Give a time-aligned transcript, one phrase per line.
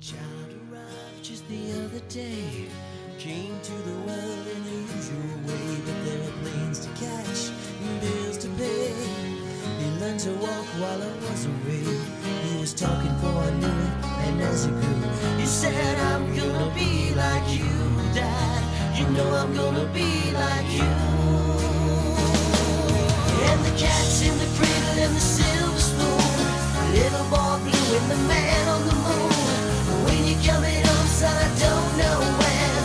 [0.00, 2.68] child arrived just the other day.
[3.18, 7.50] Came to the world in the usual way, but there were planes to catch
[7.82, 8.94] and bills to pay.
[9.80, 11.82] He learned to walk while I was away.
[12.46, 15.02] He was talking before I knew it, and as he grew,
[15.36, 17.66] he said, I'm gonna be like you,
[18.14, 18.62] Dad.
[18.96, 20.92] You know I'm gonna be like you.
[23.50, 26.48] And the cat's in the cradle and the silver spoon.
[26.94, 28.77] Little boy blue and the man
[30.48, 32.80] coming home, son, I don't know when.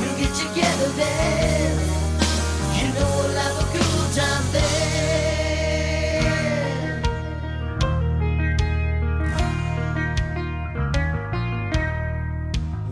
[0.00, 1.72] We'll get together then.
[2.76, 4.62] You know we'll have a good time then.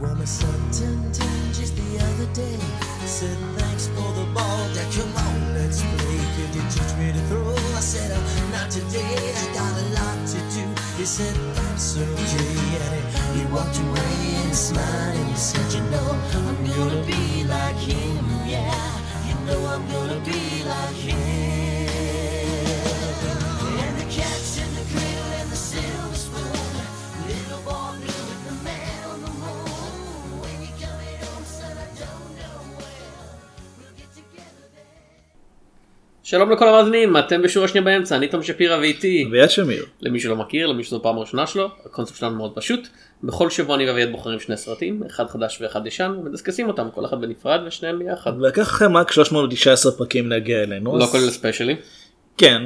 [0.00, 2.58] Well, my son turned ten just the other day.
[3.06, 4.88] Said thanks for the ball, Dad.
[4.94, 6.20] Come on, let's play.
[6.36, 7.54] Could you teach me to throw?
[7.80, 8.20] I said, uh,
[8.52, 9.16] not today.
[9.42, 10.64] I got a lot to do.
[10.96, 12.49] He said that's okay.
[13.36, 18.24] He, walked away and smiled and he said, you know, I'm gonna be like him.
[18.54, 18.90] Yeah,
[19.28, 20.42] you know I'm gonna be
[20.72, 21.18] like him.
[23.82, 26.62] And the cat's in the cradle and the silver spoon.
[27.30, 30.24] Little boy blue and the man on the moon.
[30.42, 33.10] When you coming home, son, I don't know when.
[33.78, 34.88] We'll get together then.
[36.22, 39.86] שלום לכל המאזינים, אתם בשורה שנייה באמצע, אני תום שפירא ואיתי, אביעד שמיר.
[40.00, 42.88] למי שלא מכיר, למי שזו פעם ראשונה שלו, הקונספט שלנו מאוד פשוט,
[43.24, 47.20] בכל שבוע אני ואביעד בוחרים שני סרטים, אחד חדש ואחד ישן, ומדסקסים אותם, כל אחד
[47.20, 50.98] בנפרד ושניהם ביחד, לקח לכם רק 319 פרקים להגיע אלינו.
[50.98, 51.76] לא אז- כולל ספיישלים,
[52.38, 52.62] כן,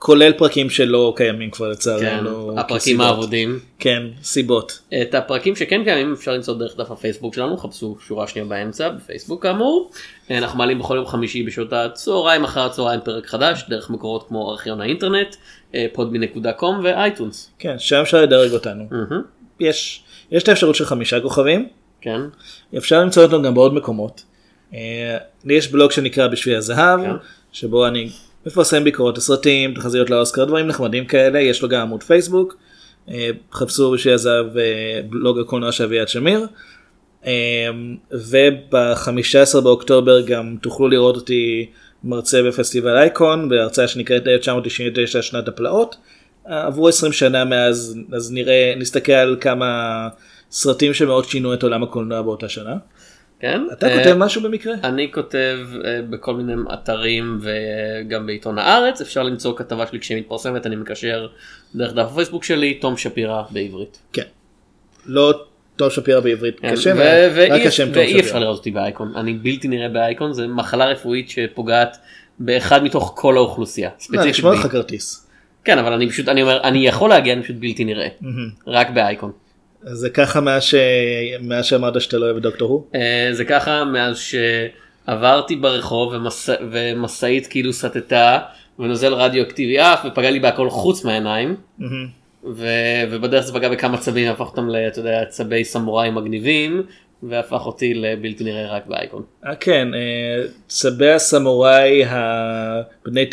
[0.00, 2.60] וכולל פרקים שלא קיימים כבר כן, לצערנו.
[2.60, 3.00] הפרקים.
[3.00, 3.58] האבודים.
[3.78, 4.80] כן, סיבות.
[5.02, 9.42] את הפרקים שכן קיימים אפשר למצוא דרך דף הפייסבוק שלנו, חפשו שורה שנייה באמצע בפייסבוק
[9.42, 9.90] כאמור.
[10.30, 14.80] אנחנו מעלים בכל יום חמישי בשעות הצהריים אחר הצהריים פרק חדש, דרך מקורות כמו ארכיון
[14.80, 15.36] האינטרנט,
[15.72, 17.50] podby.com ואייטונס.
[17.58, 18.84] כן, שם אפשר לדרג אותנו.
[18.90, 19.22] מהמם,
[19.60, 21.68] יש, יש את האפשרות של חמישה כוכבים,
[22.00, 22.20] כן,
[22.76, 24.24] אפשר למצוא אותנו גם בעוד מקומות.
[24.74, 27.10] אה, לי יש בלוג שנקרא בשביל הזהב, כן.
[27.52, 28.10] שבו אני
[28.46, 32.56] מפרסם ביקורות לסרטים, תחזיות לאוסקר, דברים נחמדים כאלה, יש לו גם עמוד פייסבוק,
[33.08, 36.46] אה, חפשו בשביל הזהב אה, בלוג הקולנוע של אביעד שמיר.
[37.26, 37.68] אה,
[38.12, 41.70] וב-15 באוקטובר גם תוכלו לראות אותי
[42.04, 45.96] מרצה בפסטיבל אייקון בהרצאה שנקראת 1999 שנת הפלאות.
[46.44, 50.08] עברו 20 שנה מאז אז נראה נסתכל על כמה
[50.50, 52.74] סרטים שמאוד שינו את עולם הקולנוע באותה שנה.
[53.40, 53.60] כן.
[53.72, 54.74] אתה אה, כותב משהו במקרה?
[54.84, 60.66] אני כותב אה, בכל מיני אתרים וגם בעיתון הארץ, אפשר למצוא כתבה שלי כשהיא מתפרסמת,
[60.66, 61.26] אני מקשר
[61.74, 63.98] דרך דף הפייסבוק שלי, תום שפירא בעברית.
[64.12, 64.22] כן.
[65.06, 65.32] לא
[65.76, 66.96] טוב שפירא בעברית כן, כשם,
[67.50, 68.40] רק השם טוב ואי אפשר שפירא.
[68.40, 71.96] לראות אותי באייקון, אני בלתי נראה באייקון, זה מחלה רפואית שפוגעת
[72.38, 73.88] באחד מתוך כל האוכלוסייה.
[73.88, 74.52] לא, ספציפית נשמע.
[74.52, 75.26] לך כרטיס.
[75.64, 78.08] כן, אבל אני פשוט, אני אומר, אני יכול להגיע, אני פשוט בלתי נראה.
[78.66, 79.32] רק באייקון.
[79.82, 80.74] זה ככה מאז ש-
[81.40, 82.84] מאז שאמרת שאתה לא אוהב דוקטור הוא?
[82.94, 84.18] אה, זה ככה מאז
[85.06, 86.48] שעברתי ברחוב ומס...
[86.70, 88.38] ומשאית כאילו סטתה
[88.78, 91.56] ונוזל רדיואקטיבי עף ופגע לי בהכל חוץ מהעיניים
[92.54, 92.66] ו...
[93.10, 96.82] ובדרך זה פגע בכמה צבים והפך אותם אתה יודע, צבי סמוראי מגניבים
[97.22, 99.22] והפך אותי לבלתי נראה רק באייקון.
[99.46, 103.26] אה, כן, אה, צבי הסמוראי הבני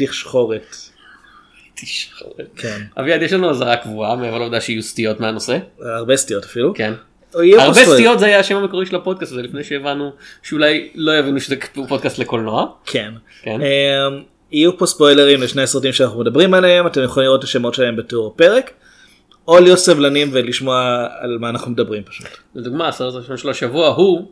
[1.78, 2.48] תכשכורת.
[2.56, 5.58] כן, אביעד יש לנו אזהרה קבועה מעבר לעובדה שיהיו סטיות מהנושא.
[5.82, 6.74] הרבה סטיות אפילו.
[6.74, 6.94] כן.
[7.34, 7.74] הרבה.
[7.74, 10.12] סטיות זה היה השם המקורי של הפודקאסט הזה לפני שהבנו
[10.44, 11.56] שאולי לא יבינו שזה
[11.88, 12.66] פודקאסט לקולנוע.
[12.86, 13.12] כן.
[13.42, 13.62] כן.
[13.62, 14.08] אה,
[14.52, 18.34] יהיו פה ספוילרים לשני הסרטים שאנחנו מדברים עליהם, אתם יכולים לראות את השמות שלהם בתיאור
[18.36, 18.72] הפרק,
[19.48, 22.28] או להיות סבלנים ולשמוע על מה אנחנו מדברים פשוט.
[22.56, 24.32] לדוגמה הסרט הראשון של השבוע הוא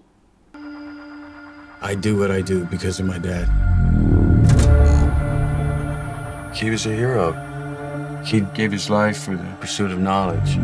[1.81, 4.24] I do what I do because of my dad.
[6.55, 7.33] He was a hero.
[8.25, 10.55] He gave his life for the pursuit of knowledge.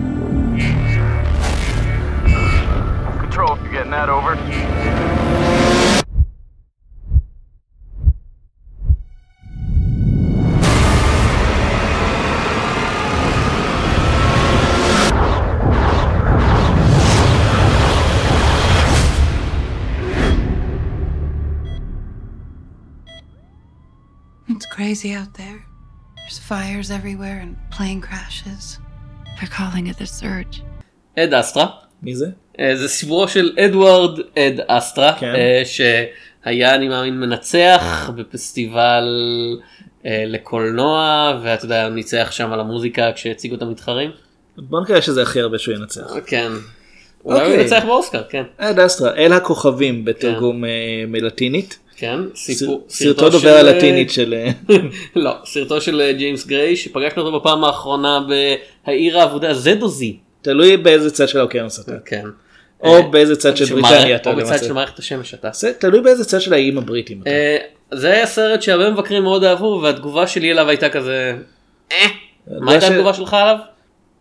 [3.19, 4.38] Control, if you're getting that over.
[24.48, 25.66] It's crazy out there.
[26.31, 28.80] There's fires everywhere and plane crashes.
[29.38, 30.62] They're calling it the surge.
[31.16, 31.68] עד אסטרה.
[32.01, 32.25] מי זה?
[32.60, 35.36] אה, זה סיפורו של אדוארד אד אסטרה כן.
[35.36, 39.04] אה, שהיה אני מאמין מנצח בפסטיבל
[40.06, 44.12] אה, לקולנוע ואתה יודע הוא ניצח שם על המוזיקה כשהציגו את המתחרים.
[44.57, 46.13] בוא נקרא שזה הכי הרבה שהוא ינצח.
[46.25, 46.51] כן.
[47.25, 47.62] אולי הוא.
[47.62, 48.44] ינצח באוסקר כן.
[48.57, 50.69] עד אסטרה, אל הכוכבים בתרגום אה,
[51.07, 51.80] מלטינית.
[52.01, 52.19] כן.
[52.36, 54.33] סיפור- סרטו דובר של- הלטינית של...
[54.33, 54.51] אה,
[55.15, 58.19] לא סרטו של אה, ג'יימס גריי שפגשנו אותו בפעם האחרונה
[58.86, 61.92] בהעיר העבודה זדוזי תלוי באיזה צד של האוקיינוס אתה.
[62.06, 62.25] כן.
[62.83, 64.63] או באיזה צד של בריטניה אתה או בצד.
[64.63, 65.50] של מערכת השמש אתה.
[65.80, 67.21] תלוי באיזה צד של האיים הבריטים.
[67.21, 67.30] אתה.
[67.30, 67.57] אה,
[67.94, 71.36] זה היה סרט שהרבה מבקרים מאוד אהבו והתגובה שלי אליו הייתה כזה.
[71.92, 71.97] אה.
[72.59, 73.56] מה הייתה התגובה שלך עליו?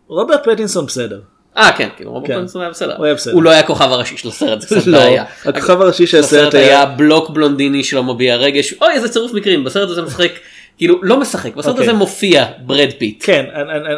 [0.07, 1.19] רוברט פטינסון בסדר.
[1.57, 2.33] אה כן כאילו כן.
[2.33, 2.95] פטינסון היה בסדר.
[2.97, 3.33] הוא היה בסדר.
[3.33, 5.23] הוא לא היה הכוכב הראשי של הסרט זה קצת לא, בעיה.
[5.45, 6.85] הכוכב הראשי של הסרט היה.
[6.85, 10.31] בלוק בלונדיני שלא מביע רגש אוי איזה צירוף מקרים בסרט הזה משחק
[10.77, 11.83] כאילו לא משחק בסרט אוקיי.
[11.83, 13.23] הזה מופיע ברד פיט.
[13.25, 13.45] כן,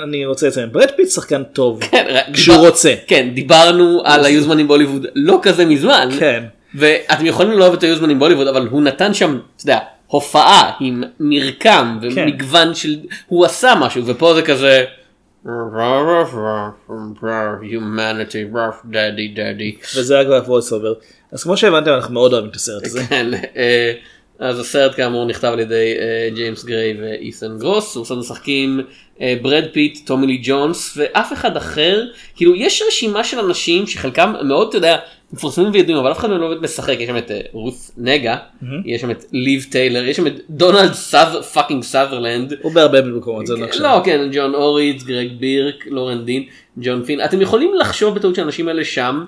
[0.04, 1.80] אני- רוצה לציין, ברד פיט שחקן טוב.
[1.92, 2.94] כן, כשהוא רוצה.
[3.08, 6.10] כן דיברנו על היוזמנים בהוליווד לא כזה מזמן.
[6.20, 6.44] כן.
[6.76, 9.78] ואתם יכולים לא אוהב את היוזמנים בהוליווד אבל הוא נתן שם אתה יודע,
[10.08, 12.08] הופעה עם מרקם כן.
[12.22, 12.96] ומגוון של
[13.28, 14.84] הוא עשה משהו ופה זה כזה.
[17.62, 18.44] Humanity
[18.92, 21.04] daddy daddy וזה ב-voice over.
[21.32, 23.04] אז כמו שהבנתם אנחנו מאוד אוהבים את הסרט הזה.
[23.10, 23.94] כן, אה,
[24.40, 28.82] אז הסרט כאמור נכתב על ידי אה, ג'יימס גריי ואית'ן גרוס, הוא משחקים
[29.22, 32.04] אה, ברד פיט, טומי לי ג'ונס ואף אחד אחר,
[32.36, 34.98] כאילו יש רשימה של אנשים שחלקם מאוד אתה יודע
[35.34, 38.38] מפורסמים וידועים אבל אף אחד מהם לא באמת משחק, יש שם את אה, רות נגה,
[38.86, 42.54] יש שם את ליב טיילר, יש שם את דונלד סאב פאקינג סאברלנד.
[42.62, 43.82] הוא בהרבה מקומות, זה לא עכשיו.
[43.82, 46.44] לא כן ג'ון אורטיז גרג בירק לורן דין
[46.78, 49.24] ג'ון פין אתם יכולים לחשוב בטעות שהאנשים האלה שם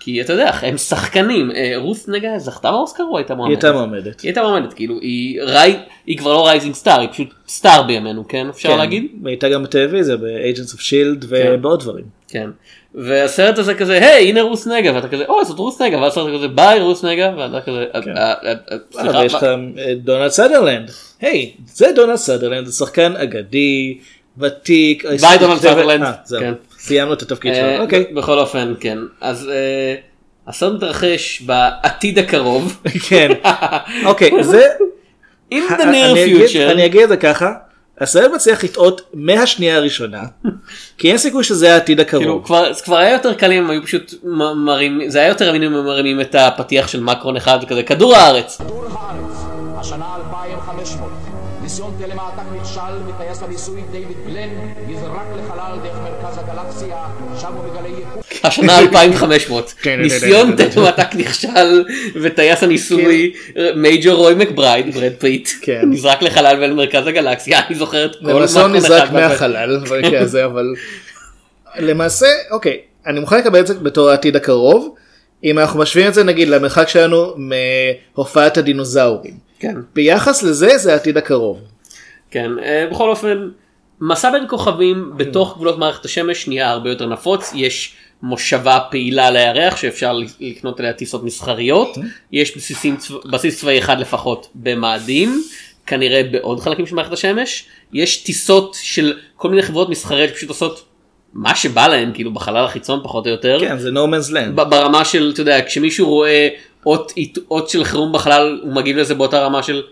[0.00, 3.64] כי אתה יודע הם שחקנים אה, רות נגה זכתה באוסקר או הייתה היא מועמדת?
[3.64, 4.20] הייתה מועמדת.
[4.20, 5.76] היא הייתה מועמדת כאילו היא רי...
[6.06, 9.48] היא כבר לא rising star היא פשוט star בימינו כן אפשר כן, להגיד היא הייתה
[9.48, 12.04] גם בטלוויזיה, ב-Agents of Shield ובעוד דברים.
[12.28, 12.50] כן
[12.94, 16.34] והסרט הזה כזה היי הנה רות נגה ואתה כזה אוי זאת רות נגה ואז הסרט
[16.34, 18.16] כזה ביי רות נגה ואתה כזה כן.
[18.16, 19.46] "אה, אה, אה, סליחה, אבל יש מה?" לך
[19.96, 20.90] דונלד סדרלנד.
[21.20, 23.98] היי, זה דונלד סדרלנד, זה שחקן אגדי,
[24.38, 25.04] ותיק.
[25.20, 26.04] ביי, דונלד סדרלנד.
[26.80, 26.84] אה.
[26.86, 27.82] סיימנו את התפקיד אה, שלו.
[27.84, 28.04] אוקיי.
[28.14, 29.94] בכל אופן כן אז אה,
[30.48, 32.76] הסרט מתרחש בעתיד הקרוב
[33.08, 33.28] כן.
[34.04, 34.66] אוקיי, זה...
[35.54, 37.52] in the אני אגיד- near future אני אגיד את זה ככה.
[38.00, 40.22] הסרט מצליח לטעות מהשנייה הראשונה,
[40.98, 42.46] כי אין סיכוי שזה העתיד כאילו הקרוב.
[42.46, 45.62] כבר זה כבר היה יותר קל אם היו פשוט מ- מרים זה היה יותר אמין
[45.62, 49.36] אם הם מרימים את הפתיח של מקרון 1 וכזה כדור הארץ כדור הארץ,
[49.80, 51.10] השנה 2500.
[51.70, 54.48] ניסוי תלת מעתק נכשל וטייס הניסוי דיוויד גלן
[54.88, 56.96] נזרק לחלל דרך מרכז הגלקסיה,
[57.40, 58.22] שם הוא מגלה יקום.
[58.44, 61.84] השנה 2500 ניסיון תנועתק נכשל
[62.22, 63.32] וטייס הניסוי
[63.76, 65.80] major רוי מקברייד ברד פיט כן.
[65.92, 67.60] נזרק לחלל ואל מרכז הגלקסיה.
[67.66, 69.80] אני זוכר את כל למעשה מקרון נזרק מהחלל
[70.20, 70.74] הזה אבל
[71.78, 74.94] למעשה אוקיי אני מוכן לקבל את זה בתור העתיד הקרוב.
[75.44, 79.74] אם אנחנו משווים את זה נגיד למרחק שלנו מהופעת הדינוזאורים כן.
[79.94, 81.58] ביחס לזה זה העתיד הקרוב.
[82.30, 83.48] כן אה, בכל אופן
[84.00, 87.50] מסע בין כוכבים בתוך גבולות מערכת השמש נהיה הרבה יותר נפוץ.
[87.54, 91.98] יש מושבה פעילה על הירח שאפשר לקנות עליה טיסות מסחריות.
[92.32, 92.96] יש בסיסים
[93.30, 95.42] בסיס צבאי אחד לפחות במאדים
[95.86, 97.64] כנראה בעוד חלקים של מערכת השמש.
[97.92, 100.84] יש טיסות של כל מיני חברות מסחריות שפשוט עושות
[101.32, 103.58] מה שבא להם כאילו בחלל החיצון פחות או יותר.
[103.60, 104.50] כן זה no man's land.
[104.54, 106.48] ב- ברמה של אתה יודע כשמישהו רואה
[106.86, 107.12] אות,
[107.50, 109.82] אות של חירום בחלל הוא מגיב לזה באותה רמה של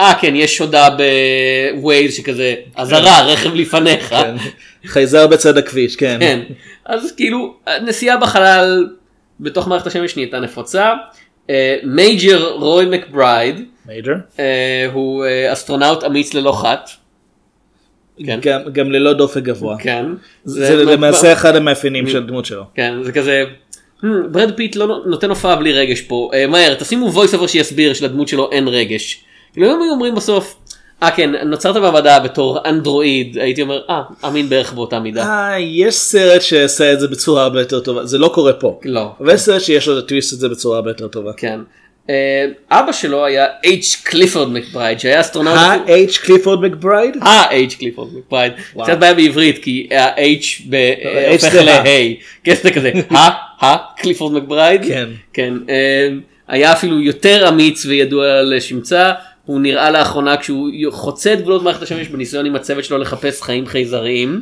[0.00, 0.88] אה כן יש הודעה
[1.74, 4.34] בווייז שכזה אזהרה רכב לפניך כן.
[4.86, 6.16] חייזר בצד הכביש כן.
[6.20, 6.40] כן
[6.84, 8.88] אז כאילו נסיעה בחלל
[9.40, 10.92] בתוך מערכת השמש נהייתה נפוצה
[11.84, 13.60] major רוי מקברייד
[14.92, 16.90] הוא אה, אסטרונאוט אמיץ ללא חת.
[18.26, 18.38] כן.
[18.42, 19.76] גם- גם ללא דופק גבוה.
[19.78, 20.06] כן.
[20.44, 22.64] זה למעשה אחד המאפיינים של הדמות שלו.
[22.74, 23.65] כן זה כזה "Hmm,
[24.30, 28.28] ברד פיט לא נותן הופעה בלי רגש פה אה, מהר תשימו voice over שיסביר שלדמות
[28.28, 29.24] שלו אין רגש.
[29.52, 30.56] כאילו אם היו אומרים בסוף
[31.02, 35.22] אה כן נוצרת במדע בתור אנדרואיד הייתי אומר אה אמין בערך באותה מידה.
[35.22, 38.80] אה, יש סרט שעשה את זה בצורה הרבה יותר טובה זה לא קורה פה.
[38.84, 39.12] לא.
[39.20, 41.32] אבל יש סרט שיש לו את הטוויסט את זה בצורה הרבה יותר טובה.
[41.36, 41.60] כן.
[42.10, 45.56] אה, אבא שלו היה H קליפורד מקברייד שהיה אסטרונאוט.
[45.58, 47.16] ה-H קליפורד מקברייד?
[47.22, 48.52] ה-H קליפורד מקברייד.
[48.82, 51.64] קצת בעיה בעברית כי ה-H ב- H הופך זה ה.
[51.64, 52.14] ל-A.
[52.44, 54.82] כן זה כזה ה- ה- קליפורד מקברייד.
[54.88, 55.08] כן.
[55.32, 55.54] כן.
[55.68, 56.08] אה,
[56.48, 59.12] היה אפילו יותר אמיץ וידוע לשמצה.
[59.44, 63.66] הוא נראה לאחרונה כשהוא חוצה את גבולות מערכת השמש בניסיון עם הצוות שלו לחפש חיים
[63.66, 64.40] חייזריים.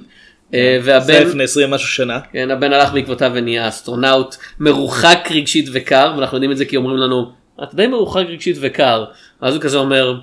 [0.55, 2.19] אה, זה והבן לפני 20 משהו שנה.
[2.33, 6.97] כן, הבן הלך בעקבותיו ונהיה אסטרונאוט מרוחק רגשית וקר ואנחנו יודעים את זה כי אומרים
[6.97, 7.31] לנו
[7.63, 9.05] אתה די מרוחק רגשית וקר
[9.43, 10.15] ואז הוא כזה אומר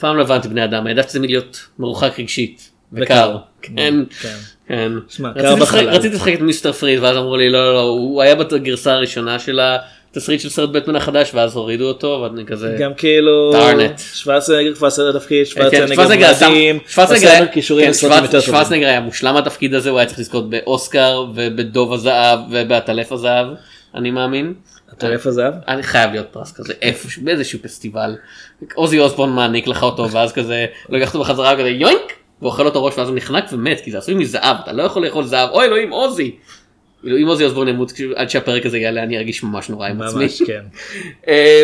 [0.00, 3.36] פעם לא הבנתי בני אדם העדפתי תמיד להיות מרוחק רגשית וקר.
[3.62, 3.72] כן.
[4.22, 4.36] כן.
[4.68, 4.82] כן.
[5.42, 5.54] קר
[5.98, 9.38] רציתי לשחק- את מיסטר פריד ואז אמרו לי לא לא לא הוא היה בגרסה הראשונה
[9.38, 9.60] של
[10.10, 13.52] התסריט של סרט בטמן החדש ואז הורידו אותו ואני כזה גם כאילו.
[14.14, 17.46] שוורצנגר כבר עשה תפקיד, כן, שוורצנגר שוורצנגר שם- מדהים, שוורצנגר היה-
[18.40, 18.46] כן.
[18.46, 23.46] שוורצנגר מושלם בתפקיד הזה הוא היה צריך לזכות באוסקר ובדוב הזהב ובעטלף הזהב
[23.94, 24.54] אני מאמין.
[25.04, 25.54] עטלף הזהב?
[25.68, 28.16] אני חייב להיות פרס כזה איפשהו באיזשהו פסטיבל.
[28.74, 32.98] עוזי אוסבון מעניק לך אותו ואז כזה לוקח אותו בחזרה כזה יוינק ואוכל אותו ראש
[32.98, 35.90] ואז הוא נחנק ומת כי זה עשוי מזהב אתה לא יכול לאכול זהב אוי אלוהים
[35.90, 36.36] עוזי.
[37.00, 40.02] כאילו, אם עוזי אוסבורן ימות כשהוא- עד שהפרק הזה יעלה אני ארגיש ממש נורא עם
[40.02, 40.22] עצמי.
[40.22, 40.62] ממש כן.
[41.28, 41.62] אה,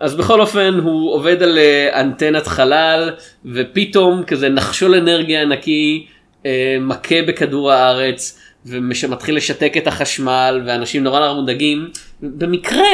[0.00, 3.10] אז בכל אופן הוא עובד על אה, אנטנת חלל
[3.44, 6.06] ופתאום כזה נחשול אנרגיה ענקי
[6.46, 11.90] אה, מכה בכדור הארץ ומתחיל לשתק את החשמל ואנשים נורא נורא מודאגים.
[12.22, 12.86] במקרה,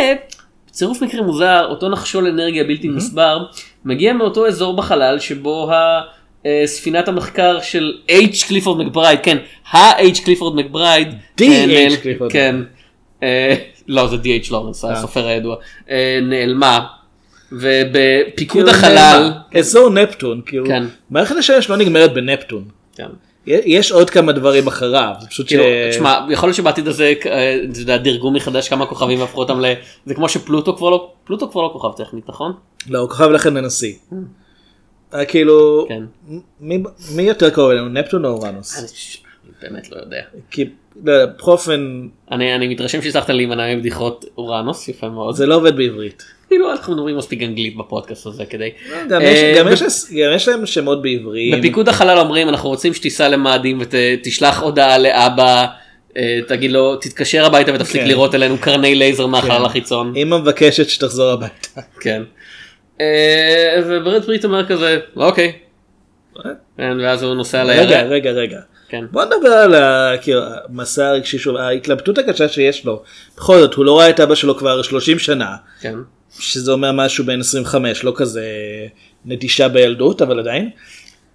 [0.69, 3.45] בצירוף מקרה מוזר, אותו נחשול אנרגיה בלתי מוסבר
[3.85, 6.01] מגיע מאותו אזור בחלל שבו ה...
[6.47, 9.39] אה, ספינת המחקר של H קליפורד מקברייד, כן,
[9.71, 11.09] ה-H קליפורד מקברייד,
[11.41, 11.45] D.H.
[11.45, 12.33] אה, קליפורד.
[12.33, 12.57] כן,
[13.23, 13.55] אה,
[13.89, 14.51] לא זה D.H.
[14.51, 15.57] לורנס, הסופר הידוע,
[15.91, 16.87] אה, נעלמה,
[17.53, 19.33] ובפיקוד כאילו, החלל?
[19.59, 20.85] אזור נפטון, כאילו, כן.
[21.11, 22.65] מערכת השמש לא נגמרת בנפטון.
[23.47, 25.49] יש עוד כמה דברים אחריו, זה פשוט ש...
[25.49, 29.61] כאילו, תשמע, יכול להיות שבעתיד הזה, אה, אתה יודע, דירגו מחדש כמה כוכבים והפכו אותם
[29.61, 29.73] ל...
[30.07, 32.53] זה כמו שפלוטו כבר לא, פלוטו כבר לא כוכב טכנית, נכון?
[32.91, 33.95] לא, הוא כוכב לכן הנשיא.
[35.15, 36.03] אה, כאילו, כן.
[36.61, 36.83] מי-
[37.17, 38.93] מי יותר קרוב אלינו, נפטון או אורנוס?
[38.95, 39.23] ש-
[39.63, 40.21] באמת לא יודע.
[40.51, 40.65] כי,
[41.05, 45.35] לא יודע, בכל אופן, אני אני מתרשם שהצלחת להימנע מבדיחות אורנוס, יפה מאוד.
[45.35, 46.23] זה לא עובד בעברית.
[46.53, 48.71] כאילו אנחנו מדברים מספיק אנגלית בפודקאסט הזה כדי.
[49.09, 49.73] גם אה,
[50.35, 51.59] יש- להם שמות בעבריים.
[51.59, 55.67] בפיקוד החלל אומרים אנחנו רוצים שתיסע למאדים ותשלח הודעה לאבא,
[56.17, 58.07] אה, תגיד לו תתקשר הביתה ותפסיק כן.
[58.07, 60.13] לירות עלינו קרני לייזר מהחלל החיצון.
[60.17, 61.81] אמא מבקשת שתחזור הביתה.
[62.01, 62.23] כן.
[63.01, 63.07] אה,
[63.87, 65.53] וברד פיט אומר כזה אוקיי.
[66.77, 68.11] כן, ואז הוא נוסע רגע, לירח.
[68.11, 68.59] רגע, רגע.
[68.89, 69.05] כן.
[69.11, 69.75] בוא נדבר על
[70.21, 73.03] כאילו, המסע הרגשי שלו, ההתלבטות הקשה שיש לו.
[73.37, 75.47] בכל זאת, הוא לא ראה את אבא שלו כבר 30 שנה,
[75.81, 75.95] כן.
[76.39, 78.47] שזה אומר משהו בין 25, לא כזה
[79.25, 80.71] נטישה בילדות, אבל עדיין.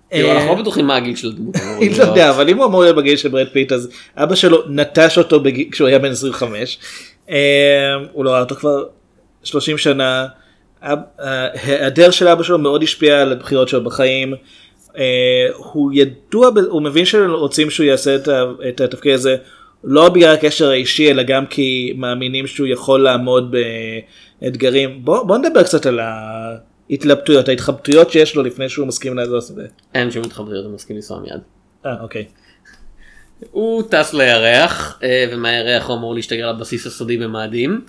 [0.09, 1.55] כאילו, אה, אנחנו לא בטוחים מה הגיל של הדמות.
[1.55, 4.63] אני לא יודע, אבל אם הוא אמור להיות בגיל של ברד פיט, אז אבא שלו
[4.69, 6.79] נטש אותו כשהוא היה בן 25.
[7.29, 7.35] אה,
[8.11, 8.83] הוא לא ראה אותו כבר
[9.43, 10.27] 30 שנה.
[10.81, 14.33] אב- ההיעדר של אבא שלו מאוד השפיע על הבחירות שלו בחיים.
[14.97, 15.03] אה,
[15.57, 18.15] הוא ידוע, הוא מבין שרוצים שהוא יעשה
[18.69, 19.35] את התפקיד הזה
[19.83, 23.55] לא בגלל הקשר האישי אלא גם כי מאמינים שהוא יכול לעמוד
[24.41, 25.05] באתגרים.
[25.05, 25.99] בוא, בוא נדבר קצת על
[26.89, 29.65] ההתלבטויות, ההתחבטויות שיש לו לפני שהוא מסכים לעשות את זה.
[29.95, 31.39] אין שום התחבטויות, אני מסכים לנסוע מיד.
[31.85, 32.25] אה, אוקיי.
[33.51, 37.81] הוא טס לירח, אה, ומהירח הוא אמור להשתגר לבסיס הסודי במאדים.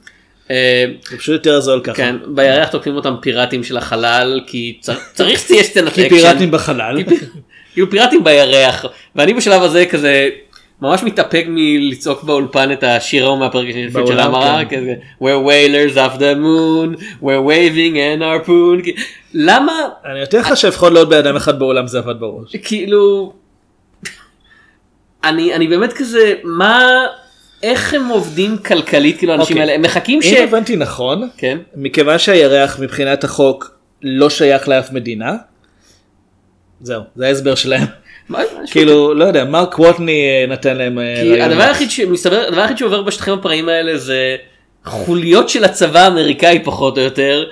[0.50, 1.94] אה, זה פשוט יותר זול ככה.
[1.96, 6.16] כן, בירח תוקפים אותם פיראטים של החלל, כי צר- צריך שתהיה סצנת כי אקשן.
[6.16, 6.96] פיראטים בחלל.
[7.72, 8.84] כאילו פיראטים בירח,
[9.16, 10.28] ואני בשלב הזה כזה
[10.82, 14.80] ממש מתאפק מלצעוק באולפן את השיר ההוא מהפרק השני של המראה, כן.
[14.80, 18.94] כזה We're whalers of the moon, we're waving an harpoon, כי-
[19.34, 19.72] למה
[20.04, 22.56] אני יותר לך שלפחות לעוד בן אדם אחד בעולם זה עבד בראש.
[22.56, 23.32] כאילו
[25.24, 26.88] אני אני באמת כזה מה
[27.62, 29.60] איך הם עובדים כלכלית כאילו האנשים אוקיי.
[29.62, 30.26] האלה הם מחכים ש...
[30.26, 31.58] אם הבנתי נכון, כן.
[31.76, 33.70] מכיוון שהירח מבחינת החוק
[34.02, 35.32] לא שייך לאף מדינה,
[36.80, 37.86] זהו, זה ההסבר שלהם.
[38.70, 40.98] כאילו, לא יודע, מרק ווטני אה, נתן להם...
[40.98, 41.42] אה, כי.
[41.42, 44.36] הדבר היחיד שמסתבר הדבר היחיד שעובר בשטחים הפראיים האלה זה
[44.84, 47.44] חוליות של הצבא האמריקאי פחות או יותר.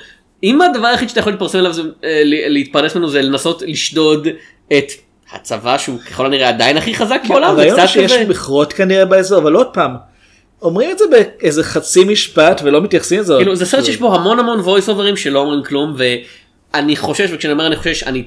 [0.42, 4.28] אם הדבר היחיד שאתה יכול להתפרסם עליו זה אה, להתפרנס ממנו זה לנסות לשדוד
[4.78, 4.92] את
[5.32, 8.12] הצבא שהוא ככל הנראה עדיין הכי חזק בעולם זה הרעיון שיש.
[8.12, 9.96] מכרות כנראה באזור, אבל עוד פעם,
[10.62, 13.34] אומרים את זה באיזה חצי משפט ולא מתייחסים לזה.
[13.36, 17.52] כאילו זה סרט שיש בו המון המון voice overs שלא אומרים כלום ואני חושש וכשאני
[17.52, 18.24] אומר אני חושש אני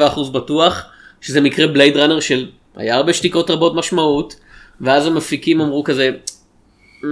[0.00, 0.82] 97% בטוח
[1.24, 4.34] שזה מקרה בלייד ראנר של היה הרבה שתיקות רבות משמעות
[4.80, 6.10] ואז המפיקים אמרו כזה
[7.04, 7.08] "אמ,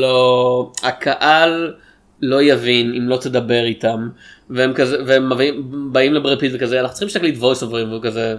[0.00, 1.74] לא הקהל
[2.22, 4.08] לא יבין אם לא תדבר איתם
[4.50, 5.62] והם כזה והם מביאים-
[5.92, 8.34] באים לברד פיט וכזה אנחנו צריכים שתקליט voice overs והוא כזה.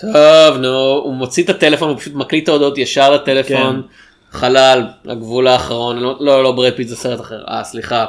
[0.00, 0.12] טוב
[0.60, 0.68] נו
[1.04, 3.82] הוא מוציא את הטלפון הוא פשוט מקליט את ההודעות ישר לטלפון
[4.30, 8.04] חלל הגבול האחרון לא לא לא ברד פיט זה סרט אחר אה סליחה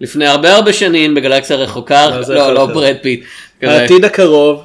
[0.00, 2.66] לפני הרבה הרבה שנים בגלקסיה רחוקה לא, לא לא.
[2.66, 3.24] ברד פיט.
[3.70, 4.64] העתיד הקרוב,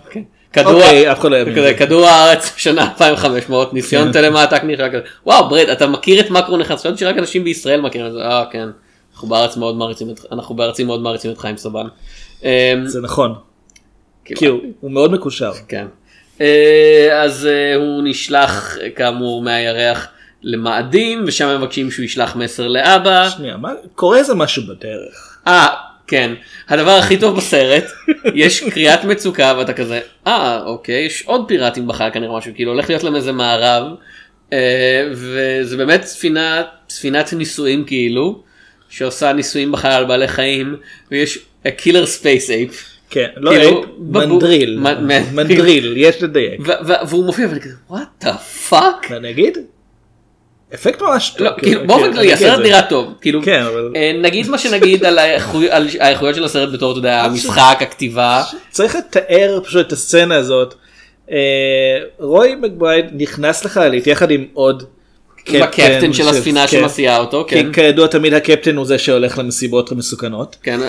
[0.54, 1.74] כדור אוקיי, לא.
[1.78, 4.12] כדור הארץ שנה 2500 ניסיון כן.
[4.14, 8.08] טלמטק נראה כזה וואו ברד אתה מכיר את מקרו נכנס חשבתי שרק אנשים בישראל מכירים
[8.08, 8.68] את זה אה כן
[9.14, 11.88] אנחנו בארץ מאוד מעריצים את אנחנו בארצים מאוד מעריצים את חיים סבן.
[12.44, 12.50] אמ,
[12.86, 13.36] זה נכון,
[14.26, 15.52] כאילו, כי הוא מאוד מקושר.
[15.68, 15.88] כן.
[16.42, 20.08] אה, אז אה, הוא נשלח אה, כאמור מהירח
[20.44, 23.30] למאדים ושם מבקשים שהוא ישלח מסר לאבא.
[23.30, 25.38] שנייה, מה- קורה איזה משהו בדרך.
[25.48, 25.68] אה
[26.08, 26.34] כן
[26.70, 27.86] הדבר הכי טוב בסרט
[28.36, 32.90] יש קריאת מצוקה ואתה כזה אה אוקיי יש עוד פיראטים בחלל כנראה משהו כאילו הולך
[32.90, 33.84] להיות להם איזה מערב
[34.54, 38.44] אה, וזה באמת ספינה ספינת ניסויים כאילו
[38.90, 40.76] שעושה ניסויים בחלל על בעלי חיים
[41.12, 41.40] ויש
[41.78, 44.80] killer space ape כן, לא כאילו, מנדריל,
[45.34, 46.62] מנדריל, יש לדייק.
[47.10, 49.08] והוא מופיע ואני כזה what the fuck.
[49.10, 49.58] ואני אגיד?
[50.74, 51.48] אפקט ממש טוב.
[51.48, 52.64] לא, כן, כאילו כן, באופן אני כללי אגיד הסרט זה.
[52.64, 56.70] נראה טוב כאילו כן, אבל אה, נגיד מה שנגיד על האיכוי- על האיכויות של הסרט
[56.74, 60.74] בתור אתה יודע המשחק הכתיבה צריך לתאר פשוט את הסצנה הזאת.
[61.32, 61.38] אה,
[62.20, 64.84] רוי מקברייד נכנס לחללית יחד עם עוד
[65.54, 66.80] בקפטן של הספינה כן.
[66.82, 67.68] שמסיעה אותו, כן.
[67.74, 70.56] כי כידוע תמיד הקפטן הוא זה שהולך למסיבות המסוכנות.
[70.64, 70.80] כן,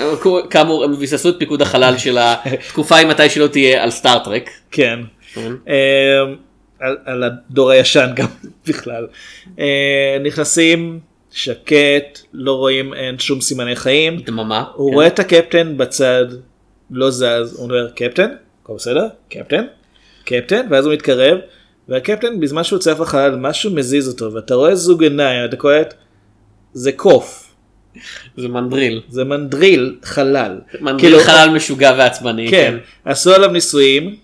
[0.51, 4.51] כאמור הם ביססו את פיקוד החלל של התקופה היא מתי שלא תהיה על סטארטרק.
[4.71, 4.99] כן.
[6.79, 6.85] כן.
[6.87, 8.27] על, על הדור הישן גם
[8.69, 9.07] בכלל.
[9.59, 11.01] אה, נכנסים
[11.33, 14.17] שקט, לא רואים, אין שום סימני חיים.
[14.17, 14.65] דממה.
[14.75, 14.95] הוא כן.
[14.95, 16.25] רואה את הקפטן בצד,
[16.91, 18.31] לא זז, הוא אומר קפטן,
[18.63, 19.07] הכל בסדר?
[19.29, 19.65] קפטן?
[20.25, 20.67] קפטן?
[20.71, 21.39] ואז הוא מתקרב,
[21.89, 25.95] והקפטן בזמן שהוא צף לחלל משהו מזיז אותו, ואתה רואה זוג עיניים, אתה קולט,
[26.73, 27.55] זה קוף,
[28.37, 29.01] זה מנדריל.
[29.09, 30.61] זה מנדריל חלל.
[30.81, 32.51] מנדריל כאילו, חלל משוגע ועצבני.
[32.51, 34.17] כן, עשו עליו ניסויים,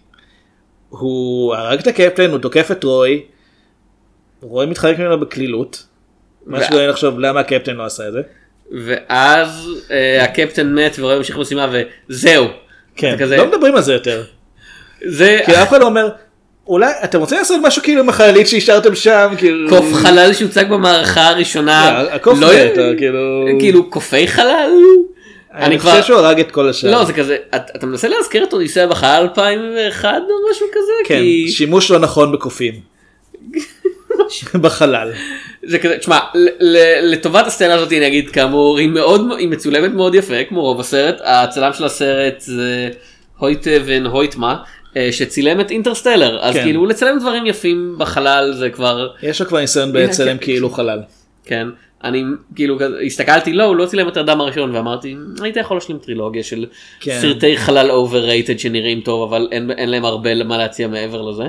[1.01, 3.23] הוא הרג את הקפטן, הוא תוקף את רוי,
[4.43, 5.87] רוי מתחלק ממנו בקלילות.
[6.47, 8.21] מה ו- שגורם לחשוב למה הקפטן לא עשה את זה.
[8.85, 11.67] ואז אה, הקפטן מת ורואה ממשיך במשימה
[12.09, 12.47] וזהו.
[12.97, 14.23] כן, זה כזה- לא מדברים על זה יותר.
[15.07, 16.09] זה כי אף אחד לא אומר,
[16.67, 19.69] אולי אתם רוצים לעשות משהו כאילו עם החללית שהשארתם שם, כאילו...
[19.69, 22.03] קוף חלל שהוצג במערכה הראשונה.
[22.03, 23.47] לא, הקוף לא- מת, כאילו...
[23.61, 24.71] כאילו קופי חלל?
[25.55, 26.91] אני חושב שהוא הרג את כל השאר.
[26.91, 31.91] לא זה כזה אתה מנסה להזכיר את אודיסאה בחלל 2001 או משהו כזה כן, שימוש
[31.91, 32.75] לא נכון בקופים.
[34.63, 35.13] בחלל.
[35.63, 36.19] זה כזה תשמע
[37.03, 41.21] לטובת הסצנה הזאת אני אגיד כאמור היא מאוד היא מצולמת מאוד יפה כמו רוב הסרט
[41.25, 42.89] הצלם של הסרט זה
[43.39, 44.57] הויטה ון הויטמה
[44.97, 46.63] אה, שצילם את אינטרסטלר אז כן.
[46.63, 50.45] כאילו לצלם דברים יפים בחלל זה כבר יש לו כבר ניסיון בצלם כן.
[50.45, 50.99] כאילו חלל.
[51.45, 51.69] כן
[52.05, 56.43] אני כאילו הסתכלתי לא הוא לא צילם את האדם הראשון ואמרתי היית יכול להשלים טרילוגיה
[56.43, 56.67] של
[57.01, 57.19] כן.
[57.21, 61.45] סרטי חלל overrated שנראים טוב אבל אין, אין להם הרבה מה להציע מעבר לזה.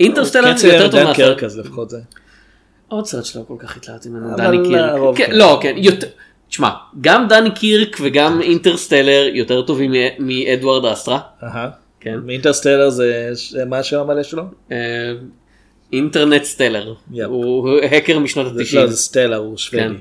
[0.00, 1.98] אינטרסטלר כן, זה יותר טוב זה.
[2.88, 5.16] עוד סרט שלא כל כך התלהבתי ממנו אבל דני קירק.
[5.16, 5.36] כן, כן.
[5.36, 6.06] לא כן יותר.
[6.48, 11.18] תשמע גם דני קירק וגם אינטרסטלר יותר טובים מאדוארד אסטרה.
[11.42, 11.68] אהה.
[12.00, 12.18] כן.
[12.24, 13.32] מאינטרסטלר זה
[13.66, 14.42] מה השם המלא שלו?
[15.92, 16.94] אינטרנט סטלר.
[17.26, 18.76] הוא האקר משנות זה- ה-90.
[18.76, 19.56] לא, זה סטלר, הוא כן.
[19.56, 19.94] שוודי.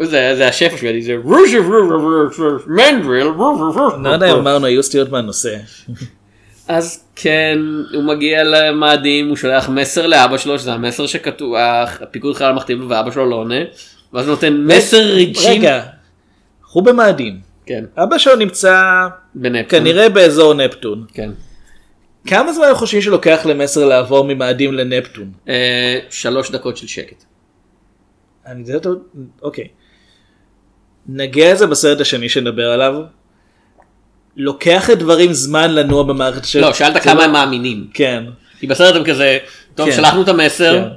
[0.00, 1.16] זה זה השף השוודי זה
[2.66, 3.26] מנדריל.
[3.26, 5.56] לא יודע אם אמרנו, היו סטיות מהנושא.
[6.68, 7.58] אז כן
[7.94, 11.54] הוא מגיע למאדים הוא שולח מסר לאבא שלו שזה המסר שכתוב
[12.00, 13.54] הפיקוד חלל מכתיב לו ואבא שלו לא עונה.
[14.12, 15.48] ואז הוא נותן מסר רגשי.
[15.48, 15.82] רגע,
[16.72, 17.38] הוא במאדים.
[17.66, 17.84] כן.
[17.96, 18.82] אבא שלו נמצא
[19.34, 19.80] בנפטון.
[19.80, 21.04] כנראה באזור נפטון.
[21.14, 21.30] כן.
[22.28, 25.32] כמה זמן הם חושבים שלוקח למסר לעבור ממאדים לנפטון?
[25.48, 27.24] אה, שלוש דקות של שקט.
[28.46, 28.90] אני יודע אותו,
[29.42, 29.68] אוקיי.
[31.06, 32.94] נגיע לזה בסרט השני שנדבר עליו.
[34.36, 36.60] לוקח לדברים זמן לנוע במערכת של...
[36.60, 37.86] לא שאלת כמה לא- הם מאמינים.
[37.94, 38.24] כן.
[38.60, 39.38] כי בסרט הם כזה
[39.74, 39.96] טוב כן.
[39.96, 40.88] שלחנו את המסר.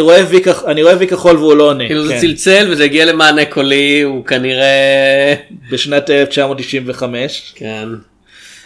[0.00, 1.86] רואה וי אני רואה וי כחול והוא לא עונה.
[1.86, 2.20] כאילו זה כן.
[2.20, 5.34] צלצל וזה הגיע למענה קולי הוא כנראה
[5.70, 7.52] בשנת 1995.
[7.54, 7.88] כן.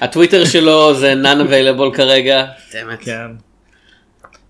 [0.00, 2.44] הטוויטר שלו זה non available כרגע.
[3.00, 3.26] כן.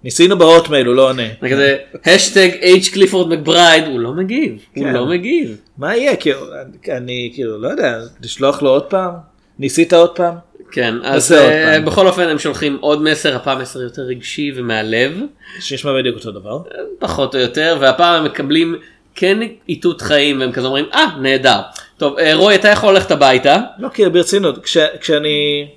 [0.05, 1.29] ניסינו בהוטמייל הוא לא עונה.
[1.43, 4.53] זה כזה השטג H קליפורד מקברייד הוא לא מגיב.
[4.75, 4.93] הוא כן.
[4.93, 5.57] לא מגיב.
[5.79, 6.17] מה יהיה?
[6.17, 6.41] כאילו,
[6.89, 9.15] אני כאילו לא יודע, לשלוח לו עוד פעם?
[9.59, 10.35] ניסית עוד פעם?
[10.73, 11.81] כן אז אה.
[11.81, 15.21] בכל אופן הם שולחים עוד מסר הפעם מסר יותר רגשי ומהלב.
[15.61, 16.63] שנשמע בדיוק אותו דבר.
[16.99, 18.77] פחות או יותר והפעם הם מקבלים
[19.15, 21.61] כן איתות חיים והם כזה אומרים אה נהדר.
[22.01, 23.57] טוב אה, רוי אתה יכול ללכת הביתה.
[23.79, 25.69] לא, כי ברצינות, כש, כשאני,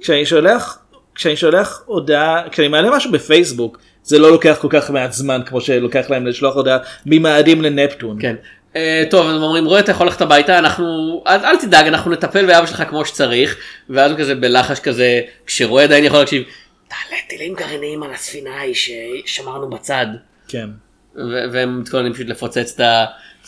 [0.00, 0.78] כשאני שולח,
[1.14, 5.60] כשאני שולח הודעה, כשאני מעלה משהו בפייסבוק, זה לא לוקח כל כך מעט זמן כמו
[5.60, 8.16] שלוקח להם לשלוח הודעה ממאדים לנפטון.
[8.20, 8.36] כן.
[8.76, 10.84] אה, טוב הם אומרים רוי אתה יכול ללכת הביתה אנחנו
[11.26, 13.56] אל, אל תדאג אנחנו נטפל באבא שלך כמו שצריך
[13.90, 16.42] ואז הוא כזה בלחש כזה כשרוי עדיין יכול להקשיב.
[16.88, 20.06] תעלה טילים גרעיניים על הספינה ההיא ששמרנו בצד.
[20.48, 20.68] כן.
[21.16, 22.80] ו- והם מתכוננים פשוט לפוצץ את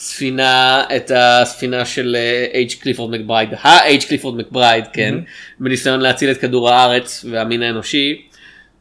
[0.01, 2.17] הספינה את הספינה של
[2.55, 5.15] H קליפורד מקברייד ה-H קליפורד מקברייד כן
[5.61, 8.23] בניסיון להציל את כדור הארץ והמין האנושי.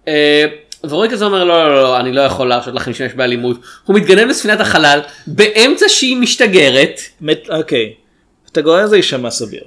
[0.07, 0.45] אה,
[0.83, 4.29] ורוי כזה אומר לא לא לא אני לא יכול להרשות לכם להשתמש באלימות הוא מתגנב
[4.29, 6.99] לספינת החלל באמצע שהיא משתגרת
[7.49, 7.93] אוקיי.
[8.51, 9.63] אתה גורם לזה יישמע סביר.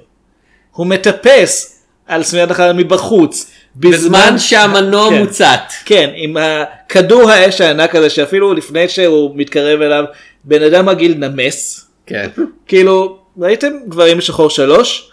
[0.71, 3.51] הוא מטפס על ספינת החלל מבחוץ.
[3.75, 5.19] בזמן שהמנוע כן.
[5.19, 5.61] מוצת.
[5.85, 10.03] כן, עם הכדור האש הענק הזה שאפילו לפני שהוא מתקרב אליו,
[10.43, 11.87] בן אדם רגיל נמס.
[12.05, 12.29] כן.
[12.67, 15.09] כאילו, ראיתם גברים בשחור שלוש?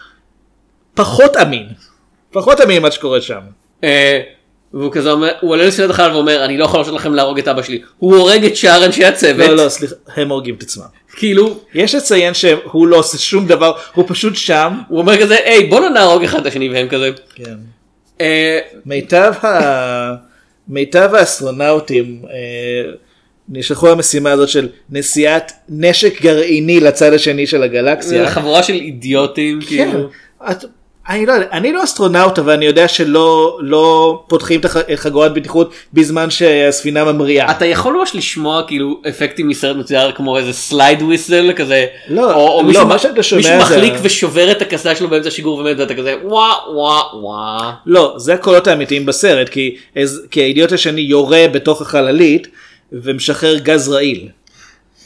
[0.93, 1.67] פחות אמין.
[2.31, 3.41] פחות אמין ממה שקורה שם.
[3.83, 4.21] אה,
[4.73, 7.47] והוא כזה אומר הוא עולה לספינת החלל ואומר אני לא יכול להרשות לכם להרוג את
[7.47, 10.85] אבא שלי הוא הורג את שאר אנשי הצוות לא, לא, סליחה, הם הורגים את עצמם.
[11.15, 14.73] כאילו יש לציין שהוא לא עושה שום דבר, הוא פשוט שם.
[14.87, 17.11] הוא אומר כזה היי בוא לא נהרוג אחד את השני והם כזה.
[17.35, 17.55] כן.
[18.21, 18.59] אה.
[20.67, 22.91] מיטב האסטרונאוטים אה,
[23.51, 28.29] נשלחו למשימה הזאת של נשיאת נשק גרעיני לצד השני של הגלקסיה.
[28.29, 29.67] חבורה של אידיוטים כן.
[29.67, 30.09] כאילו.
[30.51, 30.65] את...
[31.09, 34.65] אני לא אני לא אסטרונאוט אבל אני יודע שלא לא פותחים את
[34.99, 37.51] חגורת בטיחות בזמן שהספינה ממריאה.
[37.51, 42.47] אתה יכול ממש לשמוע כאילו אפקטים מסרט מצויר כמו איזה slide whistle כזה לא, או,
[42.47, 45.57] או לא, מישהו, מה שאתה שומע מישהו זה- מחליק ושובר את הקסדה שלו באמצע השיגור
[45.57, 47.71] ומת ואתה כזה וואה וואה וואה.
[47.85, 49.75] לא, זה הקולות האמיתיים בסרט, כי,
[50.31, 52.47] כי האידיוט השני יורה בתוך החללית
[52.91, 54.27] ומשחרר גז רעיל,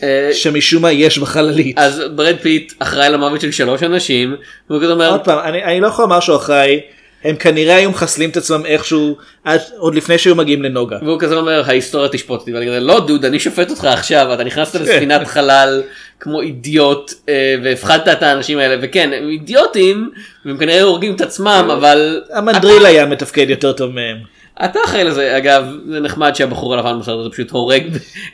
[0.03, 1.77] אה, שמשום מה יש בחללית.
[1.79, 4.35] אז ברד פיט אחראי למוות של שלוש אנשים
[4.69, 6.81] והוא כזה אומר עוד פעם, אני, אני לא יכול לומר שהוא אחראי,
[7.23, 10.97] הם כנראה היו מחסלים את עצמם איכשהו, עד, עוד לפני שהיו מגיעים לנוגה.
[11.01, 14.43] והוא כזה אומר ההיסטוריה תשפוט אותי ואני כזה לא דוד אני שופט אותך עכשיו אתה
[14.43, 14.83] נכנסת כן.
[14.83, 15.83] לספינת חלל
[16.19, 20.09] כמו אידיוט אה, והפחדת את האנשים האלה וכן הם אידיוטים
[20.45, 24.34] והם כנראה הורגים את עצמם אבל המנדריל היה מתפקד יותר טוב מהם.
[24.65, 27.83] אתה אחראי לזה אגב זה נחמד שהבחור הלבן בסרט הזה פשוט הורג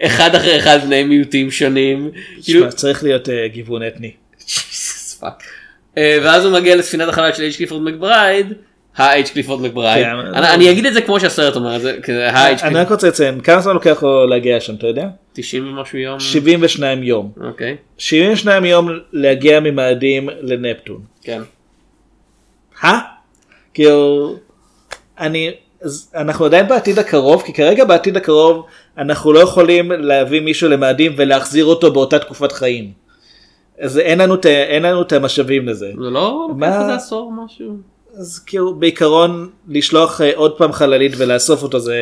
[0.02, 2.12] אחד אחרי אחד בני מיעוטים שונים.
[2.44, 4.12] כאילו, צריך להיות uh, גיוון אתני.
[5.98, 8.54] אה, ואז הוא מגיע לספינת החלל של H קליפורד מקברייד.
[8.98, 10.06] ה-H קליפורד מקברייד.
[10.34, 11.98] אני אגיד את זה כמו שהסרט אומר את זה.
[12.64, 12.76] אני.
[12.76, 15.08] רק רוצה לציין, כמה זמן לוקח לו להגיע שם, אתה יודע?
[15.34, 16.20] 90 ומשהו יום.
[16.20, 17.32] 72 יום.
[17.42, 17.76] אוקיי.
[17.98, 21.02] 72 יום להגיע ממאדים לנפטון.
[21.22, 21.42] כן.
[23.74, 24.36] כאילו,
[25.20, 28.65] אני, אז אנחנו עדיין בעתיד הקרוב, כי כרגע בעתיד הקרוב
[28.98, 32.91] אנחנו לא יכולים להביא מישהו למאדים ולהחזיר אותו באותה תקופת חיים.
[33.80, 35.91] אז אין לנו, את ה- אין לנו את המשאבים לזה.
[36.04, 36.67] זה לא מה?
[36.70, 37.74] לוקח איזה עשור משהו.
[38.13, 41.96] אז כאילו בעיקרון לשלוח אה, עוד פעם חללית ולאסוף אותו זה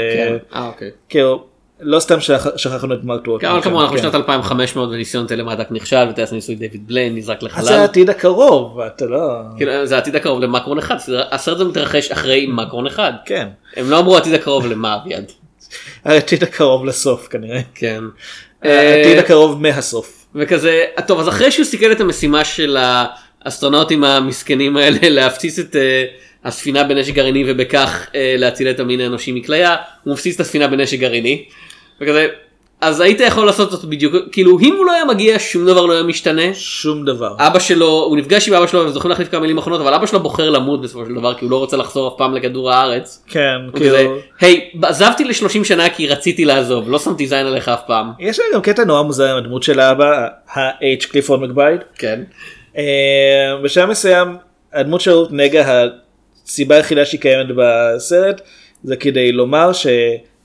[0.56, 0.92] אה אוקיי.
[1.10, 1.44] כאילו
[1.82, 3.44] לא סתם שכח- שכחנו את מרק טוואט.
[3.44, 4.02] אבל כמובן אנחנו כן.
[4.02, 7.80] בשנת 2500 וניסיון טלמטק נכשל וטייס ניסוי דיוויד בליין נזרק אז זה לחלל.
[7.80, 9.20] העתיד הקרוב אתה לא
[9.58, 10.96] כאילו, זה העתיד הקרוב למקרון אחד.
[11.32, 13.12] הסרט הזה מתרחש אחרי מקרון אחד.
[13.26, 15.32] כן הם לא אמרו העתיד הקרוב למה אביעד.
[16.06, 17.60] העתיד הקרוב לסוף כנראה.
[17.76, 18.04] כן.
[18.64, 20.26] העתיד אה, הקרוב מהסוף.
[20.36, 22.78] וכזה טוב אז אחרי שהוא סיכל את המשימה של
[23.46, 26.06] האסטרונאוטים המסכנים האלה להפציץ את אה,
[26.46, 31.00] הספינה בנשק גרעיני ובכך אה, להציל את המין האנושי מכליה הוא מפציץ את הספינה בנשק
[31.00, 31.46] גרעיני.
[32.02, 32.28] וכזה
[32.82, 35.94] אז היית יכול לעשות אותו בדיוק כאילו אם הוא לא היה מגיע שום דבר לא
[35.94, 36.54] היה משתנה.
[36.54, 37.36] שום דבר.
[37.40, 40.06] אבא שלו הוא נפגש עם אבא שלו והם זוכרים להחליף כמה מילים אחרונות אבל אבא
[40.06, 43.24] שלו בוחר למות בסופו של דבר כי הוא לא רוצה לחזור אף פעם לכדור הארץ.
[43.28, 43.98] כן כאילו
[44.40, 48.12] היי עזבתי ל-30 שנה כי רציתי לעזוב לא שמתי זין עליך אף פעם.
[48.20, 51.80] יש לה גם קטע נורא מוזר עם הדמות של האבא ה-H קליפורד מקבייד.
[51.98, 52.22] כן.
[52.78, 54.38] אה, בשלב מסוים
[54.74, 55.86] הדמות של רות נגה
[56.46, 58.42] הסיבה היחידה שהיא קיימת בסרט
[58.84, 59.72] זה כדי לומר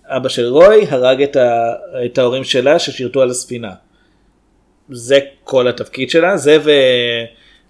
[0.08, 1.72] שאבא של רוי הרג את, ה,
[2.04, 3.72] את ההורים שלה ששירתו על הספינה.
[4.90, 6.58] זה כל התפקיד שלה זה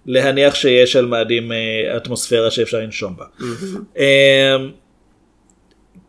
[0.06, 3.24] ולהניח שיש על מאדים אה, אטמוספירה שאפשר לנשום בה.
[3.98, 4.56] אה,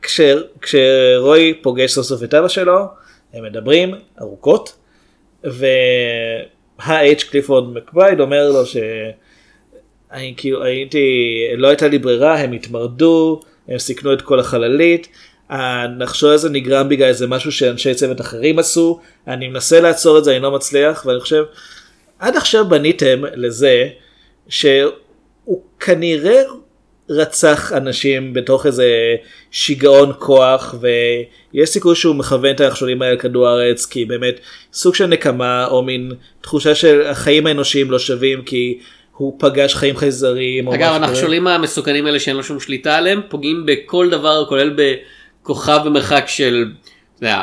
[0.01, 0.21] כש,
[0.61, 2.85] כשרוי פוגש סוף סוף את אבא שלו
[3.33, 4.75] הם מדברים ארוכות
[5.43, 11.07] וה-H קליפורד מקבייד אומר לו שאני כאילו הייתי
[11.57, 15.07] לא הייתה לי ברירה הם התמרדו הם סיכנו את כל החללית
[15.49, 20.31] הנחשול הזה נגרם בגלל איזה משהו שאנשי צוות אחרים עשו אני מנסה לעצור את זה
[20.31, 21.43] אני לא מצליח ואני חושב
[22.19, 23.87] עד עכשיו בניתם לזה
[24.49, 26.41] שהוא כנראה
[27.09, 29.15] רצח אנשים בתוך איזה
[29.51, 34.39] שיגעון כוח ויש סיכוי שהוא מכוון את הנחשולים האלה לכדור הארץ כי באמת
[34.73, 38.79] סוג של נקמה או מין תחושה של החיים האנושיים לא שווים כי
[39.17, 40.67] הוא פגש חיים חייזרים.
[40.67, 40.93] אגב.
[40.93, 44.69] הנחשולים המסוכנים האלה שאין לו שום שליטה עליהם פוגעים בכל דבר כולל
[45.45, 46.65] בכוכב במרחק של
[47.21, 47.41] יודע,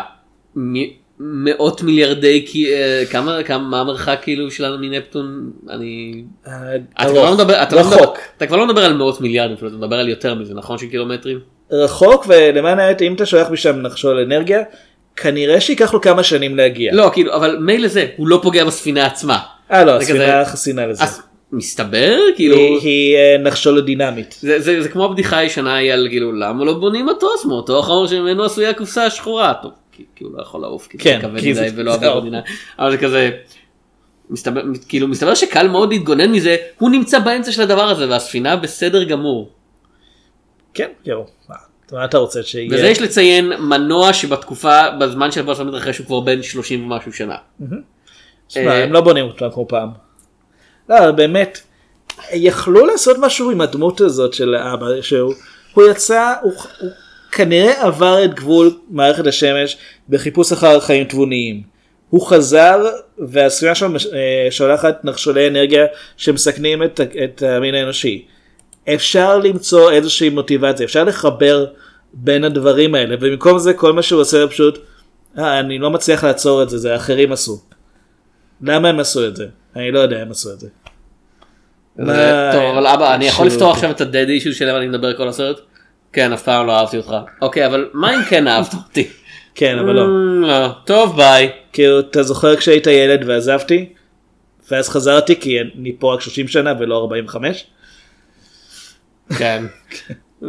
[1.20, 7.28] מאות מיליארדי אה, כמה כמה מה המרחק כאילו שלנו מנפטון אני אה, אתה כבר לא
[7.28, 7.40] ארוך.
[7.40, 8.18] מדבר אתה לא מדבר- רחוק.
[8.36, 10.86] אתה כבר לא מדבר על מאות מיליארדים אפילו, אתה מדבר על יותר מזה נכון של
[10.86, 11.38] קילומטרים
[11.70, 14.60] רחוק ולמען האמת אם אתה שולח משם נחשול אנרגיה
[15.16, 16.92] כנראה שייקח לו כמה שנים להגיע.
[16.94, 19.38] לא כאילו אבל מילא זה הוא לא פוגע בספינה עצמה
[19.72, 21.04] אה לא הספינה כזה- חסינה לזה.
[21.52, 24.36] מסתבר כאילו היא- היא אה, נחשול דינמית.
[24.40, 28.06] זה, זה, זה כמו הבדיחה הישנה היא על כאילו למה לא בונים מטוס מאותו החומר
[28.06, 31.40] שממנו עשויה הקופסה השחורה טוב כי, כי הוא לא יכול לעוף כי כן, זה כבד
[31.48, 31.94] מדי ולא.
[31.94, 32.40] אוויר מדינה
[32.78, 33.30] אבל זה כזה
[34.30, 39.04] מסתבר כאילו מסתבר שקל מאוד להתגונן מזה הוא נמצא באמצע של הדבר הזה והספינה בסדר
[39.04, 39.50] גמור
[40.74, 41.24] כן, יואו.
[41.48, 41.54] מה
[41.92, 42.68] מה אתה רוצה שיהיה?
[42.72, 47.36] וזה יש לציין מנוע שבתקופה בזמן של הפרסם מתרחש הוא כבר בן 30 ומשהו שנה.
[48.48, 49.88] תשמע, אה, הם לא בונים אותם כמו פעם.
[50.88, 51.60] לא, באמת,
[52.32, 55.34] יכלו לעשות משהו עם הדמות הזאת של האבא, שהוא
[55.74, 56.90] הוא יצא, הוא, הוא
[57.32, 59.76] כנראה עבר את גבול מערכת השמש
[60.08, 61.62] בחיפוש אחר חיים תבוניים.
[62.10, 62.84] הוא חזר
[63.18, 68.24] והסביבה שלו אה, שולחת נחשולי אנרגיה שמסכנים את, את המין האנושי.
[68.94, 71.66] אפשר למצוא איזושהי מוטיבציה, אפשר לחבר
[72.12, 74.78] בין הדברים האלה, ובמקום זה כל מה שהוא עושה פשוט,
[75.38, 77.60] אה, אני לא מצליח לעצור את זה, זה האחרים עשו.
[78.62, 79.46] למה הם עשו את זה?
[79.76, 80.68] אני לא יודע, הם עשו את זה.
[81.96, 82.06] טוב
[82.76, 85.60] אבל אבא אני יכול לפתור עכשיו את הדד אישו שלהם אני מדבר כל הסרט?
[86.12, 87.14] כן אף פעם לא אהבתי אותך.
[87.42, 89.08] אוקיי אבל מה אם כן אהבת אותי?
[89.54, 90.04] כן אבל לא.
[90.04, 90.68] "אמ, לא.
[90.84, 91.50] טוב ביי.
[91.72, 93.92] כאילו אתה זוכר כשהיית ילד ועזבתי?
[94.70, 97.64] ואז חזרתי כי אני פה רק 30 שנה ולא 45?
[99.38, 99.64] כן.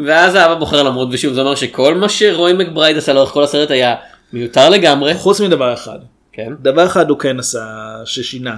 [0.05, 3.71] ואז האבא בוחר למות ושוב זה אומר שכל מה שרוי מקברייד עשה לאורך כל הסרט
[3.71, 3.95] היה
[4.33, 5.13] מיותר לגמרי.
[5.13, 5.99] חוץ מדבר אחד.
[6.33, 6.53] כן.
[6.61, 7.65] דבר אחד הוא כן עשה
[8.05, 8.57] ששינה.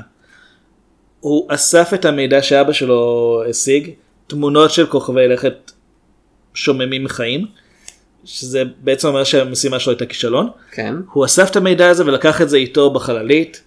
[1.20, 3.92] הוא אסף את המידע שאבא שלו השיג,
[4.28, 5.72] תמונות של כוכבי לכת
[6.54, 7.46] שוממים מחיים,
[8.26, 10.50] שזה בעצם אומר שהמשימה שלו הייתה כישלון.
[10.72, 10.96] כן.
[11.14, 13.62] הוא אסף את המידע הזה ולקח את זה איתו בחללית.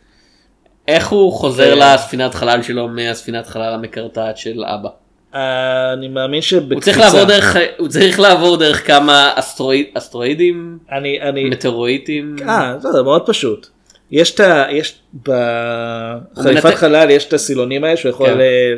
[0.89, 1.95] איך הוא חוזר אה.
[1.95, 4.89] לספינת חלל שלו מהספינת חלל המקרטעת של אבא?
[5.35, 6.75] אה, אני מאמין שבקפיצה.
[6.75, 12.37] הוא צריך לעבור דרך הוא צריך לעבור דרך כמה אסטרואיד אסטרואידים אני, אני, מטאורואידים.
[12.49, 13.67] אה, זה זה מאוד פשוט.
[14.11, 14.65] יש את ה...
[14.71, 18.41] יש בחליפת חלל יש את הסילונים האלה שהוא יכול כן.
[18.41, 18.75] אה,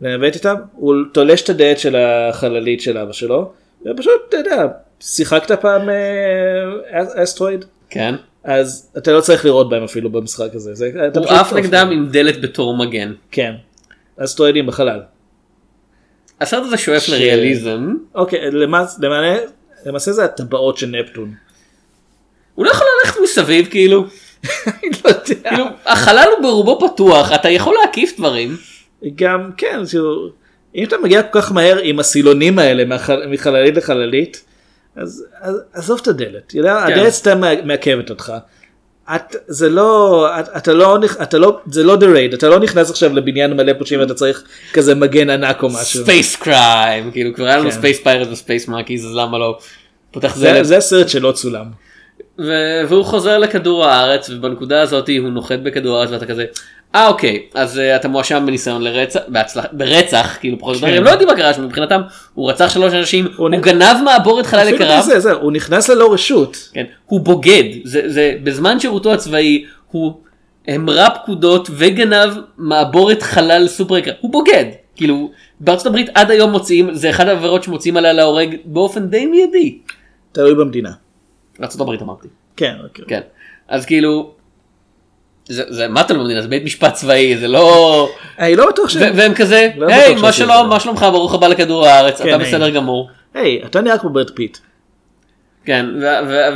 [0.00, 0.54] לנווט איתם.
[0.72, 3.52] הוא תולש את הדלת של החללית של אבא שלו.
[3.86, 4.66] ופשוט, אתה יודע,
[5.00, 7.64] שיחקת פעם אה, אסטרואיד?
[7.90, 8.14] כן.
[8.44, 10.74] אז אתה לא צריך לראות בהם אפילו במשחק הזה.
[10.74, 13.12] זה, הוא עף נגדם עם דלת בתור מגן.
[13.30, 13.52] כן.
[14.16, 15.00] אסטרואידים בחלל.
[16.40, 17.94] הסרט הזה שואף ש- לריאליזם.
[18.14, 19.44] אוקיי, למעשה, למעשה,
[19.86, 21.34] למעשה זה הטבעות של נפטון.
[22.54, 24.06] הוא לא יכול ללכת מסביב כאילו.
[24.44, 25.50] לא יודע.
[25.50, 28.56] כאילו החלל הוא ברובו פתוח אתה יכול להקיף דברים.
[29.14, 29.80] גם כן
[30.74, 32.96] אם אתה מגיע כל כך מהר עם הסילונים האלה
[33.28, 34.44] מחללית לחללית
[34.96, 35.24] אז,
[35.72, 36.66] עזוב את הדלת כן.
[36.66, 38.32] הדלת סתם מע- מעכבת אותך.
[39.14, 43.14] את, זה לא את, אתה לא אתה לא זה לא raid אתה לא נכנס עכשיו
[43.14, 46.02] לבניין מלא פושעים ואתה צריך כזה מגן ענק או משהו.
[46.02, 47.72] space crime כאילו כבר היה לנו.
[47.72, 49.58] ספייס פיירט וספייס מאקיז אז למה לא.
[50.10, 51.64] פותח זה, זה הסרט שלא צולם.
[52.38, 56.44] ו- והוא חוזר לכדור הארץ ובנקודה הזאת הוא נוחת בכדור הארץ ואתה כזה
[56.94, 60.96] אה אוקיי אז uh, אתה מואשם בניסיון לרצח בהצלח, ברצח כאילו פחות או יותר כן.
[60.98, 62.00] הם לא יודעים מה קרה שם מבחינתם
[62.34, 66.12] הוא רצח שלוש אנשים הוא, נ- גנב מעבורת חלל יקרה זה, זה, הוא נכנס ללא
[66.12, 66.68] רשות.
[66.72, 70.12] כן, הוא בוגד זה, זה בזמן שירותו הצבאי הוא
[70.68, 74.64] המרה פקודות וגנב מעבורת חלל סופר יקרה הוא בוגד
[74.96, 79.78] כאילו בארצות הברית עד היום מוציאים זה אחד העבירות שמוציאים עליה להורג באופן די מיידי.
[80.32, 80.90] תלוי במדינה.
[81.80, 82.28] הברית אמרתי.
[82.56, 82.74] כן.
[82.84, 83.04] אוקיי.
[83.08, 83.20] כן.
[83.68, 84.34] אז כאילו.
[85.44, 88.88] זה, זה מה אתה לא מבין זה בית משפט צבאי זה לא אני לא בטוח
[88.88, 88.96] ש...
[88.96, 92.36] והם כזה לא היי מה שלום זה." מה שלומך ברוך הבא לכדור הארץ כן, אתה
[92.36, 92.48] היי.
[92.48, 93.10] בסדר גמור.
[93.34, 94.58] היי אתה נראה כמו ברד פיט.
[95.64, 95.86] כן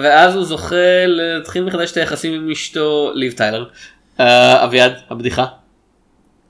[0.02, 3.64] ואז הוא זוכה להתחיל מחדש את היחסים עם אשתו ליב טיילר.
[4.20, 5.46] אה, אביעד הבדיחה.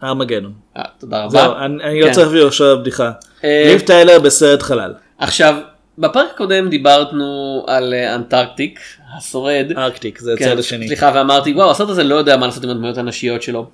[0.03, 0.53] ארמגנון.
[0.77, 1.65] אה, תודה זהו, רבה.
[1.65, 2.13] אני אני לא כן.
[2.13, 3.11] צריך להביא עכשיו בדיחה.
[3.45, 4.95] אה, ליב טיילר בסרט חלל.
[5.19, 5.55] עכשיו
[5.99, 8.81] בפרק הקודם דיברנו על אה, אנטארקטיק
[9.17, 9.67] השורד.
[9.77, 10.87] ארקטיק זה כן, הצד השני.
[10.87, 13.71] סליחה ואמרתי וואו הסרט הזה לא יודע מה לעשות עם הדמויות הנשיות שלו.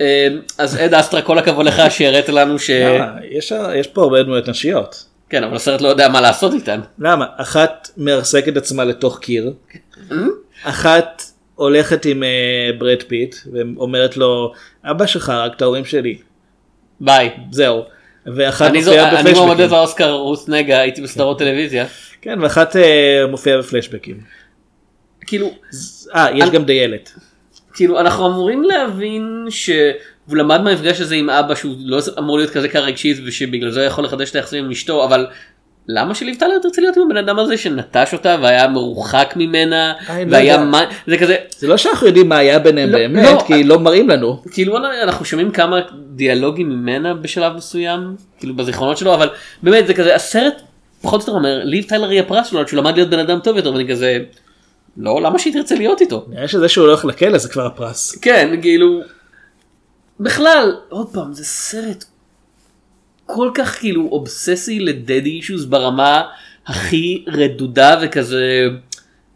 [0.00, 2.70] אה, אז עד אסטרה כל הכבוד לך שהראית לנו ש...
[2.70, 3.12] למה?
[3.30, 5.04] יש יש פה הרבה דמויות נשיות.
[5.28, 6.80] כן אבל הסרט לא יודע מה לעשות איתן.
[6.98, 7.26] למה?
[7.36, 9.52] אחת מרסקת עצמה לתוך קיר.
[10.64, 11.22] אחת
[11.54, 14.52] הולכת עם אה, ברד פיט ואומרת לו
[14.84, 16.18] אבא שלך הרג את ההורים שלי.
[17.00, 17.30] ביי.
[17.50, 17.82] זהו.
[18.26, 19.70] ואחת מופיעה אני מועמדת בפלשבקים.
[19.70, 21.86] לאוסקר רוס נגה הייתי בסדרות טלוויזיה.
[22.22, 24.20] כן ואחת אה, מופיעה בפלשבקים.
[25.26, 25.50] כאילו
[26.14, 27.12] אה יש גם דיילת.
[27.74, 32.68] כאילו אנחנו אמורים להבין שהוא למד מהמפגש הזה עם אבא שהוא לא אמור להיות כזה
[32.68, 35.26] קר רגשית ושבגלל זה הוא יכול לחדש את היחסים עם אשתו אבל
[35.88, 40.24] למה שליב טלר תרצה להיות עם הבן אדם הזה שנטש אותה והיה מרוחק ממנה אני
[40.24, 40.64] לא והיה.
[40.64, 43.78] מה זה כזה זה לא שאנחנו יודעים מה היה ביניהם לא, באמת לא, כי לא
[43.78, 44.42] מראים לנו.
[44.50, 45.80] כאילו אנחנו שומעים כמה
[46.14, 49.28] דיאלוגים ממנה בשלב מסוים כאילו בזיכרונות שלו אבל
[49.62, 50.62] באמת זה כזה הסרט
[51.02, 53.40] פחות או יותר אומר ליב טיילר היא הפרס שלו עד שהוא למד להיות בן אדם
[53.40, 54.18] טוב יותר ואני כזה
[54.96, 58.18] לא למה שהיא תרצה להיות איתו נראה שזה שהוא הולך לכלא זה כבר הפרס.
[58.18, 59.00] כן כאילו
[60.20, 62.04] בכלל עוד פעם זה סרט
[63.26, 66.22] כל כך כאילו אובססי לדד אישוז ברמה
[66.66, 68.68] הכי רדודה וכזה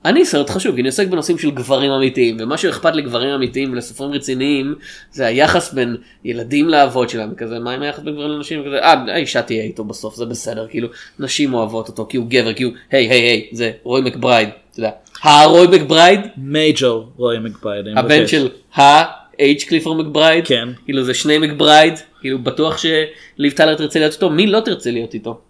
[0.04, 4.12] אני סרט חשוב כי אני עוסק בנושאים של גברים אמיתיים ומה שאכפת לגברים אמיתיים ולסופרים
[4.12, 4.74] רציניים
[5.12, 8.94] זה היחס בין ילדים לאבות שלהם כזה מה עם היחס בין גברים לנשים כזה אה
[9.12, 12.72] האישה תהיה איתו בסוף זה בסדר כאילו נשים אוהבות אותו כי הוא גבר כי הוא
[12.90, 14.90] היי היי היי זה רוי מקברייד אתה יודע
[15.22, 17.86] הרוי מקברייד major רוי מקברייד.
[17.96, 18.26] הבן.
[18.26, 18.48] של
[19.40, 20.68] ה-H קליפורד מקברייד, כן.
[20.84, 25.14] כאילו זה שני מקברייד, כאילו בטוח שליב טיילר תרצה להיות איתו, מי לא תרצה להיות
[25.14, 25.40] איתו?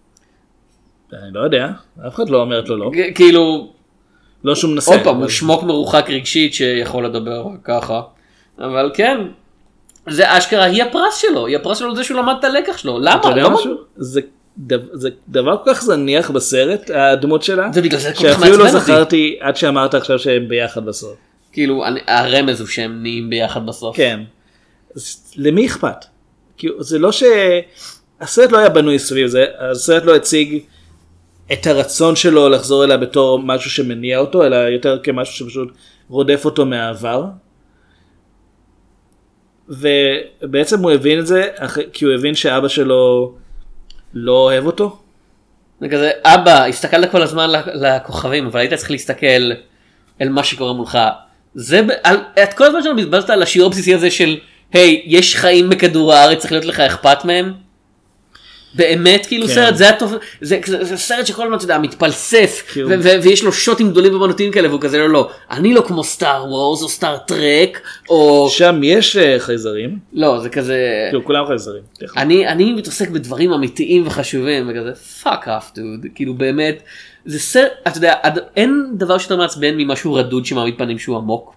[1.13, 1.67] אני לא יודע
[2.07, 2.91] אף אחד לא אומרת לו לא.
[3.15, 3.71] כאילו,
[4.43, 4.91] לא שהוא מנסה.
[4.91, 8.01] עוד פעם, הוא שמוק מרוחק רגשית שיכול לדבר ככה,
[8.59, 9.17] אבל כן,
[10.09, 13.15] זה אשכרה, היא הפרס שלו, היא הפרס שלו זה שהוא למד את הלקח שלו, למה?
[13.19, 13.73] אתה יודע לא משהו?
[13.95, 14.21] זה
[14.57, 17.69] דב- זה דבר כל כך זניח בסרט הדמות שלה.
[17.73, 18.85] זה בגלל זה כל כך שאפילו לא מעצבן אותי.
[18.91, 21.17] זכרתי עד שאמרת עכשיו שהם ביחד בסוף.
[21.51, 23.97] כאילו, הרמז הוא שהם נהיים ביחד בסוף.
[23.97, 24.19] כן.
[24.95, 26.05] אז למי אכפת?
[26.57, 27.23] כאילו, זה לא ש...
[28.21, 30.59] הסרט לא היה בנוי סביב זה, הסרט לא הציג
[31.53, 35.69] את הרצון שלו לחזור אליה בתור משהו שמניע אותו, אלא יותר כמשהו שפשוט
[36.09, 37.25] רודף אותו מהעבר.
[39.69, 41.47] ובעצם הוא הבין את זה,
[41.93, 43.33] כי הוא הבין שאבא שלו
[44.13, 44.99] לא אוהב אותו.
[45.81, 49.51] זה כזה, אבא, הסתכלת כל הזמן לכוכבים, אבל היית צריך להסתכל
[50.21, 50.97] אל מה שקורה מולך.
[51.55, 54.37] זה, על, את כל הזמן שלנו בזבזת על השיעור הבסיסי הזה של,
[54.73, 57.53] היי, יש חיים בכדור הארץ, צריך להיות לך אכפת מהם?
[58.73, 59.53] באמת כאילו כן.
[59.53, 63.23] סרט זה הטוב זה, זה, זה סרט שכל הזמן אתה יודע מתפלסף כאילו- ו- ו-
[63.23, 66.81] ויש לו שוטים גדולים ומנותיים כאלה והוא כזה לא לא אני לא כמו סטאר וורס
[66.81, 71.81] או סטאר טרק או שם יש אה, חייזרים, לא זה כזה כאילו כולם חייזרים.
[72.17, 76.83] אני אני מתעסק בדברים אמיתיים וחשובים וכזה fuck off דוד כאילו באמת
[77.25, 78.13] זה סרט אתה יודע
[78.55, 81.53] אין דבר שיותר מעצבן ממשהו רדוד שמעמיד פנים שהוא עמוק.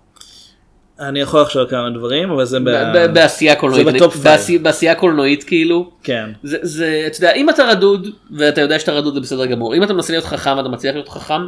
[1.01, 2.59] אני יכול לחשוב כמה דברים, אבל זה
[3.13, 3.85] בעשייה קולנועית.
[3.85, 4.25] זה אני- ב top five.
[4.25, 5.91] בעשי- בעשייה קולנועית כאילו.
[6.03, 6.31] כן.
[6.43, 9.83] זה, זה, אתה יודע, אם אתה רדוד, ואתה יודע שאתה רדוד זה בסדר גמור, אם
[9.83, 11.43] אתה מנסה להיות חכם ואתה מצליח להיות חכם,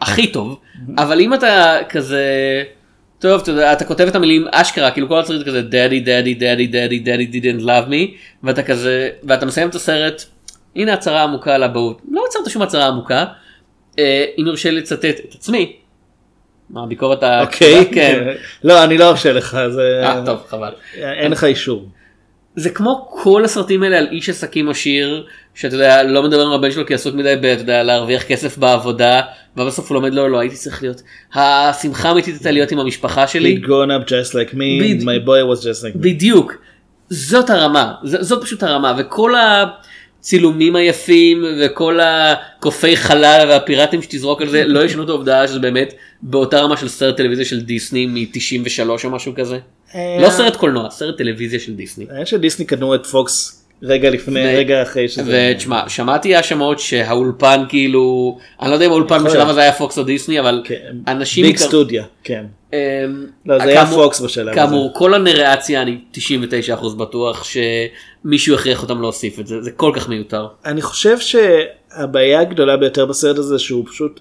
[0.00, 0.60] הכי טוב,
[0.98, 2.24] אבל אם אתה כזה,
[3.18, 6.66] טוב, אתה יודע, אתה כותב את המילים אשכרה, כאילו כל הסרט כזה, דאדי, דאדי, דאדי,
[6.66, 10.24] דאדי, דאדי, didn't love me, ואתה כזה, ואתה מסיים את הסרט,
[10.76, 13.24] הנה הצהרה עמוקה על אבהות, לא יצרת שום הצהרה עמוקה,
[13.98, 15.76] אה, אם יורשה לצטט את עצמי,
[16.70, 17.40] מה הביקורת ה...
[17.40, 17.90] אוקיי.
[17.92, 18.32] כן.
[18.64, 20.00] לא, אני לא ארשה לך, זה...
[20.04, 20.72] אה, טוב, חבל.
[20.94, 21.88] אין לך אישור.
[22.56, 26.70] זה כמו כל הסרטים האלה על איש עסקים עשיר שאתה יודע לא מדבר עם הבן
[26.70, 29.20] שלו כי עסוק מדי ב- אתה יודע, להרוויח כסף בעבודה
[29.56, 31.02] ובסוף הוא לומד לו לא הייתי צריך להיות
[31.34, 35.42] השמחה האמיתית הייתה להיות עם המשפחה שלי He'd grown up just like me, my boy
[35.52, 35.98] was just like me.
[36.00, 36.54] בדיוק
[37.10, 39.34] זאת הרמה זאת פשוט הרמה וכל
[40.20, 45.94] הצילומים היפים וכל הקופי חלל והפיראטים שתזרוק על זה לא ישנו את העובדה שזה באמת
[46.22, 49.58] באותה רמה של סרט טלוויזיה של דיסני מ-93 או משהו כזה.
[49.94, 52.06] אה, לא סרט קולנוע סרט טלוויזיה של דיסני.
[52.10, 55.52] האמת שדיסני קנו את פוקס רגע לפני, רגע אחרי שזה...
[55.54, 59.48] ותשמע שמעתי האשמות שהאולפן כאילו אני לא יודע אם האולפן בשלב.
[59.48, 62.44] הזה היה פוקס או דיסני אבל כן, אנשים ביג סטודיה, כן.
[62.72, 64.56] אמ, לא, זה היה פוקס בשלב הזה.
[64.56, 70.08] כאמור כל הנרציה אני 99% בטוח שמישהו הכריח אותם להוסיף את זה זה כל כך
[70.08, 70.46] מיותר.
[70.64, 74.20] אני חושב שהבעיה הגדולה ביותר בסרט הזה שהוא פשוט,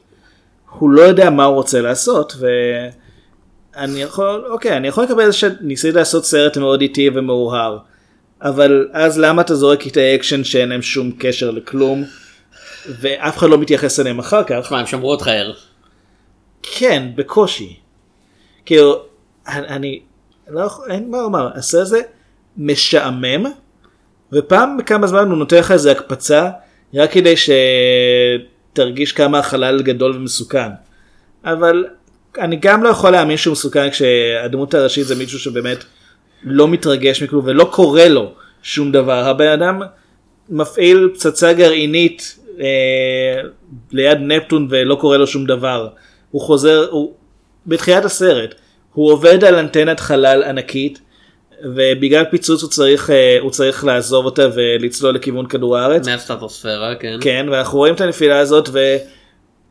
[0.69, 2.35] הוא לא יודע מה הוא רוצה לעשות
[3.75, 7.77] ואני יכול, אוקיי, אני יכול לקבל שניסית לעשות סרט מאוד איטי ומהורהר,
[8.41, 12.03] אבל אז למה אתה זורק קטעי אקשן שאין להם שום קשר לכלום
[12.99, 14.55] ואף אחד לא מתייחס אליהם אחר כך?
[14.61, 15.53] תשמע הם שמרו אותך ער.
[16.63, 17.79] כן, בקושי.
[18.69, 19.01] כאילו,
[19.47, 19.99] אני, אני
[20.49, 22.01] לא יכול, אין מה לומר, הסרט הזה
[22.57, 23.45] משעמם,
[24.33, 26.49] ופעם בכמה זמן הוא נותן לך איזה הקפצה,
[26.93, 27.33] רק כדי
[28.73, 30.69] שתרגיש כמה החלל גדול ומסוכן.
[31.45, 31.85] אבל
[32.37, 35.83] אני גם לא יכול להאמין שהוא מסוכן כשהדמות הראשית זה מישהו שבאמת
[36.43, 38.31] לא מתרגש מכלום ולא קורה לו
[38.63, 39.29] שום דבר.
[39.29, 39.81] הבן אדם
[40.49, 43.41] מפעיל פצצה גרעינית אה,
[43.91, 45.87] ליד נפטון ולא קורה לו שום דבר.
[46.31, 47.13] הוא חוזר, הוא,
[47.67, 48.55] בתחילת הסרט,
[48.93, 50.99] הוא עובד על אנטנת חלל ענקית
[51.63, 56.07] ובגלל פיצוץ הוא צריך, אה, הוא צריך לעזוב אותה ולצלול לכיוון כדור הארץ.
[56.07, 57.17] מהסטטוספירה כן.
[57.21, 58.69] כן, ואנחנו רואים את הנפילה הזאת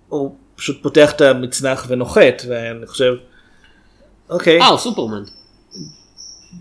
[0.09, 3.15] והוא פשוט פותח את המצנח ונוחת ואני חושב,
[4.31, 5.23] אוקיי, אה הוא סופרמן.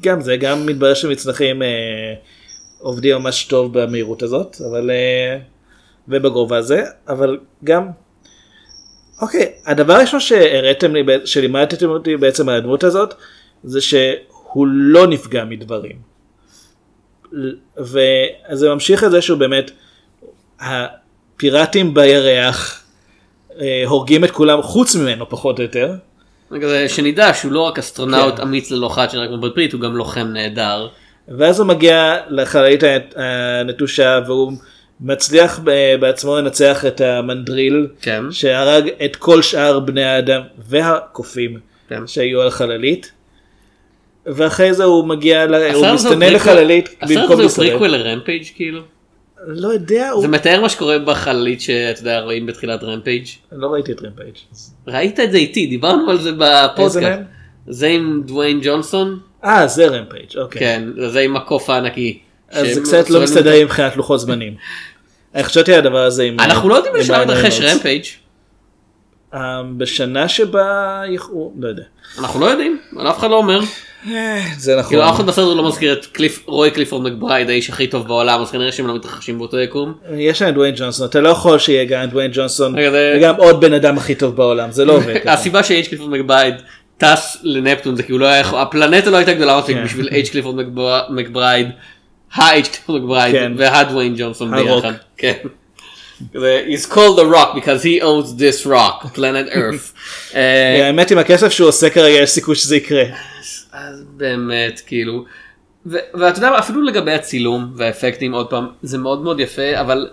[0.01, 1.67] גם זה, גם מתברר שמצנחים אה,
[2.79, 5.39] עובדים ממש טוב במהירות הזאת, אבל אה,
[6.07, 7.87] ובגובה הזה, אבל גם,
[9.21, 13.13] אוקיי, הדבר הראשון שהראיתם לי, שלימדתם אותי בעצם על הדמות הזאת,
[13.63, 15.95] זה שהוא לא נפגע מדברים.
[17.77, 19.71] וזה ממשיך את זה שהוא באמת,
[20.59, 22.83] הפיראטים בירח
[23.59, 25.93] אה, הורגים את כולם חוץ ממנו פחות או יותר.
[26.87, 28.41] שנדע שהוא לא רק אסטרונאוט כן.
[28.41, 30.87] אמיץ ללא חת שנראה כמו ברד פיט הוא גם לוחם נהדר.
[31.27, 32.83] ואז הוא מגיע לחללית
[33.15, 34.51] הנטושה והוא
[35.01, 35.59] מצליח
[35.99, 38.23] בעצמו לנצח את המנדריל כן.
[38.31, 42.07] שהרג את כל שאר בני האדם והקופים כן.
[42.07, 43.11] שהיו על החללית.
[44.25, 45.43] ואחרי זה הוא מגיע.
[45.73, 47.49] הוא מסתנן הוא לחללית הסרט הזה במקום הוא.
[47.49, 48.81] פריקוול לרמפייג' כאילו.
[49.47, 50.21] לא יודע, הוא...
[50.21, 53.25] זה מתאר מה שקורה בחללית שאתה יודע רואים בתחילת רמפייג'.
[53.51, 54.35] לא ראיתי את רמפייג'.
[54.87, 57.21] ראית את זה איתי דיברנו על זה בפודקאסט.
[57.67, 59.19] זה עם דוויין ג'ונסון.
[59.43, 60.59] אה, זה רמפייג', אוקיי.
[60.59, 62.19] כן זה עם הקוף הענקי.
[62.51, 63.63] אז זה קצת לא מסתדר מזה.
[63.63, 64.53] מבחינת לוחות זמנים.
[65.35, 66.39] אני חשבתי על הדבר הזה עם...
[66.39, 67.61] אנחנו לא יודעים עם לשם ריין מתרחש.
[67.61, 68.03] רמפייג'.
[69.33, 69.39] אה,
[69.77, 71.01] בשנה שבה...
[71.09, 71.83] יכו- לא יודע.
[72.19, 72.77] אנחנו לא יודעים
[73.09, 73.59] אף אחד לא אומר.
[74.57, 74.89] זה נכון.
[74.89, 76.07] כאילו אף אחד בסרט לא מזכיר את
[76.45, 79.93] רוי קליפורד מקברייד האיש הכי טוב בעולם אז כנראה שהם לא מתרחשים באותו יקום.
[80.17, 82.75] יש להם דוויין ג'ונסון, אתה לא יכול שיהיה גם דוויין ג'ונסון
[83.15, 85.15] וגם עוד בן אדם הכי טוב בעולם, זה לא עובד.
[85.27, 86.55] הסיבה שאיש קליפורד מקברייד
[86.97, 89.83] טס לנפטון זה כאילו לא היה יכול, הפלנטה לא הייתה גדולה מספיק כן.
[89.83, 91.69] בשביל H קליפורד מקבר- מקברייד,
[92.89, 93.53] מקברייד כן.
[93.57, 94.51] והדוויין ג'ונסון.
[94.51, 94.93] ביחד.
[95.17, 95.37] כן.
[96.33, 99.93] He's called The Rock because he owns this rock, planet earth.
[100.35, 103.03] אה, האמת עם הכסף שהוא עושה כרגע יש סיכוי שזה יקרה.
[103.71, 105.25] אז באמת כאילו
[105.85, 110.09] ואתה יודע אפילו לגבי הצילום והאפקטים עוד פעם זה מאוד מאוד יפה אבל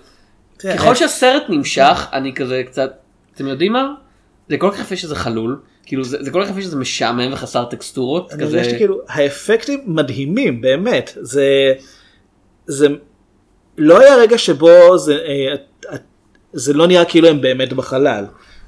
[0.58, 2.92] ככל שהסרט נמשך אני כזה קצת
[3.34, 3.94] אתם יודעים מה
[4.48, 7.64] זה כל כך יפה שזה חלול כאילו זה, זה כל כך יפה שזה משעמם וחסר
[7.64, 11.72] טקסטורות כזה כאילו האפקטים מדהימים באמת זה
[12.66, 12.88] זה
[13.78, 15.54] לא היה רגע שבו זה אה,
[16.52, 18.24] זה לא נראה כאילו הם באמת בחלל.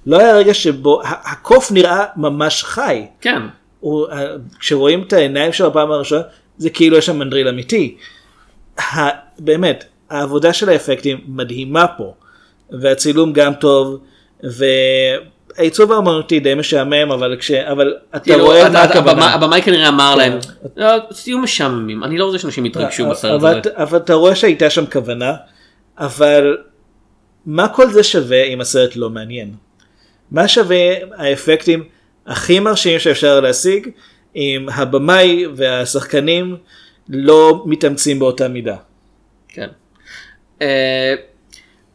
[0.07, 3.07] לא היה רגע שבו הקוף נראה ממש חי.
[3.21, 3.43] כן.
[3.81, 6.23] הוא, אה, כשרואים את העיניים שלו בפעם הראשונה
[6.59, 7.97] זה כאילו יש שם מנדריל אמיתי.
[8.79, 12.15] ה, באמת העבודה של האפקטים מדהימה פה.
[12.71, 14.01] והצילום גם טוב
[15.59, 17.51] והעיצוב האמנותי די משעמם אבל כש...
[17.51, 19.35] אבל אתה כאילו, רואה מה הכוונה.
[19.35, 20.19] הבמאי- כנראה אמר כן.
[20.19, 20.39] להם
[20.77, 20.87] "לא,
[21.25, 23.71] תהיו משעממים אני לא רוצה שאנשים יתרגשו בסרט הזה.
[23.77, 25.35] אבל אתה רואה שהייתה שם כוונה,
[25.99, 26.57] אבל
[27.47, 29.55] מה כל זה שווה אם הסרט לא מעניין?
[30.31, 30.77] מה שווה
[31.17, 31.85] האפקטים
[32.27, 33.89] הכי מרשימים שאפשר להשיג
[34.37, 36.57] אם הבמאי והשחקנים
[37.09, 38.77] לא מתאמצים באותה מידה?
[39.49, 39.69] כן.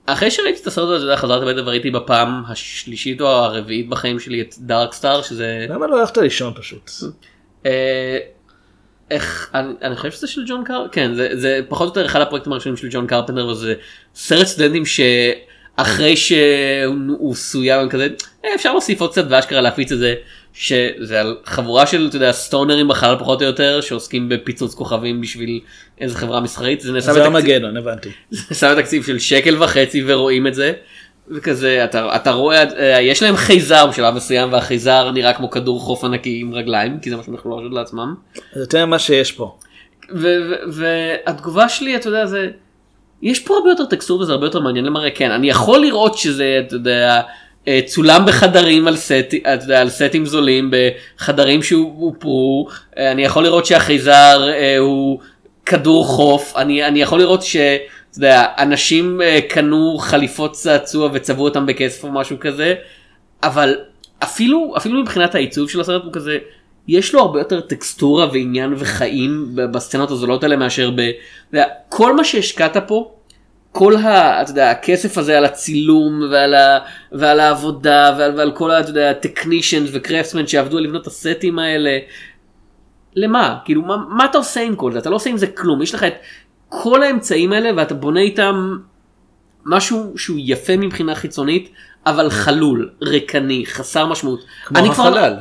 [0.06, 4.56] אחרי שראיתי את הסרט הזה, חזרתי הביתה וראיתי בפעם השלישית או הרביעית בחיים שלי את
[4.58, 6.92] דארק סטאר שזה למה לא הלכת לישון פשוט?
[7.66, 8.18] אה,
[9.12, 12.22] איך אני, אני חושב שזה של ג'ון קר כן זה, זה פחות או יותר אחד
[12.22, 13.74] הפרויקטים הראשונים של ג'ון קרפנטר וזה
[14.16, 18.08] סרט סטודנטים שאחרי שהוא סוים כזה
[18.46, 20.16] "אה, אפשר להוסיף עוד קצת ואשכרה להפיץ את זה
[20.54, 25.60] שזה על חבורה של אתה יודע סטונרים בחלל פחות או יותר שעוסקים בפיצוץ כוכבים בשביל
[26.02, 28.10] איזה חברה מסחרית זה נעשה בתקציב- ארמגדון הבנתי.
[28.32, 30.74] זה שם תקציב של שקל וחצי ורואים את זה.
[31.28, 36.04] וכזה אתה אתה רואה אה, יש להם חייזר בשלב מסוים והחייזר נראה כמו כדור חוף
[36.04, 38.16] ענקי עם רגליים כי זה מה שהם יכלו להרשות לעצמם.
[38.54, 39.58] זה יותר ממה שיש פה.
[40.68, 42.48] והתגובה שלי אתה יודע זה
[43.22, 46.62] יש פה הרבה יותר טקסטור וזה הרבה יותר מעניין למראה כן אני יכול לראות שזה
[46.68, 47.22] אתה יודע
[47.86, 54.50] צולם בחדרים על סט יודע, על סטים זולים בחדרים שהופרו אה, אני יכול לראות שהחייזר
[54.54, 55.20] אה, הוא
[55.66, 56.54] כדור חוף.
[56.58, 57.56] אני אני יכול לראות ש...
[57.56, 62.76] אתה יודע, אנשים אה, קנו חליפות צעצוע וצבעו אותם בכסף או משהו כזה,
[63.44, 63.76] אבל
[64.24, 66.38] אפילו אפילו מבחינת העיצוב של הסרט הוא כזה,
[66.88, 71.02] יש לו הרבה יותר טקסטורה ועניין וחיים בסצנות הזולות האלה מאשר ב...
[71.54, 73.12] יודע, כל מה שהשקעת פה,
[73.72, 74.42] כל ה...
[74.42, 76.80] אתה יודע, הכסף הזה על הצילום ועל, ה,
[77.12, 78.80] ועל העבודה ועל, ועל כל ה...
[78.80, 81.98] אתה יודע, טכנישנס וקרפטסמן שעבדו על לבנות את הסטים האלה,
[83.16, 83.58] למה?
[83.66, 85.00] כאילו, מה, מה אתה עושה עם כל זה?
[85.00, 85.82] אתה לא עושה עם זה כלום.
[85.82, 86.14] יש לך את
[86.70, 88.78] כל האמצעים האלה ואתה בונה איתם
[89.66, 91.70] משהו שהוא יפה מבחינה חיצונית,
[92.06, 94.40] אבל חלול, ריקני, חסר משמעות.
[94.66, 95.34] כמו אני כבר- החלל.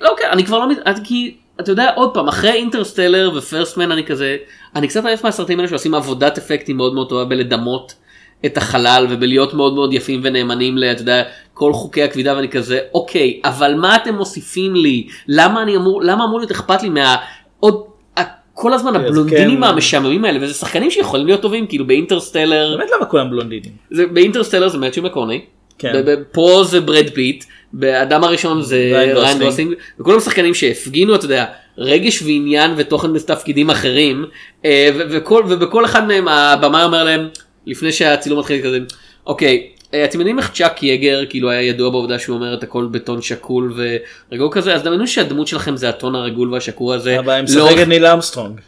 [0.00, 3.92] לא, כן, אני כבר לא, מת- את- כי אתה יודע, עוד פעם, אחרי אינטרסטלר ופרסטמן
[3.92, 4.36] אני כזה,
[4.76, 7.94] אני קצת עייף מהסרטים האלה שעושים עבודת אפקטים מאוד מאוד טובה בלדמות
[8.46, 11.22] את החלל ובלהיות מאוד מאוד יפים ונאמנים ל, אתה יודע,
[11.54, 15.06] כל חוקי הכבידה ואני כזה, אוקיי, אבל מה אתם מוסיפים לי?
[15.28, 17.16] למה אני אמור, למה אמור להיות אכפת לי מה...
[17.60, 17.82] עוד...
[18.16, 18.22] ה-
[18.54, 19.64] כל הזמן הבלונדינים כן.
[19.64, 23.72] המשעממים האלה וזה שחקנים שיכולים להיות טובים כאילו באינטרסטלר באמת למה כולם בלונדינים?
[23.90, 25.40] זה באינטרסטלר זה מתיו מקונוהיי.
[25.78, 25.92] כן.
[26.32, 29.42] פה זה ברד פיט, באדם הראשון זה ריאן גוסלינג.
[29.42, 31.44] גוסלינג, וכולם שחקנים שהפגינו, אתה יודע,
[31.78, 34.24] רגש ועניין ותוכן בתפקידים אחרים,
[34.64, 37.28] אה, וכל, ובכל אחד מהם הבמאי אומר להם,
[37.66, 38.78] לפני שהצילום מתחיל כזה,
[39.26, 42.88] אוקיי, אה, אתם יודעים איך צ'אק ייגר כאילו היה ידוע בעובדה שהוא אומר את הכל
[42.90, 43.74] בטון שקול
[44.30, 47.82] ורגוע כזה, אז דמיינו שהדמות שלכם זה הטון הרגוע והשקול הזה, אבל הם לאורך- משחק
[47.82, 48.60] את ניל אמסטרונג.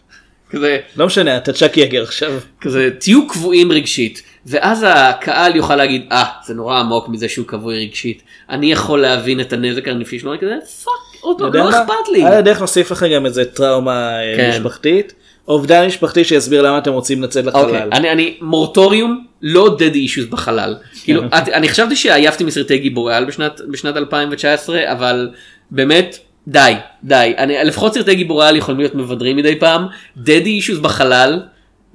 [0.51, 2.33] כזה, לא משנה אתה צ'אק ייגר עכשיו.
[2.61, 7.85] כזה תהיו קבועים רגשית ואז הקהל יוכל להגיד אה זה נורא עמוק מזה שהוא כבוי
[7.85, 11.71] רגשית אני יכול להבין את הנזק הנפשי שלו אני כזה fuck עוד פעם לא?
[11.71, 12.25] אכפת לי.
[12.25, 14.51] על הדרך נוסיף לך גם איזה טראומה אה, כן.
[14.51, 15.13] משפחתית.
[15.49, 17.89] אובדן משפחתי שיסביר למה אתם רוצים לצאת אוקיי, לחלל.
[17.93, 23.25] אני, אני, מורטוריום על daddy issues בחלל כאילו את, אני חשבתי שעייפתי מסרטי גיבורי על
[23.25, 25.31] בשנת בשנת 2019 אבל
[25.71, 26.19] באמת
[26.49, 26.75] די
[27.05, 29.87] די אני לפחות סרטי גיבורי על יכולים להיות מבדרים מדי פעם
[30.17, 31.41] daddy issues בחלל.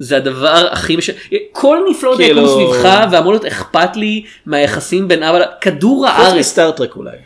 [0.03, 1.09] זה הדבר הכי מש...
[1.51, 6.33] כל נפלאות כאילו- היקום סביבך ואמור להיות אכפת לי מהיחסים בין אבא כדור חוץ הארץ
[6.39, 7.17] מסטאר טרק אולי.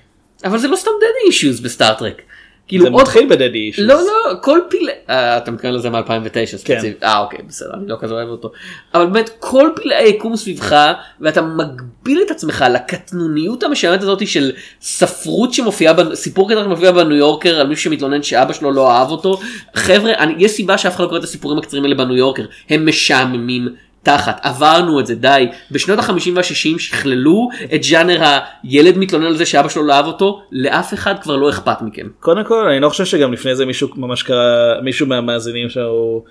[0.45, 2.21] אבל זה לא סתם dead issues בסטארטרק.
[2.68, 3.80] כאילו זה עוד מתחיל בדדי איש.
[3.80, 7.03] לא לא כל פיל אה, אתה מתכוון לזה מ-2009 ספציפית.
[7.03, 8.51] אה אוקיי בסדר אני לא כזה אוהב אותו.
[8.93, 10.76] אבל באמת כל פלאי היקום סביבך
[11.22, 14.51] ואתה מגביל את עצמך לקטנוניות המשעממת הזאת של
[14.82, 19.11] ספרות שמופיעה בנ- סיפור קטן שמופיע בניו יורקר על מישהו שמתלונן שאבא שלו לא אהב
[19.11, 19.39] אותו.
[19.76, 22.43] חבר'ה אני, יש סיבה שאף אחד לא קורא את הסיפורים הקצרים האלה בניו יורקר.
[22.70, 23.68] הם משעממים
[24.08, 25.47] תחת, עברנו את זה, די.
[25.72, 28.22] בשנות ה-50 וה-60 שכללו את ז'אנר
[28.64, 32.08] הילד מתלונן על זה שאבא שלו לא אהב אותו, לאף אחד כבר לא אכפת מכם.
[32.20, 36.24] קודם כל אני לא חושב שגם לפני זה מישהו ממש קרא מישהו מהמאזינים שלו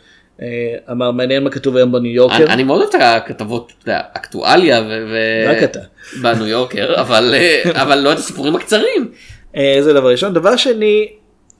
[0.43, 0.47] אה,
[0.93, 2.37] אמר מעניין מה כתוב היום בניו יורקר.
[2.37, 5.17] אני, אני מאוד אוהב את הכתבות, אקטואליה ו...
[5.49, 5.81] רק אתה.
[6.23, 9.11] בניו יורקר, אבל, אה, אבל לא את הסיפורים הקצרים.
[9.57, 10.35] אה, זה דבר ראשון.
[10.35, 11.09] דבר שני,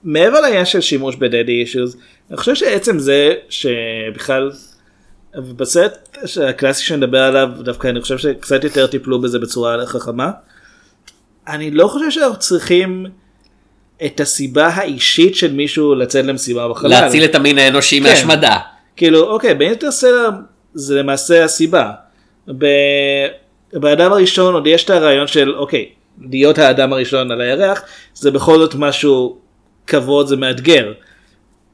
[0.03, 1.97] מעבר לעניין של שימוש ב-Daddy issues,
[2.29, 4.51] אני חושב שעצם זה שבכלל,
[5.37, 6.17] בסרט
[6.49, 10.31] הקלאסי שנדבר עליו, דווקא אני חושב שקצת יותר טיפלו בזה בצורה חכמה.
[11.47, 13.05] אני לא חושב שאנחנו צריכים
[14.05, 16.89] את הסיבה האישית של מישהו לצאת למשימה בחלל.
[16.89, 18.09] להציל את המין האנושי כן.
[18.09, 18.57] מהשמדה.
[18.95, 20.29] כאילו אוקיי באינטרסטלר
[20.73, 21.91] זה למעשה הסיבה.
[22.57, 23.27] ב-
[23.73, 25.89] באדם הראשון עוד יש את הרעיון של אוקיי
[26.31, 27.81] להיות האדם הראשון על הירח
[28.13, 29.37] זה בכל זאת משהו
[29.87, 30.93] כבוד זה מאתגר.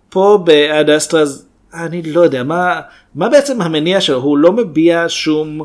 [0.10, 2.82] פה בעד אסטרז אני לא יודע מה
[3.16, 5.64] מה בעצם המניע שלו הוא לא מביע שום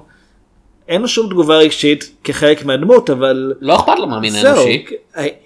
[0.88, 4.84] אין לו שום תגובה רגשית כחלק מהדמות אבל לא אכפת לו מהמין האנושי.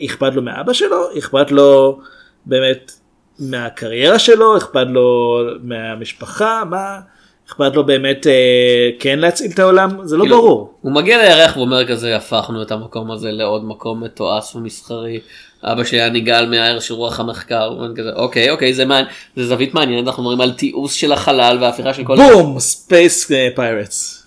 [0.04, 1.98] אכפת לו מאבא שלו, אכפת לו
[2.46, 2.92] באמת
[3.38, 7.00] מהקריירה שלו, אכפת לו מהמשפחה, מה,
[7.48, 10.74] אכפת לו באמת אה, כן להציל את העולם, זה לא כאילו, ברור.
[10.80, 15.20] הוא מגיע לירח ואומר כזה הפכנו את המקום הזה לעוד מקום מתועש ומסחרי.
[15.64, 17.70] אבא שלי היה נגעל מהיער של רוח המחקר.
[17.96, 19.06] כזה, אוקיי אוקיי זה, מעניין,
[19.36, 24.26] זה זווית מעניינת אנחנו מדברים על תיעוש של החלל והפיכה של כל בום, space pirates.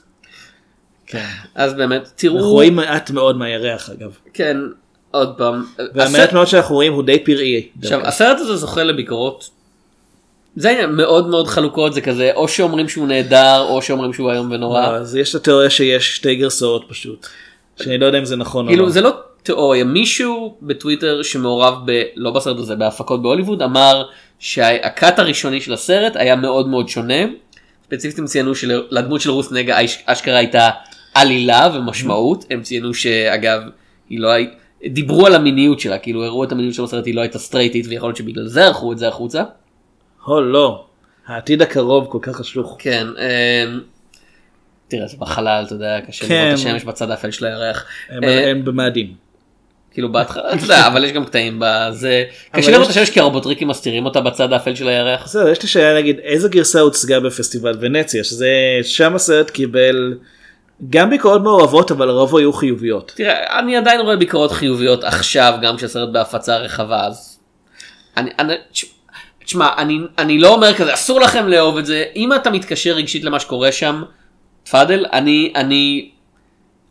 [1.07, 1.25] כן.
[1.55, 4.17] אז באמת אנחנו תראו רואים מעט מאוד מהירח אגב.
[4.33, 4.57] כן
[5.11, 7.67] עוד פעם והמעט הסרט- מאוד שאנחנו רואים הוא די פראי.
[7.79, 8.07] עכשיו דווקא.
[8.07, 9.49] הסרט הזה זוכה לביקורות.
[10.55, 14.51] זה העניין מאוד מאוד חלוקות זה כזה או שאומרים שהוא נהדר או שאומרים שהוא איום
[14.51, 14.85] ונורא.
[14.87, 17.27] אז יש את התיאוריה שיש שתי גרסאות פשוט.
[17.81, 18.91] שאני לא יודע אם זה נכון או כאילו לא.
[18.91, 19.13] זה לא
[19.45, 22.03] תיאוריה מישהו בטוויטר שמעורב ב...
[22.15, 24.03] לא בסרט הזה בהפקות בהוליווד אמר
[24.39, 27.23] שהקאט הראשוני של הסרט היה מאוד מאוד שונה.
[27.83, 30.69] ספציפית הם ציינו שלדמות של רוס נגה אש- אשכרה הייתה
[31.13, 33.61] עלילה ומשמעות הם ציינו שאגב
[34.09, 34.53] היא לא הייתה.
[34.87, 38.09] דיברו על המיניות שלה כאילו הראו את המיניות של הסרט היא לא הייתה סטרייטית ויכול
[38.09, 39.43] להיות שבגלל זה ערכו את זה החוצה.
[40.25, 40.85] הו לא.
[41.27, 42.75] העתיד הקרוב כל כך חשוך.
[42.79, 43.07] כן.
[43.07, 43.79] אמ,
[44.87, 46.33] תראה זה בחלל אתה יודע קשה כן.
[46.35, 47.85] לראות את השמש בצד האפל של הירח.
[48.09, 49.24] הם אה, הם במאדים.
[49.95, 53.19] כאילו בהתחלה אתה יודע אבל יש גם קטעים בזה קשה לראות את יש- השמש כי
[53.19, 55.23] הרובוטריקים מסתירים אותה בצד האפל של הירח.
[55.23, 58.49] בסדר, יש לי שאלה נגיד איזה גרסה הוצגה בפסטיבל ונציה שזה
[58.83, 60.13] שם הסרט קיבל
[60.89, 63.11] גם ביקורות מעורבות אבל הרוב היו חיוביות.
[63.15, 67.39] תראה אני עדיין רואה ביקורות חיוביות עכשיו גם כשהסרט בהפצה רחבה אז.
[68.17, 68.85] אני, אני, תש-
[69.45, 73.23] תשמע אני, אני לא אומר כזה אסור לכם לאהוב את זה אם אתה מתקשר רגשית
[73.23, 74.03] למה שקורה שם
[74.63, 76.09] תפאדל אני אני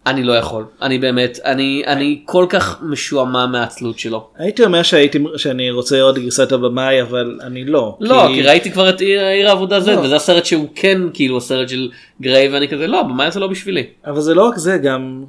[0.07, 4.29] אני לא יכול אני באמת אני אני כל כך משועמם מהעצלות שלו.
[4.39, 7.97] הייתי אומר שהייתי שאני רוצה לראות גרסת הבמאי אבל אני לא.
[8.01, 10.01] לא כי ראיתי כבר את עיר, עיר העבודה Z לא.
[10.01, 11.91] וזה הסרט שהוא כן כאילו הסרט של
[12.21, 13.87] גריי ואני כזה לא במאי זה לא בשבילי.
[14.07, 15.25] אבל זה לא רק זה גם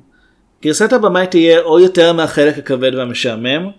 [0.64, 3.70] גרסת הבמאי תהיה או יותר מהחלק הכבד והמשעמם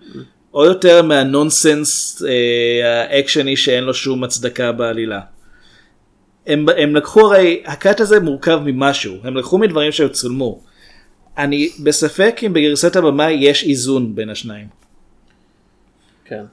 [0.53, 5.19] או יותר מהנונסנס אה, האקשני שאין לו שום הצדקה בעלילה.
[6.47, 10.66] הם, הם לקחו הרי הקאט הזה מורכב ממשהו הם לקחו מדברים שצולמו.
[11.37, 14.67] אני בספק אם בגרסת הבמאי יש איזון בין השניים.
[16.25, 16.43] כן.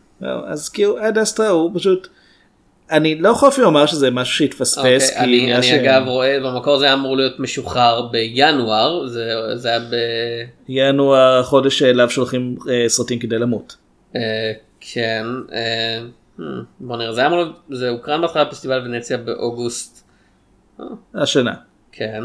[0.47, 2.09] אז כאילו עד אסטרה הוא פשוט
[2.91, 6.41] אני לא יכול אפילו לומר שזה משהו שהתפספס אוקיי, כי אני, אני ש- אגב רואה
[6.41, 9.95] במקור זה היה אמור להיות משוחרר בינואר זה, זה היה ב...
[10.69, 13.77] ינואר החודש שאליו שולחים אה, סרטים כדי למות.
[14.17, 16.01] אה, כן אה,
[16.39, 16.43] hmm,
[16.81, 20.09] בוא נראה זה היה אמור להיות זה הוקרן בהתחלה בפסטיבל ונציה באוגוסט
[21.15, 21.55] השנה.
[21.93, 22.23] כן.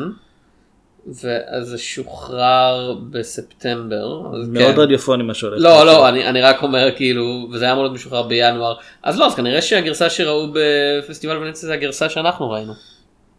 [1.07, 4.21] ואז זה שוחרר בספטמבר.
[4.47, 4.79] מאוד כן.
[4.81, 5.55] רדיופוני מה שהולך.
[5.63, 9.25] לא לא אני, אני רק אומר כאילו וזה היה אמור להיות משוחרר בינואר אז לא
[9.25, 12.73] אז כנראה שהגרסה שראו בפסטיבל ונציה זה הגרסה שאנחנו ראינו.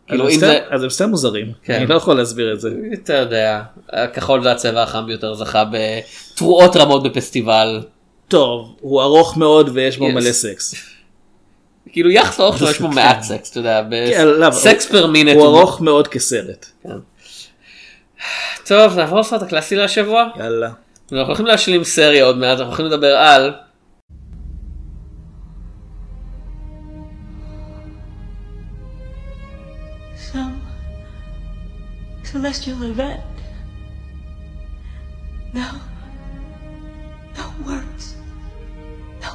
[0.08, 1.52] כאילו אז אם הם זה אז הם סתם מוזרים.
[1.64, 1.74] כן.
[1.74, 2.70] אני לא יכול להסביר את זה.
[3.04, 7.80] אתה יודע, הכחול זה הצבע החם ביותר זכה בתרועות רמות בפסטיבל.
[8.28, 10.12] טוב, הוא ארוך מאוד ויש בו Yes.
[10.12, 10.74] מלא סקס.
[11.92, 14.50] כאילו יחס לאורך שלו יש בו מעט סקס, אתה יודע, כן?
[14.50, 15.36] סקס per minute.
[15.36, 16.66] הוא ארוך מאוד כסרט.
[18.66, 20.24] טוב, נעבור לסרט הקלאסי להשבוע.
[20.36, 20.70] יאללה.
[21.12, 23.54] אנחנו הולכים להשלים סדרה עוד מעט, אנחנו הולכים לדבר על
[30.32, 30.60] Some
[32.22, 33.20] celestial event.
[35.52, 35.68] No.
[37.36, 38.04] No words.
[39.22, 39.30] No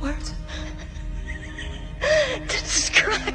[0.00, 0.28] words.
[2.50, 3.34] to describe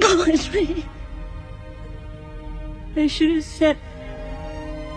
[0.00, 0.84] poetry.
[2.98, 3.76] I should have said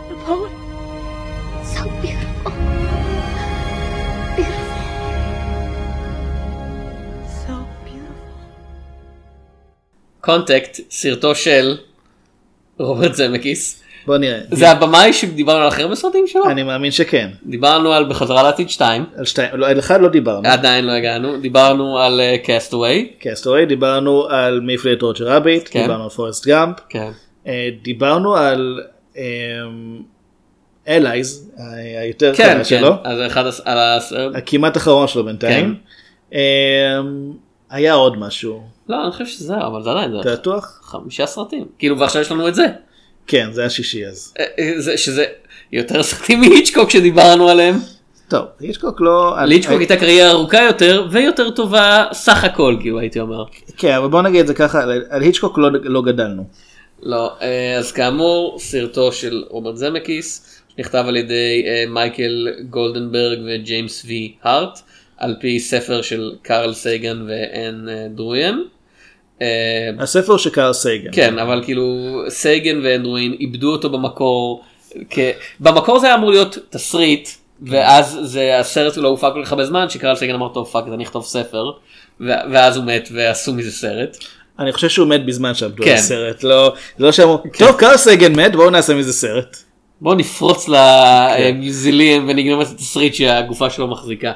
[0.10, 0.54] the poet.
[1.74, 2.54] So beautiful.
[4.38, 4.84] Beautiful.
[7.28, 8.40] 'So beautiful.
[10.22, 11.78] קונטקט, סרטו של
[12.80, 13.84] רוברט זמקיס.
[14.06, 14.40] בוא נראה.
[14.52, 16.50] זה הבמאי שדיברנו על הכי הרבה סרטים שלו?
[16.50, 17.30] אני מאמין שכן.
[17.46, 20.50] דיברנו על בחזרה לעתיד 2, על שתיים, לא, על אחד לא דיברנו.
[20.50, 24.62] עדיין לא הגענו, דיברנו על קאסט אווי, קסטווי, דיברנו על
[24.94, 25.82] את רוג'ר רביט, כן.
[25.82, 27.29] דיברנו על פורסט גאמפ, כן, אה,
[27.82, 28.80] דיברנו על
[30.88, 31.52] allied,
[32.02, 35.76] היותר כן, קטן כן, שלו, אז אחד הס- על הסרט, הכמעט אחרון שלו בינתיים.
[36.34, 36.38] אמ,
[37.70, 40.80] היה עוד משהו, לא אני חושב שזה אבל זה עדיין, אתה בטוח?
[40.84, 42.66] חמישה סרטים, כאילו ועכשיו יש לנו את זה,
[43.28, 44.34] כן, זה היה שישי אז.
[44.40, 45.26] אה, אה, זה- שזה
[45.72, 47.76] יותר סרטים מהיצ'קוק שדיברנו עליהם,
[48.28, 49.36] טוב, היצ'קוק לא...
[49.46, 53.44] להיצ'קוק אה, הייתה קריירה ארוכה יותר ויותר טובה סך הכל כאילו הייתי אומר.
[53.78, 56.44] כן, אבל בוא נגיד את זה ככה, על- על היצ'קוק לא- לא גדלנו.
[57.04, 64.06] לא, אה, אז כאמור סרטו של רוברט זמקיס שנכתב על ידי אה, מייקל גולדנברג וג'יימס
[64.06, 64.80] וי הארט
[65.18, 68.60] על פי ספר של קארל סייגן ואן אה, דרויאן.
[70.00, 71.10] הספר של קארל סייגן.
[71.14, 74.64] כן אבל כאילו סייגן ואן דרויאן עיבדו אותו במקור.
[75.10, 75.20] כ...
[75.60, 77.30] במקור זה היה אמור להיות תסריט
[77.62, 81.04] ואז זה הסרט לא הופק כל כך הרבה זמן שקארל סייגן אמר טוב fuck אני
[81.04, 81.72] אכתוב ספר
[82.20, 84.18] ואז הוא מת ועשו מזה סרט.
[84.60, 85.90] אני חושב שהוא מת בזמן שעבדו כן.
[85.90, 89.58] על הסרט, לא לא שאמרו, טוב קארל סייגן מת, בואו נעשה מזה סרט.
[90.02, 94.32] בוא נפרוץ למאוזוליאום ונגנוב את התסריט שהגופה שלו מחזיקה.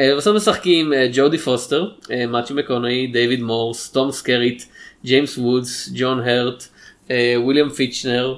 [0.00, 4.62] אה, בסוף משחקים אה, ג'ודי פוסטר, אה, מאת'יו מקונוהיי, דיוויד מורס, תום סקריט,
[5.04, 6.64] ג'יימס וודס, ג'ון הרט,
[7.10, 8.36] אה, וויליאם פיכטנר,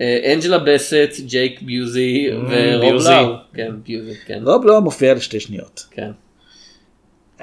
[0.00, 3.02] אה, אנג'לה באסט, ג'ייק ביוזי ורוב.
[3.08, 3.34] לואו.
[3.54, 4.40] כן, ביוזי, כן.
[4.44, 5.86] רוב לא מופיע לשתי שניות.
[5.90, 6.10] כן.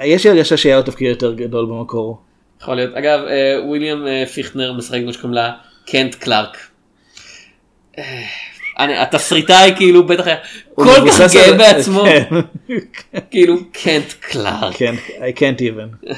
[0.04, 2.27] יש לי הרגשה שהיה לו תפקיד יותר גדול במקור.
[2.60, 2.94] יכול להיות.
[2.94, 5.52] אגב, אה, וויליאם אה, פיכטנר משחק כמו שקוראים לו
[5.86, 6.58] קנט קלארק.
[7.98, 8.24] אה,
[8.78, 10.36] התסריטאי כאילו בטח היה
[10.74, 12.04] כל כך גאה בעצמו.
[12.04, 12.24] כן.
[13.30, 14.76] כאילו קנט קלארק.
[14.76, 16.08] כן, I can't even.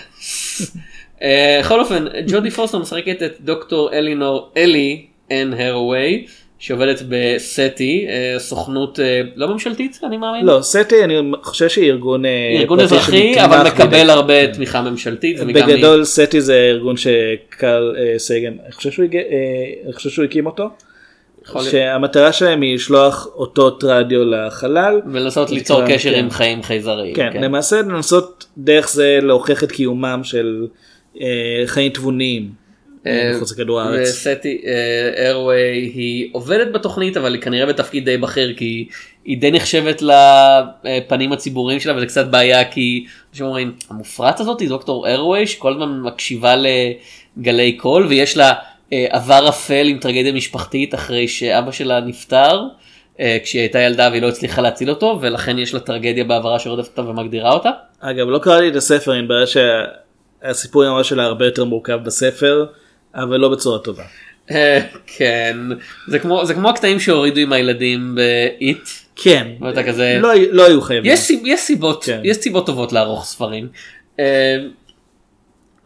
[1.60, 6.26] בכל אופן ג'ודי פוסטר משחקת את דוקטור אלינור אלי אן ארוואי
[6.60, 10.46] שעובדת בסטי אה, סוכנות אה, לא ממשלתית אני מאמין.
[10.46, 15.40] לא, סטי אני חושב שהיא ארגון אה, ארגון אזרחי אבל מקבל בידי- הרבה תמיכה ממשלתית.
[15.40, 19.06] בגדול סטי זה ארגון שקארל סייגן, אני חושב שהוא
[19.84, 20.68] אני חושב שהוא הקים אותו.
[21.70, 25.00] שהמטרה שלהם היא לשלוח אותות רדיו לחלל.
[25.12, 25.94] ולנסות ליצור כן.
[25.94, 27.14] קשר עם חיים חייזריים.
[27.14, 30.66] כן, למעשה לנסות דרך זה להוכיח את קיומם של
[31.20, 31.26] אה,
[31.66, 32.48] חיים תבוניים
[33.06, 34.08] מחוץ לכדור הארץ.
[34.08, 34.62] וסטי
[35.16, 38.88] איירווי היא עובדת בתוכנית אבל היא כנראה בתפקיד די בכיר כי
[39.24, 44.68] היא די נחשבת לפנים הציבוריים שלה וזה קצת בעיה כי אנשים אומרים המופרעת הזאת היא
[44.68, 46.54] דוקטור איירווי שכל הזמן מקשיבה
[47.36, 48.52] לגלי קול ויש לה
[48.92, 52.62] אה, עבר אפל עם טרגדיה משפחתית אחרי שאבא שלה נפטר.
[53.20, 56.98] אה, כשהיא הייתה ילדה והיא לא הצליחה להציל אותו ולכן יש לה טרגדיה בעברה שרודפת
[56.98, 57.70] אותה ומגדירה אותה.
[58.00, 62.66] אגב לא קראתי את הספר אני בעיה שהסיפור ממש שלה הרבה יותר מורכב בספר
[63.14, 64.04] אבל לא בצורה טובה.
[64.50, 65.56] אה, כן
[66.06, 68.88] זה כמו זה כמו הקטעים שהורידו עם הילדים באיט.
[69.16, 71.12] כן, ואתה כזה לא, לא היו חייבים.
[71.12, 72.20] יש, יש סיבות כן.
[72.24, 73.68] יש סיבות טובות לערוך ספרים.
[74.20, 74.56] אה,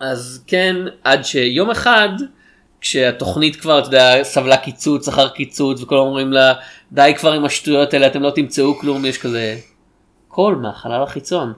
[0.00, 2.08] אז כן עד שיום אחד
[2.80, 6.54] כשהתוכנית כבר אתה יודע סבלה קיצוץ אחר קיצוץ וכולם אומרים לה
[6.92, 9.56] די כבר עם השטויות האלה אתם לא תמצאו כלום יש כזה
[10.28, 11.52] קול מהחלל החיצון.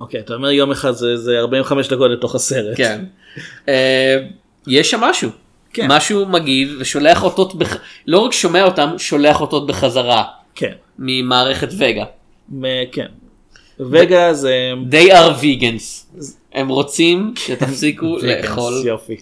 [0.00, 2.76] אוקיי, אתה אומר יום אחד זה, זה 45 דקות לתוך הסרט.
[2.76, 3.04] כן.
[4.66, 5.30] יש שם משהו.
[5.72, 5.86] כן.
[5.90, 7.76] משהו מגיב ושולח אותות, בח...
[8.06, 10.72] לא רק שומע אותם, שולח אותות בחזרה כן.
[10.98, 12.04] ממערכת וגה.
[12.52, 13.06] מ- כן.
[13.80, 14.72] וגה זה...
[14.90, 16.18] They are vegans.
[16.52, 18.82] הם רוצים שתפסיקו Vegans, לאכול.
[18.86, 19.16] יופי.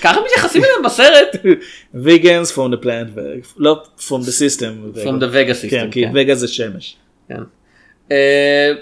[0.00, 1.36] ככה מתייחסים אליהם בסרט.
[2.06, 3.18] Vegans from the plant,
[3.56, 4.96] לא from the system.
[5.04, 6.12] From the Vega system, כן, כי כן.
[6.14, 6.96] וגה זה שמש.
[7.28, 7.40] כן.
[8.12, 8.72] אה,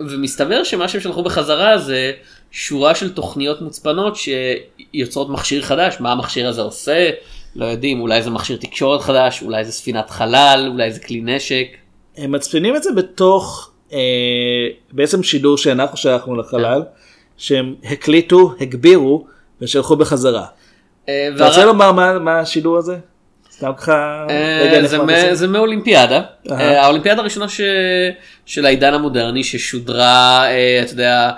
[0.00, 2.12] ומסתבר שמה שהם שלחו בחזרה זה
[2.52, 7.10] שורה של תוכניות מוצפנות שיוצרות מכשיר חדש מה המכשיר הזה עושה
[7.56, 11.66] לא יודעים אולי זה מכשיר תקשורת חדש אולי זה ספינת חלל אולי זה כלי נשק.
[12.16, 13.98] הם מצפינים את זה בתוך אה,
[14.92, 16.82] בעצם שידור שאנחנו שלחנו לחלל,
[17.36, 19.26] שהם הקליטו, הגבירו
[19.60, 20.46] ושלחו בחזרה.
[21.08, 22.96] אה, אתה רוצה לומר מה- מה השידור הזה?
[23.50, 24.26] סתם ככה...
[24.30, 26.20] אה, זה מאולימפיאדה.
[26.50, 27.46] אה, האולימפיאדה הראשונה
[28.46, 31.30] של העידן המודרני ששודרה, אה, אתה יודע,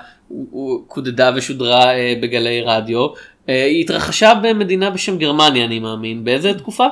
[0.87, 3.07] קודדה ושודרה אה, בגלי רדיו,
[3.49, 6.87] אה, היא התרחשה במדינה בשם גרמניה אני מאמין, באיזה תקופה?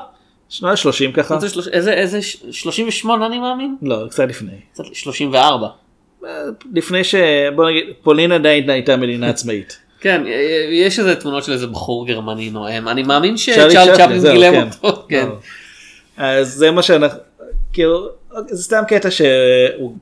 [0.49, 1.35] שנות ה-30 ככה?
[1.35, 3.77] איזה איזה איזה ש- 38 אני מאמין?
[3.83, 4.53] לא, קצת לפני.
[4.73, 5.69] קצת 34.
[6.75, 7.15] לפני ש...
[7.57, 9.79] בוא נגיד, פולין עדיין הייתה מדינה עצמאית.
[10.01, 10.33] כן, אה,
[10.71, 14.69] יש איזה תמונות של איזה בחור גרמני נואם, אני מאמין צ'פלין, צ'פלין זהו, גילם כן.
[14.83, 15.27] אותו, כן.
[16.17, 17.19] אז זה מה שאנחנו,
[17.73, 18.09] כאילו,
[18.49, 19.97] זה סתם קטע שהוא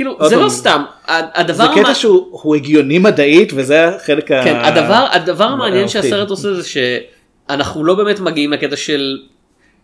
[0.00, 4.56] כאילו זה לא סתם הדבר זה קטע שהוא הוא הגיוני מדעית וזה החלק כן.
[4.56, 5.88] הדבר, הדבר המעניין.
[5.88, 9.18] שהסרט עושה זה שאנחנו לא באמת מגיעים לקטע של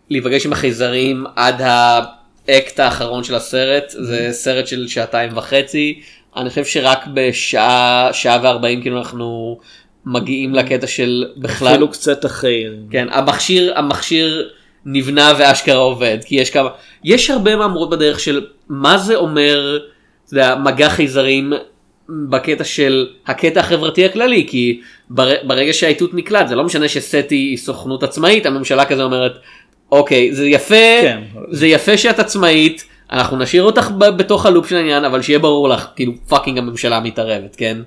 [0.09, 6.01] להיפגש עם החייזרים עד האקט האחרון של הסרט, זה סרט של שעתיים וחצי,
[6.37, 9.57] אני חושב שרק בשעה, שעה וארבעים כאילו אנחנו
[10.05, 12.65] מגיעים לקטע של בכלל, אפילו קצת אחרי.
[12.91, 14.49] כן, המכשיר, המכשיר
[14.85, 16.69] נבנה ואשכרה עובד, כי יש כמה,
[17.03, 19.79] יש הרבה מאמרות בדרך של מה זה אומר,
[20.27, 21.53] אתה יודע, מגע חייזרים
[22.29, 27.57] בקטע של הקטע החברתי הכללי, כי בר, ברגע שהאיתות נקלט, זה לא משנה שסטי היא
[27.57, 29.31] סוכנות עצמאית, הממשלה כזה אומרת,
[29.91, 31.21] אוקיי, זה יפה, כן.
[31.51, 35.87] זה יפה שאת עצמאית, אנחנו נשאיר אותך בתוך הלופ של העניין, אבל שיהיה ברור לך,
[35.95, 37.77] כאילו fucking הממשלה מתערבת, כן?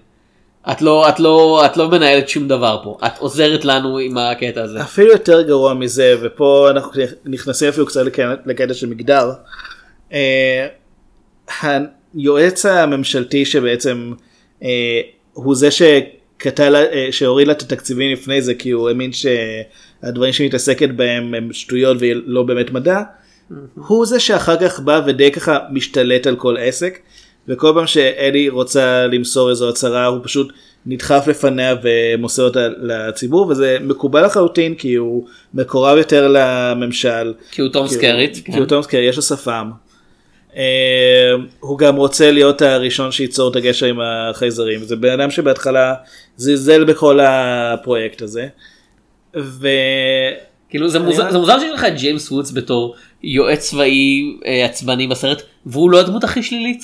[0.70, 4.62] את לא, את לא, את לא מנהלת שום דבר פה, את עוזרת לנו עם הקטע
[4.62, 4.80] הזה.
[4.80, 6.92] אפילו יותר גרוע מזה ופה אנחנו
[7.24, 9.30] נכנסים אפילו קצת לקטע- לקטע של מגדר.
[12.16, 14.12] היועץ הממשלתי שבעצם
[14.62, 15.00] אה,
[15.32, 20.32] הוא זה שקטע לה- אה, שהוריד לה את התקציבים לפני זה כי הוא האמין שהדברים
[20.32, 23.00] שהיא מתעסקת בהם הם שטויות ולא באמת מדע.
[23.74, 26.98] הוא זה שאחר כך בא ודי ככה משתלט על כל עסק
[27.48, 30.52] וכל פעם שאלי רוצה למסור איזו הצהרה הוא פשוט
[30.86, 37.34] נדחף לפניה ומוסר אותה לציבור וזה מקובל לחלוטין כי הוא מקורב יותר לממשל.
[37.50, 39.70] כי הוא תום סקריט, כי הוא תום סקריט, יש לו שפם.
[40.56, 45.94] אה, הוא גם רוצה להיות הראשון שייצור את הגשר עם החייזרים זה בן אדם שבהתחלה
[46.36, 48.48] זלזל בכל הפרויקט הזה.
[49.36, 49.68] ו...
[50.68, 55.06] כאילו זה מוזר, זה מוזר שיש לך את ג'יימס וודס בתור יועץ צבאי אה, עצבני
[55.06, 56.82] בסרט, והוא לא הדמות הכי שלילית.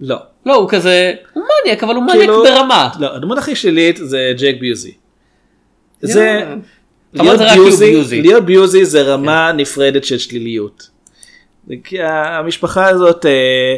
[0.00, 0.16] לא.
[0.46, 2.88] לא, הוא כזה, הוא מניאק, אבל הוא מניאק כאילו- ברמה.
[2.98, 4.92] לא, הדמות הכי שלילית זה ג'ייק ביוזי.
[6.00, 6.44] זה...
[7.18, 8.22] אבל להיות ביוזי, ביוזי.
[8.22, 10.93] להיות ביוזי זה רמה נפרדת של שליליות.
[11.84, 13.76] כי המשפחה הזאת אה,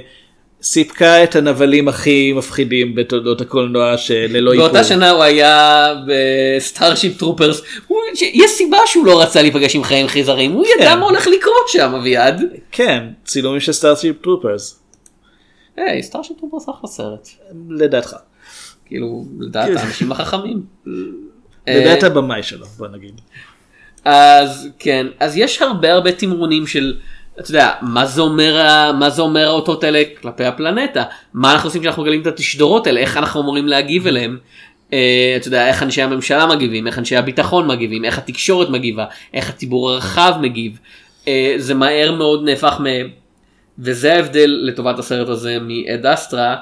[0.63, 4.67] סיפקה את הנבלים הכי מפחידים בתולדות הקולנוע שלל העיכוב.
[4.67, 10.09] באותה שנה הוא היה בסטארשיפ טרופרס, הוא- יש סיבה שהוא לא רצה להיפגש עם חיים
[10.09, 10.99] חייזרים, הוא ידע כן.
[10.99, 12.43] מה הולך לקרות שם אביעד.
[12.73, 14.81] כן, צילומים של סטארשיפ טרופרס,
[15.77, 17.29] היי, סטארשיפ טרופרס אחלה סרט.
[17.71, 18.17] לדעתך.
[18.87, 20.63] כאילו, לדעת האנשים החכמים.
[21.67, 23.21] לדעת הבמאי שלו, בוא נגיד.
[24.05, 26.97] אז כן, אז יש הרבה הרבה תמרונים של,
[27.41, 31.81] אתה יודע, מה זה אומר, מה זה אומר האותות האלה כלפי הפלנטה, מה אנחנו עושים
[31.81, 34.39] כשאנחנו מגלים את התשדורות האלה, איך אנחנו אמורים להגיב אליהם.
[34.93, 39.51] אה, אתה יודע, איך אנשי הממשלה מגיבים, איך אנשי הביטחון מגיבים, איך התקשורת מגיבה, איך
[39.51, 40.79] הציבור הרחב מגיב.
[41.29, 42.85] אה, זה מהר מאוד נהפך מ...
[43.79, 46.57] וזה ההבדל לטובת הסרט הזה מאד אסטרה,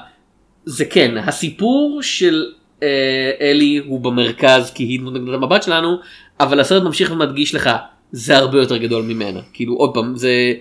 [0.65, 2.45] זה כן, הסיפור של
[2.83, 5.97] אה, אלי הוא במרכז כי היא נקודת המבט שלנו,
[6.39, 7.69] אבל הסרט ממשיך ומדגיש לך,
[8.17, 9.39] זה הרבה יותר גדול ממנה.
[9.53, 10.53] כאילו עוד פעם, זה...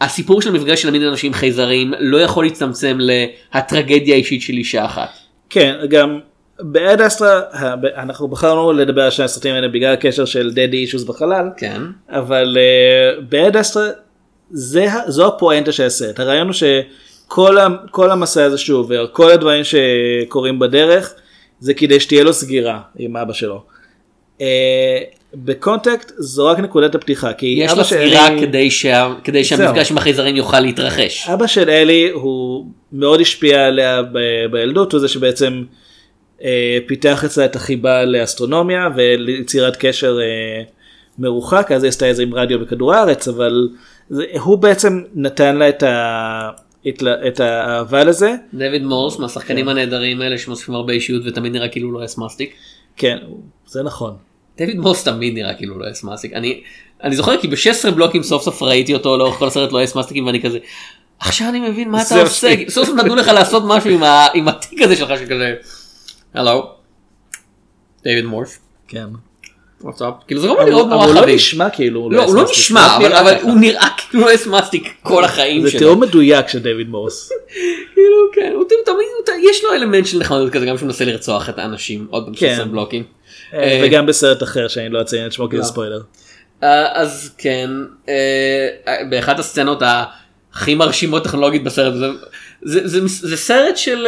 [0.00, 5.08] הסיפור של מפגש של מין אנשים חייזרים לא יכול להצטמצם להטרגדיה האישית של אישה אחת.
[5.50, 6.18] כן, גם
[6.60, 7.40] באד אסטרה,
[7.96, 11.82] אנחנו בחרנו לדבר על שני הסרטים האלה בגלל הקשר של דדי אישוס בחלל, כן.
[12.08, 13.88] אבל uh, באד אסטרה
[14.50, 17.56] זה, זו הפואנטה של הסרט, הרעיון הוא שכל
[17.90, 21.14] כל המסע הזה שהוא עובר, כל הדברים שקורים בדרך,
[21.60, 23.62] זה כדי שתהיה לו סגירה עם אבא שלו.
[24.38, 24.42] Uh,
[25.34, 29.12] בקונטקט זו רק נקודת הפתיחה, כי יש לה סגירה אלי- כדי, שה...
[29.24, 31.28] כדי שהמפגש עם החייזרים יוכל להתרחש.
[31.28, 35.62] אבא של אלי הוא מאוד השפיע עליה ב- בילדות, הוא זה שבעצם
[36.44, 40.62] אה, פיתח אצלה את החיבה לאסטרונומיה וליצירת קשר אה,
[41.18, 43.68] מרוחק, אז היא עשתה את זה עם רדיו בכדור הארץ, אבל
[44.10, 46.50] זה, הוא בעצם נתן לה את, ה,
[46.88, 49.70] את, את האהבה לזה, דויד מורס מהשחקנים כן.
[49.70, 52.54] הנהדרים האלה שמוסיפים הרבה אישיות ותמיד נראה כאילו לועס מסטיק.
[52.96, 53.18] כן,
[53.66, 54.14] זה נכון.
[54.58, 56.32] דויד מורס תמיד נראה כאילו לועס מסטיק.
[56.32, 56.62] אני,
[57.02, 60.42] אני זוכר כי ב-16 בלוקים סוף סוף ראיתי אותו לאורך כל הסרט לועס מסטיקים ואני
[60.42, 60.58] כזה.
[61.18, 62.54] עכשיו אני מבין מה אתה זה עושה.
[62.68, 65.54] סוף סוף נתנו לך לעשות משהו עם, ה, עם הטיק הזה שלך שכזה.
[66.34, 66.70] הלו.
[68.04, 68.58] דויד מורס.
[68.88, 69.06] כן.
[70.26, 71.34] כאילו זה לא אבל נורא הוא לא חביב.
[71.34, 73.42] נשמע כאילו הוא לא, הוא לא נשמע, רק אבל, נראה אבל ככה.
[73.42, 75.78] הוא נראה כאילו לועס מסטיק כל החיים זה שלו.
[75.78, 77.32] תיאור מדויק של דויד מורס.
[77.94, 81.58] כאילו כן, הוא תמיד, יש לו אלמנט של נחמדות כזה גם שהוא מנסה לרצוח את
[81.58, 82.48] האנשים עוד פעם כן.
[82.48, 83.04] 16 בלוקים.
[83.54, 85.62] אה, אה, וגם בסרט אחר שאני לא אציין את שמו כי לא.
[85.62, 86.00] זה ספוילר.
[86.62, 87.70] אה, אז כן,
[89.10, 89.82] באחת הסצנות
[90.52, 92.06] הכי מרשימות טכנולוגית בסרט הזה,
[92.62, 94.06] זה, זה, זה, זה סרט של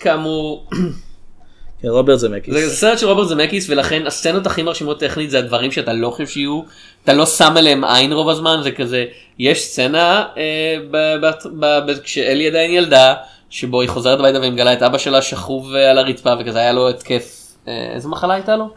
[0.00, 0.68] כאמור,
[1.82, 2.54] כן, רוברט זמקיס.
[2.54, 6.26] זה, סרט של רוברט זמקיס ולכן הסצנות הכי מרשימות טכנית זה הדברים שאתה לא חושב
[6.26, 6.62] שיהיו,
[7.04, 9.04] אתה לא שם עליהם עין רוב הזמן, זה כזה,
[9.38, 13.14] יש סצנה אה, ב, ב, ב, ב, כשאלי עדיין ילדה,
[13.50, 17.43] שבו היא חוזרת הביתה ומגלה את אבא שלה שכוב על הרצפה וכזה היה לו התקף,
[17.66, 18.68] איזה מחלה הייתה לו?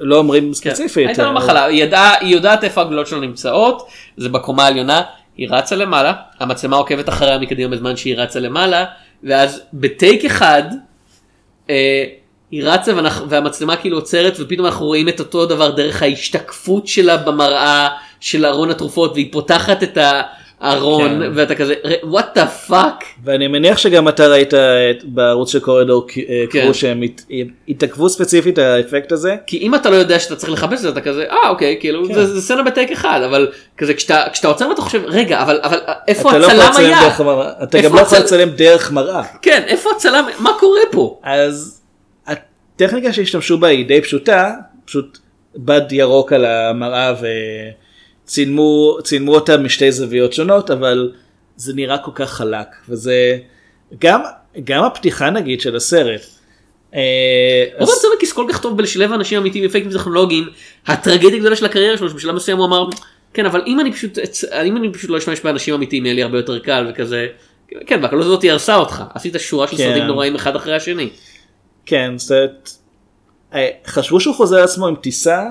[0.00, 1.06] לא אומרים ספציפית.
[1.06, 1.86] הייתה לו אבל- מחלה, היא
[2.22, 5.02] יודעת איפה הגלולות שלו נמצאות, זה בקומה העליונה,
[5.36, 8.84] היא רצה למעלה, המצלמה עוקבת אחריה מקדימה בזמן שהיא רצה למעלה,
[9.24, 10.62] ואז בטייק אחד,
[11.70, 12.04] אה,
[12.50, 17.16] היא רצה ואנחנו, והמצלמה כאילו עוצרת ופתאום אנחנו רואים את אותו דבר דרך ההשתקפות שלה
[17.16, 17.88] במראה
[18.20, 19.98] של ארון התרופות והיא פותחת את
[20.62, 21.30] הארון כן.
[21.34, 26.44] ואתה כזה what the fuck ואני מניח שגם אתה ראית את- בערוץ של קורידור אה,
[26.50, 26.60] כן.
[26.62, 27.22] קרו שהם הת-
[27.68, 29.36] התעכבו ספציפית על האפקט הזה.
[29.46, 32.08] כי אם אתה לא יודע שאתה צריך לחפש את זה אתה כזה אה אוקיי כאילו
[32.08, 32.14] כן.
[32.14, 33.48] זה, זה סצנה בטייק אחד אבל
[33.78, 37.00] כזה כשאתה כשאתה עוצר ואתה חושב רגע אבל אבל איפה אתה לא הצלם לצלם היה
[37.02, 37.20] דרך
[37.62, 39.22] אתה גם לא יכול הצל- לצלם דרך מראה.
[39.42, 41.82] כן איפה הצלם מה קורה פה אז
[42.26, 44.52] הטכניקה שהשתמשו בה היא די פשוטה,
[44.84, 45.18] פשוט
[45.56, 47.81] בד ירוק על המראה וצילמו
[49.02, 51.12] צילמו אותה משתי זוויות שונות, אבל
[51.56, 53.38] זה נראה כל כך חלק, וזה
[53.98, 54.20] גם,
[54.64, 56.20] גם הפתיחה נגיד של הסרט.
[56.94, 60.48] אה, רוברט זמקיס כל כך טוב בלשלב אנשים אמיתיים אפקטים טכנולוגיים
[60.86, 62.88] הטרגדיה הגדולה של הקריירה שלו שבשלב מסוים הוא אמר
[63.34, 64.18] כן אבל אם אני פשוט
[64.64, 67.26] אם אני פשוט לא אשתמש באנשים אמיתיים יהיה לי הרבה יותר קל וכזה
[67.86, 69.88] כן והקלות הזאת הרסה אותך עשית שורה של כן.
[69.88, 71.08] סרטים נוראים אחד אחרי השני.
[71.86, 72.70] כן, זאת
[73.54, 75.44] אה, חשבו שהוא חוזר לעצמו עם טיסה,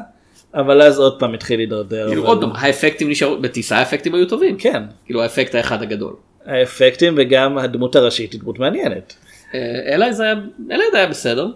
[0.54, 2.08] אבל אז עוד פעם התחיל להידרדר.
[2.08, 6.16] כאילו עוד פעם האפקטים נשארו בטיסה האפקטים היו טובים כן, כאילו האפקט האחד הגדול.
[6.46, 9.16] האפקטים וגם הדמות הראשית היא דמות מעניינת.
[9.54, 9.60] אה,
[9.96, 10.36] אלי זה היה
[10.72, 11.48] אלי זה היה בסדר.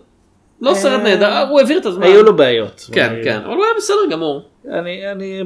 [0.62, 2.04] לא סרט נהדר הוא העביר את הזמן.
[2.04, 2.90] היו לו בעיות.
[2.92, 4.50] כן כן אבל הוא היה בסדר גמור.
[4.72, 5.44] אני, אני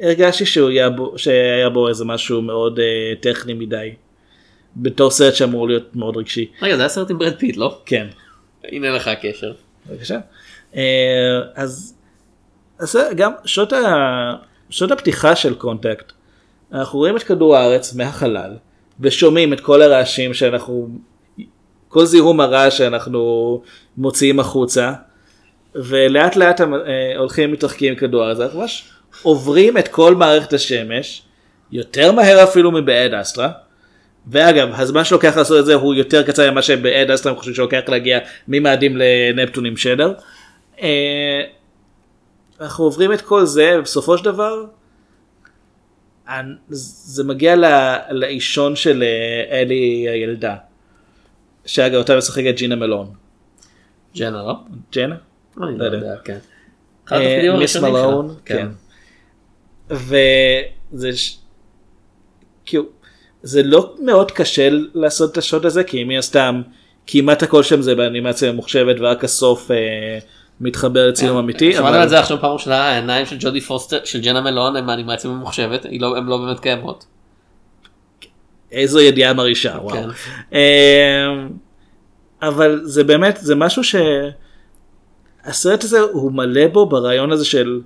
[0.00, 0.44] הרגשתי
[1.16, 3.90] שהיה בו איזה משהו מאוד אה, טכני מדי.
[4.76, 6.50] בתור סרט שאמור להיות מאוד רגשי.
[6.62, 7.78] רגע זה היה סרט עם ברד פיט לא?
[7.86, 8.06] כן,
[8.64, 9.52] הנה לך הקשר.
[9.86, 10.18] בבקשה.
[10.76, 11.94] אה, אז,
[12.78, 14.32] אז גם שעות, ה,
[14.70, 16.12] שעות הפתיחה של קונטקט,
[16.72, 18.56] אנחנו רואים את כדור הארץ מהחלל,
[19.00, 20.88] ושומעים את כל הרעשים שאנחנו,
[21.88, 23.62] כל זיהום הרעש שאנחנו
[23.96, 24.92] מוציאים החוצה,
[25.74, 26.80] ולאט לאט הם, אה,
[27.18, 28.90] הולכים מתרחקים עם כדור הארץ, אנחנו ממש
[29.22, 31.22] עוברים את כל מערכת השמש,
[31.72, 33.50] יותר מהר אפילו מבעד אסטרה.
[34.26, 37.80] ואגב, הזמן שלוקח לעשות את זה הוא יותר קצר ממה שבעד אסטרה הם חושבים שלוקח
[37.88, 38.18] להגיע
[38.48, 40.12] ממאדים לנפטון עם שדר.
[42.60, 44.64] אנחנו עוברים את כל זה ובסופו של דבר
[46.70, 49.74] זה מגיע ל- לאישון של אה, אלי
[50.08, 50.56] הילדה.
[51.66, 53.12] שאגב אותה משחקת ג'ינה מלון.
[54.16, 54.54] ג'נה לא?
[54.92, 55.14] ג'נה?
[55.62, 56.14] אני לא לא יודע.
[56.24, 56.38] כן.
[57.12, 57.76] אה, מיס.
[57.76, 58.68] מלון, כן.
[59.90, 61.38] וזה ש-
[62.64, 62.84] כאילו
[63.42, 66.62] זה לא מאוד קשה לעשות את השוט הזה כי מן הסתם
[67.06, 70.18] כמעט הכל שם זה באנימציה ממוחשבת ורק הסוף אה,
[70.60, 71.72] מתחבר לצילום אמיתי.
[71.72, 74.90] שמענו אבל- על זה עכשיו פעם ראשונה העיניים של ג'ודי פוסטר של ג'נה מלון הם
[74.90, 77.04] אנימציה ממוחשבת היא לא- הן לא באמת קיימות.
[78.72, 79.96] איזו ידיעה מרעישה וואו.
[79.96, 80.08] כן.
[80.52, 81.48] אמ,
[82.42, 83.82] אבל זה באמת זה משהו
[85.44, 87.80] שהסרט הזה הוא מלא בו ברעיון הזה של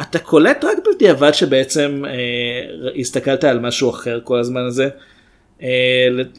[0.00, 4.88] אתה קולט רק בדיעבד שבעצם אה, הסתכלת על משהו אחר כל הזמן הזה.
[5.62, 5.68] אה,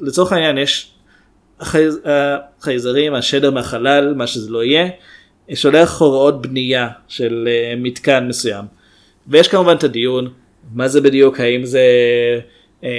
[0.02, 0.92] לצורך העניין יש
[1.60, 2.00] החייז-
[2.60, 4.88] החייזרים השדר מהחלל מה שזה לא יהיה
[5.54, 8.66] שולח הוראות בנייה של אה, מתקן מסוים.
[9.28, 10.30] ויש כמובן את הדיון
[10.74, 11.82] מה זה בדיוק האם זה
[12.84, 12.90] אה,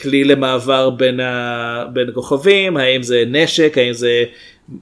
[0.00, 1.84] כלי למעבר בין, ה...
[1.92, 4.24] בין הכוכבים האם זה נשק האם זה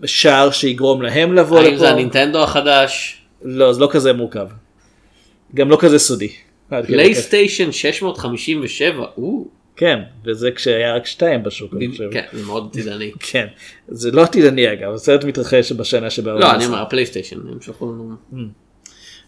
[0.05, 1.77] שער שיגרום להם לבוא האם לפה.
[1.77, 3.21] זה הנינטנדו החדש?
[3.43, 4.47] לא זה לא כזה מורכב.
[5.55, 6.29] גם לא כזה סודי.
[6.87, 9.05] פלייסטיישן 657.
[9.19, 9.45] או,
[9.77, 12.11] כן וזה כשהיה רק שתיים בשוק אני חושב.
[12.13, 13.13] כן זה מאוד עתידני.
[13.31, 13.47] כן
[13.89, 16.67] זה לא עתידני אגב הסרט מתרחש בשנה שבה הוא לא אני.
[16.67, 18.15] אומר הפלייסטיישן הם שלחו לנו.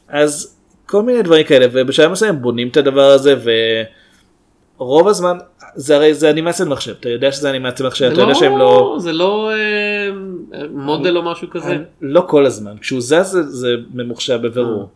[0.09, 3.35] אז כל מיני דברים כאלה ובשלב מסוים בונים את הדבר הזה
[4.79, 5.39] ורוב הזמן
[5.75, 9.13] זה הרי זה אנימציה מחשב אתה יודע שזה אנימציה מחשב אתה יודע שהם לא זה
[9.13, 10.11] לא אה,
[10.71, 11.77] מודל או משהו כזה.
[12.01, 14.89] לא כל הזמן כשהוא זז זה, זה ממוחשב בבירור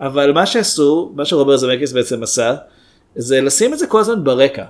[0.00, 2.54] אבל מה שעשו מה שרוברט זמקיס בעצם עשה
[3.16, 4.64] זה לשים את זה כל הזמן ברקע.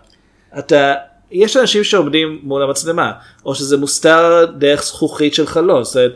[0.59, 0.95] אתה
[1.31, 3.13] יש אנשים שעומדים מול המצלמה
[3.45, 5.85] או שזה מוסתר דרך זכוכית של חלון.
[5.85, 6.13] זאת אומרת,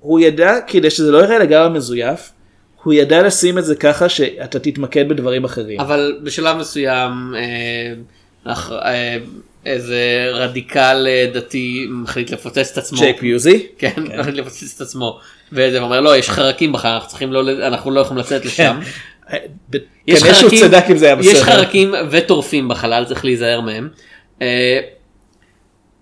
[0.00, 2.32] הוא ידע כדי שזה לא יראה לגמרי מזויף
[2.82, 5.80] הוא ידע לשים את זה ככה שאתה תתמקד בדברים אחרים.
[5.80, 9.16] אבל בשלב מסוים אה, אה,
[9.66, 12.98] איזה רדיקל אה, דתי מחליט לפוצץ את עצמו.
[12.98, 13.66] צ'ק מיוזי.
[13.78, 15.20] כן, מחליט לפוצץ את עצמו.
[15.52, 18.80] וזה אומר לא יש חרקים בחר אנחנו צריכים לא אנחנו לא יכולים לצאת לשם.
[20.06, 21.42] יש כנראה שהוא חרקים- צדק אם זה היה יש בסדר.
[21.44, 23.88] חרקים וטורפים בחלל צריך להיזהר מהם.
[24.42, 24.78] אה,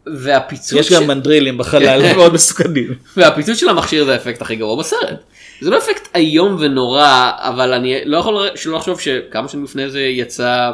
[0.07, 2.95] והפיצוץ יש גם של- מנדרילים בחלל מאוד מסוכנים.
[3.17, 5.21] והפיצוץ של המכשיר זה האפקט הכי גרוע בסרט.
[5.61, 7.07] זה לא אפקט איום ונורא
[7.37, 10.71] אבל אני לא יכול שלא לחשוב שכמה שנים לפני זה יצא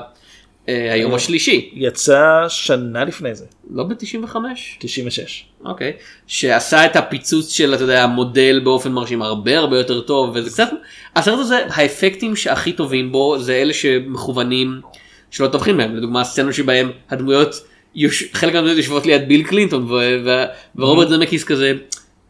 [0.66, 4.36] היום השלישי יצא שנה לפני זה לא ב-95
[4.78, 5.44] 96.
[5.64, 5.92] אוקיי
[6.26, 10.68] שעשה את הפיצוץ של אתה יודע המודל באופן מרשים הרבה הרבה יותר טוב וזה קצת
[11.16, 14.80] הסרט הזה האפקטים שהכי טובים בו זה אלה שמכוונים
[15.30, 17.54] שלא טובחים בהם לדוגמה סצנות שבהם הדמויות.
[18.32, 19.90] חלק מהדמויות יושבות ליד ביל קלינטון.
[20.76, 21.72] ורוברט זמקיס כזה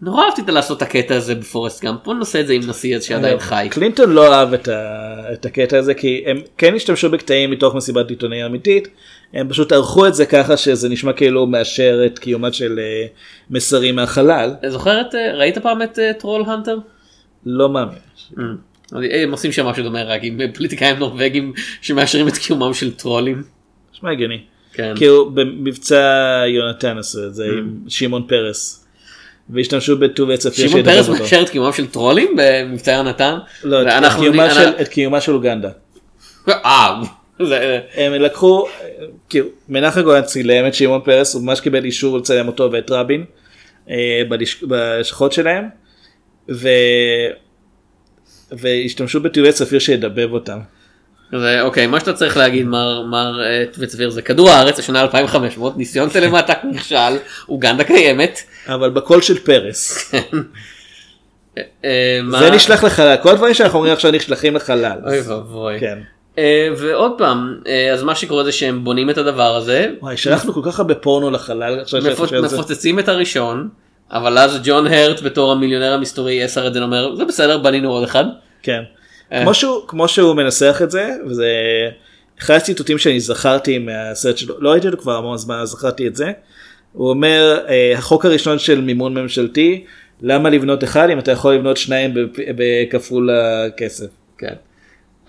[0.03, 3.05] נורא אהבתי לעשות את הקטע הזה בפורסט גם בוא נעשה את זה עם נשיא אז
[3.05, 3.69] שעדיין חי.
[3.71, 5.33] קלינטון לא אהב את, ה...
[5.33, 8.89] את הקטע הזה כי הם כן השתמשו בקטעים מתוך מסיבת עיתונאים אמיתית
[9.33, 13.07] הם פשוט ערכו את זה ככה שזה נשמע כאילו מאשר את קיומה של אה,
[13.51, 16.79] מסרים מהחלל זוכרת אה, ראית פעם את אה, Troll Hunter?
[17.47, 17.99] לא מאמין.
[18.93, 23.43] הם עושים שם משהו דומה רק עם פוליטיקאים נורבגים שמאשרים את קיומם של טרולים.
[23.95, 24.41] נשמע הגיוני.
[24.73, 24.93] כן.
[24.97, 28.82] כאילו במבצע יונתן עשו את זה עם שמעון פרס.
[29.51, 31.09] והשתמשו בטוב עץ אפיר שמעון פרס.
[31.21, 33.35] מאשר את קיומם של טרולים במבצע יונתן?
[33.65, 33.87] לא, את-
[34.21, 35.71] קיומה אנחנו- של- את קיומה של אוגנדה.
[36.49, 37.03] אה,
[37.97, 38.67] הם לקחו,
[39.29, 43.25] כאילו, מנחם גולן צילם את שמעון פרס, הוא ממש קיבל אישור לצלם אותו ואת רבין
[43.91, 45.65] אה, בלש- בלשכות שלהם,
[46.51, 46.69] ו...
[48.53, 50.59] והשתמשו בטיולי צפיר שידבב אותם.
[51.39, 55.77] זה אוקיי מה שאתה צריך להגיד מר מר אה, וצביר זה כדור הארץ השנה 2500
[55.77, 57.17] ניסיון טלמטק נכשל
[57.49, 58.39] אוגנדה קיימת.
[58.69, 60.13] אבל בקול של פרס.
[61.85, 64.99] אה, מה- זה נשלח לחלל, כל הדברים שאנחנו אומרים עכשיו נשלחים לחלל.
[65.07, 65.81] אוי ואבוי.
[65.81, 65.99] כן.
[66.39, 70.53] אה, ועוד פעם אה, אז מה שקורה זה שהם בונים את הדבר הזה וואי, שלחנו
[70.53, 71.85] כל כך הרבה פורנו לחלל.
[72.55, 73.69] מפוצצים את הראשון
[74.13, 78.25] אבל אז ג'ון הרט בתור המיליונר המסתורי יסר עדן אומר זה בסדר בנינו עוד אחד.
[78.63, 78.83] כן.
[79.33, 79.43] אה.
[79.43, 81.47] כמו שהוא, כמו שהוא מנסח את זה, וזה
[82.41, 86.33] אחד הציטוטים שאני זכרתי מהסרט שלו, לא ראיתי אותו כבר המון זמן, זכרתי את זה.
[86.93, 89.85] הוא אומר, אה, החוק הראשון של מימון ממשלתי,
[90.23, 92.15] למה לבנות אחד אם אתה יכול לבנות שניים
[92.57, 94.07] בכפול הכסף.
[94.39, 94.55] כן.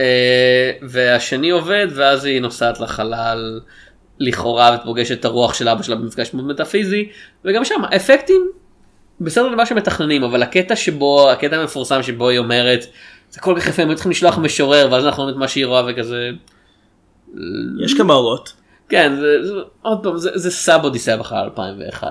[0.01, 3.59] אה, והשני עובד ואז היא נוסעת לחלל
[4.19, 7.09] לכאורה ופוגשת את הרוח של אבא שלה במפגש מאוד מטאפיזי
[7.45, 8.47] וגם שם אפקטים
[9.21, 12.85] בסדר למה שמתכננים אבל הקטע שבו הקטע המפורסם שבו היא אומרת
[13.33, 15.65] זה כל כך יפה הם היו צריכים לשלוח משורר ואז אנחנו רואים את מה שהיא
[15.65, 16.29] רואה וכזה
[17.83, 18.53] יש כמה אורות.
[18.89, 22.07] כן זה, זה עוד פעם זה, זה sub אודיסאה בחלל 2001.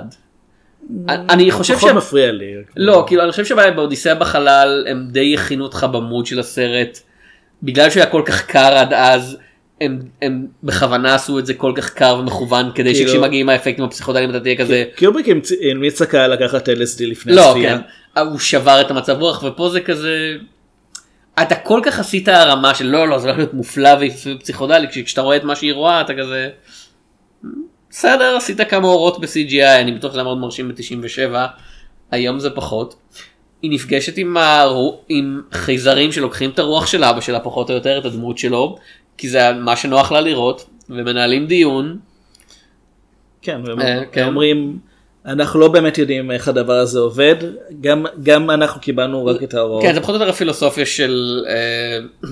[1.09, 2.55] אני חושב פחות מפריע לי.
[2.77, 6.99] לא, כאילו אני חושב שבאודיסאה בחלל הם די הכינו אותך במוד של הסרט.
[7.63, 9.37] בגלל שהיה כל כך קר עד אז,
[9.81, 14.31] הם, הם בכוונה עשו את זה כל כך קר ומכוון כדי כאילו- שכשמגיעים האפקטים הפסיכודליים
[14.31, 15.27] אתה תהיה כזה, קיובריק
[15.71, 17.79] המליץ לקהל לקחת LSD לפני לא, הצפייה.
[18.15, 20.35] כן, הוא שבר את המצב רוח ופה זה כזה,
[21.43, 25.37] אתה כל כך עשית הרמה של לא לא זה הולך להיות מופלא ופסיכודלי כשאתה רואה
[25.37, 26.51] את מה שהיא רואה אתה כזה,
[27.91, 31.35] בסדר עשית כמה אורות ב-CGI אני בטוח שזה היה מאוד מרשים ב-97
[32.11, 32.95] היום זה פחות.
[33.63, 35.01] היא נפגשת עם, הרו...
[35.09, 38.77] עם חייזרים שלוקחים את הרוח של אבא שלה פחות או יותר את הדמות שלו
[39.19, 41.99] כי זה מה שנוח לה לראות ומנהלים דיון.
[43.43, 44.27] כן, והם אה, כן.
[44.27, 44.79] אומרים,
[45.27, 47.35] אנחנו לא באמת יודעים איך הדבר הזה עובד,
[47.81, 49.83] גם- גם אנחנו קיבלנו רק את ההוראות.
[49.83, 52.29] כן זה פחות או יותר הפילוסופיה של אה,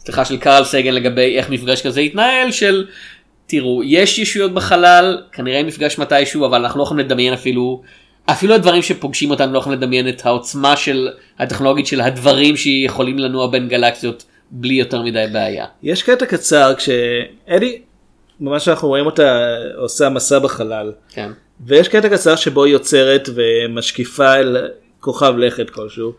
[0.00, 2.86] סליחה של קרל סגן לגבי איך מפגש כזה יתנהל של
[3.46, 7.82] תראו יש ישויות בחלל כנראה מפגש מתישהו אבל אנחנו לא יכולים לדמיין אפילו
[8.26, 11.08] אפילו הדברים שפוגשים אותנו לא יכולים לדמיין את העוצמה של
[11.38, 15.66] הטכנולוגית של הדברים שיכולים לנוע בין גלקסיות בלי יותר מדי בעיה.
[15.82, 17.82] יש קטע קצר כשאדי,
[18.40, 21.30] ממש אנחנו רואים אותה עושה מסע בחלל, כן.
[21.60, 24.56] ויש קטע קצר שבו היא יוצרת ומשקיפה אל
[25.00, 26.12] כוכב לכת כלשהו,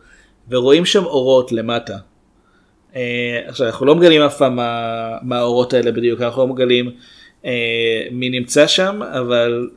[0.50, 1.98] ורואים שם אורות למטה.
[2.96, 4.72] אה, עכשיו אנחנו לא מגלים אף פעם מה,
[5.22, 6.92] מה האורות האלה בדיוק, אנחנו לא מגלים
[7.46, 7.52] אה,
[8.12, 9.70] מי נמצא שם, אבל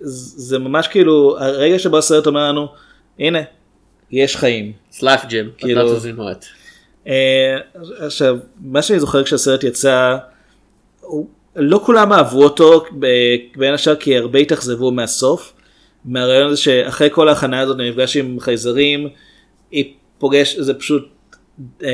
[0.00, 2.66] זה ממש כאילו הרגע שבו הסרט אומר לנו,
[3.18, 3.38] הנה,
[4.10, 4.72] יש חיים.
[4.90, 5.48] סלאפ ג'ם.
[5.58, 5.80] כאילו-.
[7.06, 7.56] אה,
[7.98, 10.16] עכשיו מה שאני זוכר כשהסרט יצא
[11.00, 12.84] הוא- לא כולם אהבו אותו
[13.56, 15.52] בין השאר כי הרבה התאכזבו מהסוף.
[16.04, 19.08] מהרעיון הזה שאחרי כל ההכנה הזאת למפגש עם חייזרים
[19.70, 19.84] היא
[20.18, 21.08] פוגש זה פשוט
[21.82, 21.88] אה,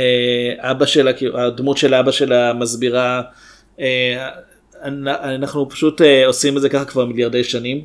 [0.58, 3.22] אבא שלה כאילו הדמות של אבא שלה מסבירה
[3.80, 4.28] אה,
[4.84, 7.84] אנ- אנחנו פשוט אה, עושים את זה ככה כבר מיליארדי שנים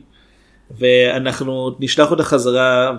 [0.80, 2.92] ואנחנו נשלח אותה חזרה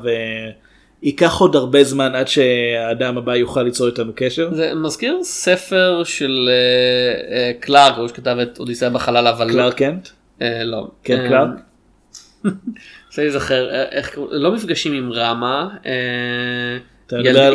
[1.02, 4.48] וייקח עוד הרבה זמן עד שהאדם הבא יוכל ליצור איתנו קשר.
[4.54, 9.74] זה מזכיר ספר של אה, אה, קלארק הוא שכתב את אודיסאה בחלל אבל לא- קלארק
[9.74, 10.08] קנט?
[10.42, 10.88] אה, לא.
[11.04, 11.48] כן, קלארק?
[13.08, 15.68] רוצה להיזכר איך קראו לא מפגשים עם רמה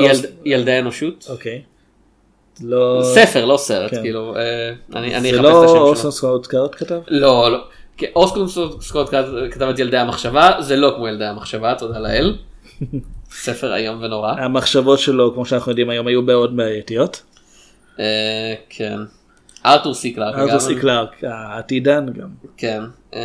[0.10, 1.28] אוס- ילדי האנושות.
[1.30, 1.62] אוקיי.
[2.64, 3.02] לא...
[3.04, 4.02] ספר לא סרט כן.
[4.02, 4.36] כאילו
[4.96, 6.12] אני אני זה אחפש את לא השם אוסון שלו.
[6.12, 7.00] סקוט קארט כתב?
[7.08, 7.58] לא לא.
[8.16, 8.48] אוסקר
[8.82, 9.10] סקוט
[9.52, 12.36] כתב את ילדי המחשבה זה לא כמו ילדי המחשבה תודה לאל.
[13.32, 14.32] ספר איום ונורא.
[14.32, 17.24] המחשבות שלו כמו שאנחנו יודעים היום היו מאוד בעייתיות.
[18.00, 18.98] אה, כן.
[19.66, 20.36] ארתור סי קלארק.
[20.36, 20.60] ארתור.
[20.60, 22.30] סי קלארק העתידן גם.
[22.58, 22.82] כן.
[23.14, 23.22] אה,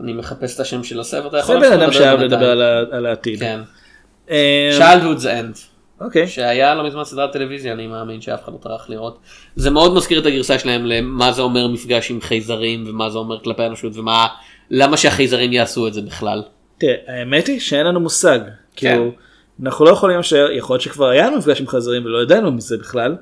[0.00, 1.26] אני מחפש את השם של הספר.
[1.26, 2.20] אתה זה יכול בן להמשיך אדם שאהב.
[2.20, 2.50] לדבר
[2.90, 3.38] על העתיד.
[3.38, 3.60] כן.
[4.30, 5.58] אה, Childhood's End.
[6.00, 6.28] אוקיי.
[6.28, 9.18] שהיה לא מזמן סדרת טלוויזיה אני מאמין שאף אחד לא טרח לראות.
[9.56, 13.40] זה מאוד מזכיר את הגרסה שלהם למה זה אומר מפגש עם חייזרים ומה זה אומר
[13.42, 14.26] כלפי האנושות ומה
[14.70, 16.42] למה שהחייזרים יעשו את זה בכלל.
[16.78, 18.38] תראה, האמת היא שאין לנו מושג.
[18.76, 18.88] כן.
[18.90, 19.12] כאילו,
[19.62, 22.76] אנחנו לא יכולים לשער, יכול להיות שכבר היה לנו מפגש עם חזרים ולא ידענו מזה
[22.76, 23.16] בכלל.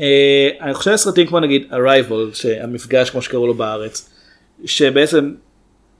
[0.00, 4.10] אה, אני חושב על סרטים כמו נגיד Arrival, שהמפגש כמו שקראו לו בארץ,
[4.64, 5.34] שבעצם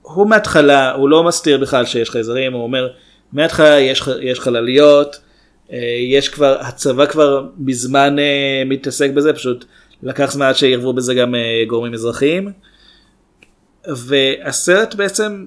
[0.03, 2.89] הוא מההתחלה, הוא לא מסתיר בכלל שיש חייזרים, הוא אומר
[3.32, 5.16] מההתחלה יש, יש חלליות,
[5.72, 5.78] אה,
[6.09, 9.64] יש כבר, הצבא כבר מזמן אה, מתעסק בזה, פשוט
[10.03, 11.34] לקח זמן עד שירבו בזה גם
[11.68, 12.53] גורמים אזרחיים.
[13.89, 15.47] והסרט בעצם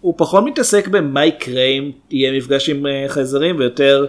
[0.00, 4.06] הוא פחות מתעסק במה יקרה אם יהיה מפגש עם אה, חייזרים ויותר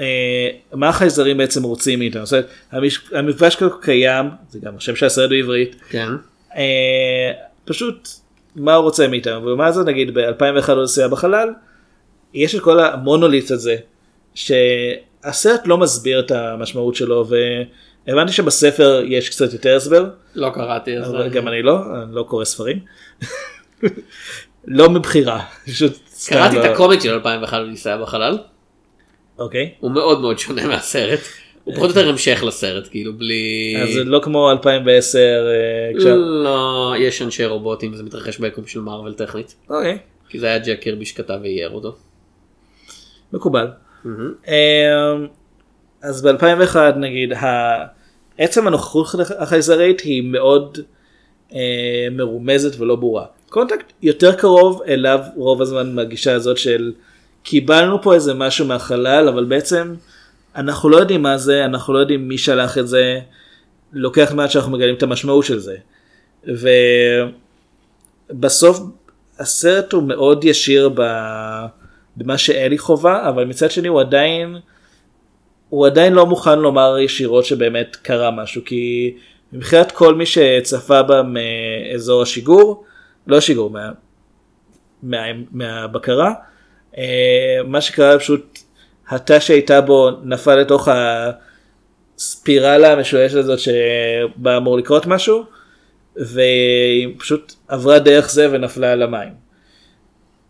[0.00, 2.26] אה, מה החייזרים בעצם רוצים מאיתנו.
[2.26, 6.08] זאת אומרת, המפגש כבר קיים, זה גם השם של הסרט בעברית, כן.
[6.56, 7.32] אה,
[7.64, 8.08] פשוט
[8.56, 9.46] מה הוא רוצה מאיתנו?
[9.46, 11.48] ומה זה נגיד ב-2001 אודיסיאה בחלל?
[12.34, 13.76] יש את כל המונוליט הזה
[14.34, 17.26] שהסרט לא מסביר את המשמעות שלו
[18.06, 20.06] והבנתי שבספר יש קצת יותר הסבר.
[20.34, 22.78] לא קראתי אז אבל גם אני לא אני לא קורא ספרים
[24.64, 25.44] לא מבחירה
[26.26, 28.38] קראתי את לא- הקומיקס של 2001 וניסה בחלל
[29.38, 31.20] אוקיי הוא מאוד מאוד שונה מהסרט.
[31.64, 36.94] הוא פחות או יותר המשך לסרט כאילו בלי אז זה לא כמו 2010 אה, לא
[36.98, 39.98] יש אנשי רובוטים וזה מתרחש ביקום של מארוול טכנית אוקיי
[40.28, 41.96] כי זה היה ג'ק קירבי שכתב ואייר אותו.
[43.32, 43.66] מקובל.
[44.06, 44.12] אמ,
[46.02, 47.32] אז ב-2001 נגיד
[48.38, 49.06] עצם הנוכחות
[49.38, 50.78] החייזרית היא מאוד
[51.54, 51.58] אה,
[52.10, 53.24] מרומזת ולא ברורה.
[53.52, 56.92] קונטקט יותר קרוב אליו רוב הזמן מהגישה הזאת של
[57.42, 59.94] קיבלנו פה איזה משהו מהחלל אבל בעצם
[60.56, 63.20] אנחנו לא יודעים מה זה אנחנו לא יודעים מי שלח את זה
[63.92, 65.76] לוקח מעט שאנחנו מגלים את המשמעות של זה.
[68.30, 68.80] ובסוף
[69.38, 70.90] הסרט הוא מאוד ישיר.
[72.16, 74.56] במה שאלי חווה אבל מצד שני הוא עדיין
[75.68, 79.14] הוא עדיין לא מוכן לומר ישירות שבאמת קרה משהו כי
[79.52, 82.84] מבחינת כל מי שצפה בה מאזור השיגור
[83.26, 83.90] לא שיגור מה,
[85.02, 85.18] מה,
[85.50, 86.32] מהבקרה
[86.98, 88.58] אה, מה שקרה פשוט
[89.08, 90.88] התא שהייתה בו נפל לתוך
[92.18, 95.44] הספירלה המשולשת הזאת שבה אמור לקרות משהו
[96.16, 99.32] והיא פשוט עברה דרך זה ונפלה על המים.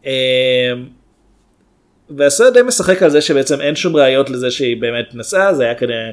[0.07, 0.73] אה,
[2.11, 5.75] והסרט די משחק על זה שבעצם אין שום ראיות לזה שהיא באמת נסעה, זה היה
[5.75, 6.11] כנראה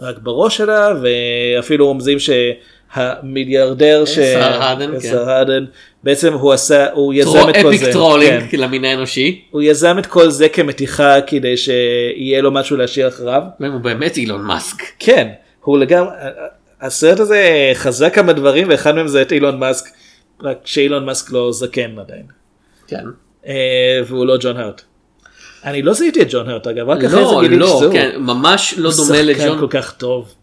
[0.00, 2.30] רק בראש שלה, ואפילו רומזים ש...
[2.94, 5.00] האדן, כן.
[5.00, 5.64] שר האדן,
[6.04, 8.58] בעצם הוא עשה, הוא יזם את כל זה, epic trolling כן.
[8.58, 9.42] למין האנושי.
[9.50, 13.42] הוא יזם את כל זה כמתיחה כדי שיהיה לו משהו להשאיר אחריו.
[13.58, 14.82] הוא באמת אילון מאסק.
[14.98, 15.28] כן,
[15.60, 16.10] הוא לגמרי,
[16.80, 19.90] הסרט הזה חזה כמה דברים ואחד מהם זה את אילון מאסק,
[20.42, 22.26] רק שאילון מאסק לא זקן עדיין,
[22.86, 23.04] כן.
[23.46, 24.82] אה, והוא לא ג'ון הרט.
[25.64, 27.92] אני לא זיהיתי את ג'ון הרט אגב, רק אחרי זה לא, גיליתי לא, שזה הוא.
[27.92, 29.60] כן, ממש לא הוא דומה שחקן לג'ון.
[29.60, 30.34] כל כך טוב.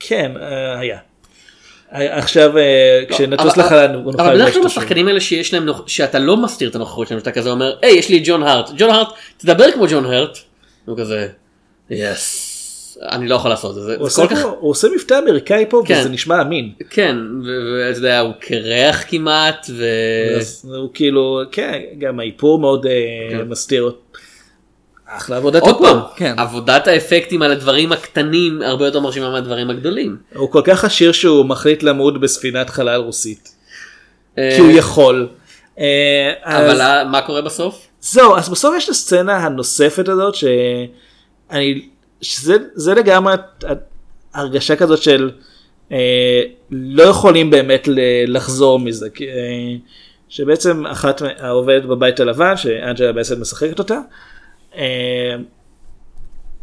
[0.00, 0.98] כן, אה, היה.
[1.94, 4.64] אה, עכשיו אה, כשנטוס אבל- לחלל נוכל אבל בדרך כלל.
[4.64, 8.08] בשחקנים האלה שיש להם שאתה לא מסתיר את הנוכחות שלהם שאתה כזה אומר היי יש
[8.08, 10.38] לי ג'ון הארט ג'ון הארט תדבר כמו ג'ון הארט.
[10.84, 11.28] הוא כזה
[11.90, 12.52] יס
[13.12, 13.96] אני לא יכול לעשות את זה.
[13.96, 15.96] הוא זה עושה כל כך פה- הוא עושה מבטא אמריקאי פה כן.
[16.00, 16.72] וזה נשמע אמין.
[16.90, 17.16] כן
[17.46, 19.84] ואתה יודע הוא קרח כמעט ו...
[20.76, 22.86] הוא כאילו, כן, גם האיפור מאוד
[23.30, 23.42] כן.
[23.48, 23.92] מסתיר.
[25.06, 25.78] אחלה עבודת עוד.
[25.78, 26.34] פעם כן.
[26.38, 30.16] עבודת האפקטים על הדברים הקטנים הרבה יותר מרשימה מהדברים הגדולים.
[30.34, 33.52] הוא כל כך עשיר שהוא מחליט למות בספינת חלל רוסית.
[34.38, 35.28] אה, כי הוא יכול.
[35.78, 37.86] אה, אז- אבל ה- מה קורה בסוף?
[38.00, 41.88] זהו, אז בסוף יש את הסצנה הנוספת הזאת שאני,
[42.22, 43.34] שזה זה לגמרי
[44.34, 45.30] הרגשה כזאת של
[45.92, 47.88] אה, לא יכולים באמת
[48.26, 49.10] לחזור מזה.
[49.10, 49.32] כי, אה,
[50.28, 53.98] שבעצם אחת העובדת בבית הלבן, שאנג'לה באסט משחקת אותה,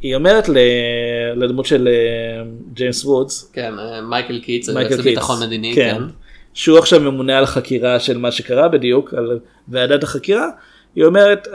[0.01, 0.49] היא אומרת
[1.35, 5.71] לדמות של אה, ג'יימס וודס, כן אה, מייקל קיטס מייקל קיטס, לביטחון מדיני.
[5.75, 6.03] כן, כן.
[6.53, 10.47] שהוא עכשיו ממונה על החקירה של מה שקרה בדיוק, על ועדת החקירה,
[10.95, 11.47] היא אומרת,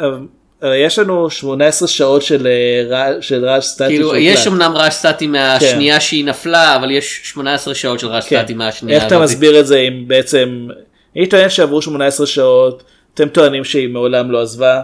[0.62, 3.89] "אה, יש לנו 18 שעות של אה, רע- של רעש סטטי.
[3.89, 8.28] כאילו שהוקלט." יש אמנם רעש סטטי מהשנייה שהיא נפלה אבל יש 18 שעות של רעש
[8.28, 8.40] כן.
[8.43, 8.98] סטטי מהשנייה.
[8.98, 9.24] איך אתה הזאת.
[9.35, 10.68] מסביר את זה אם בעצם,
[11.14, 12.82] היא טוענת שעברו 18 שעות,
[13.14, 14.80] אתם טוענים שהיא מעולם לא עזבה.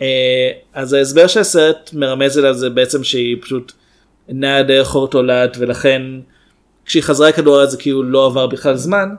[0.00, 3.72] אה, אז ההסבר שהסרט מרמז אליו זה בעצם שהיא פשוט
[4.28, 6.02] נעה דרך חור תולעת ולכן
[6.84, 9.14] כשהיא חזרה לכדור זה כאילו לא עבר בכלל זמן.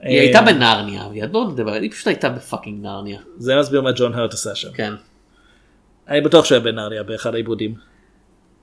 [0.00, 3.20] היא הייתה בנרניה אביעד בוא נדבר היא פשוט הייתה בפאקינג נרניה.
[3.38, 4.72] זה מסביר מה ג'ון הרט עשה שם.
[4.74, 4.92] כן.
[6.08, 7.74] אני בטוח שהוא היה בנרניה באחד העיבודים.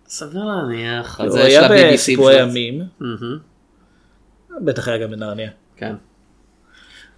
[0.07, 1.21] סביר להניח.
[1.21, 2.39] הוא היה בסיפורי.
[2.39, 2.83] ימים,
[4.61, 5.49] בטח היה גם בנרניה.
[5.77, 5.95] כן.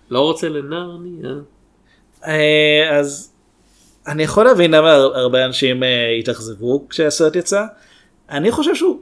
[0.10, 1.30] לא רוצה לנרניה.
[2.27, 3.31] אה, אז
[4.07, 7.64] אני יכול להבין למה הר- הרבה אנשים אה, התאכזבו כשהסרט יצא.
[8.30, 8.99] אני חושב שהוא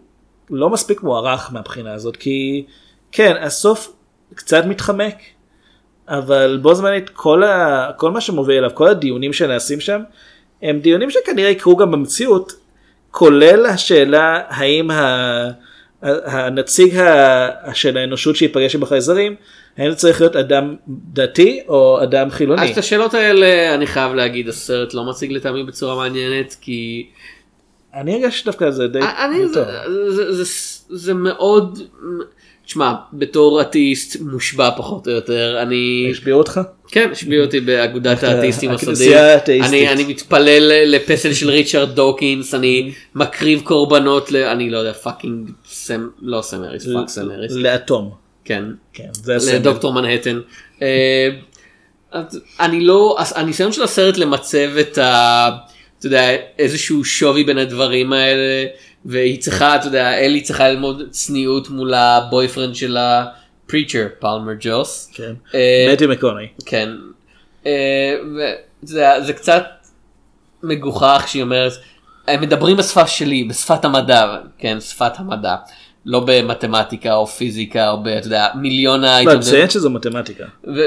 [0.50, 2.66] לא מספיק מוערך מהבחינה הזאת כי
[3.12, 3.94] כן הסוף
[4.36, 5.16] קצת מתחמק
[6.08, 7.92] אבל בו זמנית כל, ה...
[7.98, 10.02] כל מה שמוביל אליו כל הדיונים שנעשים שם
[10.62, 12.54] הם דיונים שכנראה יקרו גם במציאות
[13.12, 15.48] כולל השאלה האם ה...
[16.02, 17.76] הנציג ה...
[17.76, 19.36] של האנושות שייפגש עם החייזרים
[19.80, 20.76] האם זה צריך להיות אדם
[21.14, 22.64] דתי או אדם חילוני.
[22.64, 27.10] אז את השאלות האלה אני חייב להגיד הסרט לא מציג לטעמי בצורה מעניינת כי
[27.94, 29.66] אני הרגשתי דווקא זה די אני די זה, טוב.
[30.10, 30.44] זה, זה,
[30.90, 31.80] זה מאוד
[32.66, 36.62] תשמע בתור אתאיסט מושבע פחות או יותר אני השביעו אותך?
[36.88, 39.16] כן השביעו אותי באגודת האתאיסטים הסודית.
[39.50, 44.36] אני, אני מתפלל לפסל של ריצ'רד דוקינס אני מקריב קורבנות ל...
[44.36, 48.19] אני לא יודע פאקינג סם לא סמריס פאק סמריס לאטום.
[48.46, 48.64] כן
[48.94, 49.56] כן, זה.
[49.56, 50.40] לדוקטור מנהטן.
[50.82, 51.30] אה,
[52.60, 55.50] אני לא, הניסיון של הסרט למצב את ה...
[56.00, 58.66] אתה יודע, איזשהו שווי בין הדברים האלה,
[59.06, 65.12] והיא צריכה, אתה יודע, אלי צריכה ללמוד צניעות מול הבויפרנד של הפריצ'ר, פלמר ג'וס.
[65.14, 65.34] כן.
[65.56, 66.48] אה, מתי מקוני.
[66.66, 66.90] כן.
[67.66, 68.16] אה,
[69.20, 69.64] זה קצת
[70.64, 71.72] מגוחך שהיא אומרת,
[72.28, 75.56] הם מדברים בשפה שלי, בשפת המדע, כן, שפת המדע.
[76.10, 79.24] לא במתמטיקה או פיזיקה או ב, אתה יודע, מיליון ה...
[79.24, 80.44] לא, תציין שזו מתמטיקה.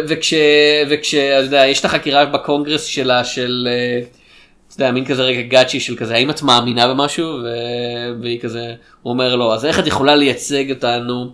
[0.08, 0.34] וכש...
[0.90, 1.14] וכש...
[1.14, 3.68] אתה יודע, יש את החקירה בקונגרס שלה של...
[3.70, 4.00] אה,
[4.68, 7.26] אתה יודע, מין כזה רגע גאצ'י של כזה, האם את מאמינה במשהו?
[7.26, 7.46] ו...
[8.22, 11.30] והיא כזה, הוא אומר לו, אז איך את יכולה לייצג אותנו?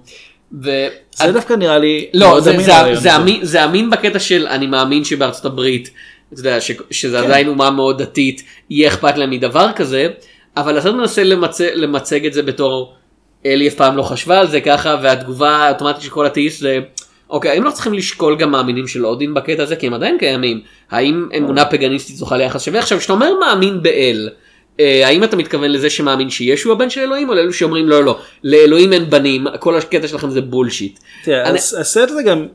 [0.62, 0.70] ו...
[1.12, 2.06] זה דווקא נראה לי...
[2.15, 3.16] לא, זה, אמין זה, זה, הזה.
[3.16, 5.90] אמין, זה אמין בקטע של אני מאמין שבארצות הברית,
[6.32, 7.24] אתה יודע, ש, שזה כן.
[7.24, 10.09] עדיין אומה מאוד דתית, יהיה אכפת להם מדבר כזה,
[10.56, 11.60] אבל הסרט מנסה למצ...
[11.60, 12.94] למצג את זה בתור
[13.47, 16.78] אלי אף פעם לא חשבה על זה ככה, והתגובה האוטומטית של כל אתאיסט זה,
[17.31, 20.60] אוקיי, האם לא צריכים לשקול גם מאמינים של אודין בקטע הזה, כי הם עדיין קיימים,
[20.90, 22.78] האם אמונה פגניסטית זוכה ליחס שווה?
[22.78, 24.28] עכשיו, כשאתה אומר מאמין באל,
[24.81, 28.19] אה, האם אתה מתכוון לזה שמאמין שישו הבן של אלוהים, או לאלו שאומרים לא לא,
[28.44, 30.98] לאלוהים אין בנים, כל הקטע שלכם זה בולשיט.
[31.24, 32.47] תראה, אני- הס- הסרט הזה גם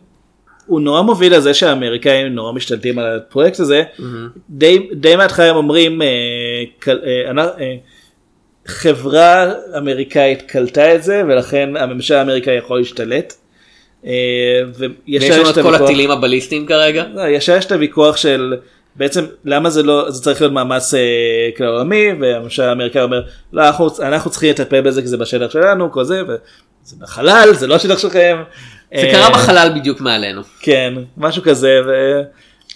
[0.66, 3.84] הוא נורא מוביל לזה שהאמריקאים נורא משתלטים על הפרויקט הזה.
[4.50, 6.08] די, די מההתחלה הם אומרים אה,
[6.84, 7.76] כל- אה, אה,
[8.66, 13.34] חברה אמריקאית קלטה את זה ולכן הממשל האמריקאי יכול להשתלט.
[14.06, 14.12] אה,
[15.08, 17.04] ויש לנו את כל הטילים הבליסטיים כרגע.
[17.14, 18.56] לא, ישר יש את הוויכוח של
[18.96, 21.00] בעצם למה זה לא זה צריך להיות מאמץ אה,
[21.58, 23.22] כלל עולמי והממשל האמריקאי אומר
[23.54, 27.68] לא אנחנו, אנחנו צריכים לטפל בזה כי זה בשטח שלנו כל זה וזה בחלל זה
[27.68, 28.44] לא השטח שלכם.
[28.96, 30.42] זה אה, קרה בחלל בדיוק מעלינו.
[30.60, 31.80] כן משהו כזה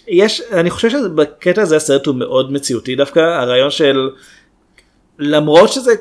[0.07, 4.09] ויש אני חושב שבקטע הזה הסרט הוא מאוד מציאותי דווקא הרעיון של
[5.19, 5.91] למרות שזה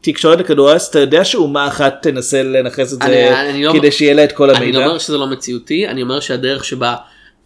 [0.00, 3.92] תקשורת לכדור הארץ אתה יודע שאומה אחת תנסה לנכס את אני- זה אני לא- כדי
[3.92, 4.78] שיהיה לה את כל אני המידע.
[4.78, 6.96] לא אומר שזה לא מציאותי, אני אומר שהדרך שבה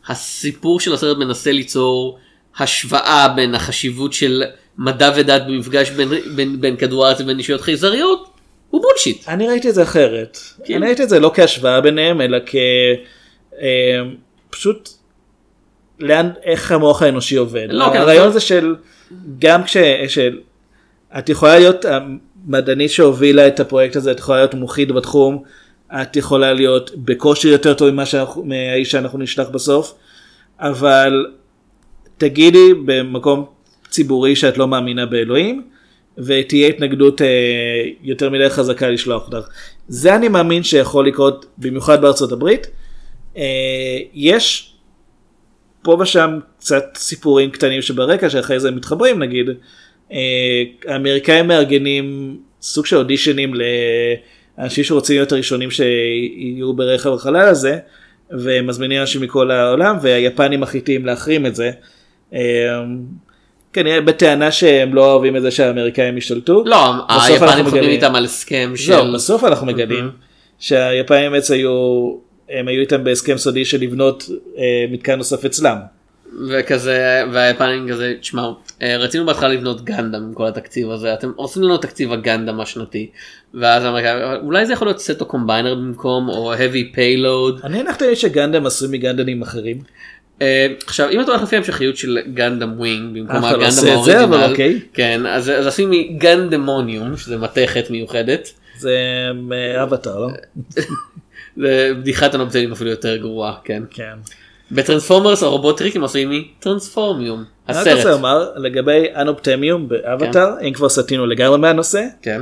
[0.09, 2.19] הסיפור של הסרט מנסה ליצור
[2.59, 4.43] השוואה בין החשיבות של
[4.79, 8.29] מדע ודת במפגש בין, בין, בין כדור הארץ לבין אישיות חייזריות,
[8.71, 9.29] הוא בולשיט.
[9.29, 10.39] אני ראיתי את זה אחרת.
[10.65, 10.75] כן.
[10.75, 12.55] אני ראיתי את זה לא כהשוואה ביניהם, אלא כ...
[13.61, 14.01] אה,
[14.51, 14.89] פשוט
[16.01, 17.67] לאן, איך המוח האנושי עובד.
[17.71, 18.75] לא, כן, הרעיון אבל- זה של,
[19.39, 19.77] גם כש...
[20.09, 20.39] של...
[21.19, 25.43] את יכולה להיות המדענית שהובילה את הפרויקט הזה, את יכולה להיות מומחית בתחום,
[26.03, 28.45] את יכולה להיות בקושי יותר טוב ממה שאנחנו,
[28.85, 29.95] שאנחנו נשלח בסוף,
[30.61, 31.27] אבל
[32.19, 33.45] תגידי במקום
[33.91, 35.63] ציבורי שאת לא מאמינה באלוהים,
[36.19, 37.27] ותהיה התנגדות אה,
[38.03, 39.49] יותר מדי חזקה לשלוח אותך.
[39.89, 42.67] זה אני מאמין שיכול לקרות במיוחד בארצות הברית.
[43.37, 43.43] אה,
[44.15, 44.75] יש
[45.83, 49.47] פה ושם קצת סיפורים קטנים שברקע שאחרי זה מתחברים נגיד.
[50.15, 53.53] אה, האמריקאים מארגנים סוג של אודישנים
[54.59, 57.79] לאנשים שרוצים להיות הראשונים שיהיו ברכב החלל הזה
[58.31, 61.71] ומזמינים אנשים מכל העולם והיפנים מחליטים להחרים את זה.
[62.35, 62.41] אה,
[63.73, 66.63] כנראה בטענה שהם לא אוהבים את זה שהאמריקאים השתלטו.
[66.67, 66.77] לא,
[67.09, 68.93] היפנים חותמים איתם על הסכם של...
[68.93, 70.11] זהו, בסוף אנחנו מגלים
[70.59, 71.71] שהיפנים באמת היו,
[72.51, 75.77] הם היו איתם בהסכם סודי של לבנות אה, מתקן נוסף אצלם.
[76.49, 81.63] וכזה והיפנים כזה תשמעו אה, רצינו בהתחלה לבנות גנדם עם כל התקציב הזה אתם עושים
[81.63, 83.11] לנו תקציב הגנדם השנתי
[83.55, 88.17] ואז האמריקאים, אולי זה יכול להיות סטו combiner במקום או heavy payload אני הנחתי לי
[88.17, 89.79] שגנדם עשוי מגנדמים אחרים.
[90.43, 94.37] אה, עכשיו אם אתה הולך לפי המשכיות של גנדם ווינג במקום אחד לא הגנדם ה
[94.37, 94.79] original.
[94.95, 98.99] כן אז אז עושים מגנדמוניום שזה מתכת מיוחדת זה
[99.83, 100.29] אבטר, לא?
[101.57, 104.15] זה בדיחת הנובטלים אפילו יותר גרועה כן כן.
[104.75, 111.27] בטרנספורמרס הרובוטריקים עשויים מטרנספורמיום אני רק רוצה הסרט לומר לגבי אנופטמיום באבטר, אם כבר סטינו
[111.27, 112.41] לגמרי מהנושא, כן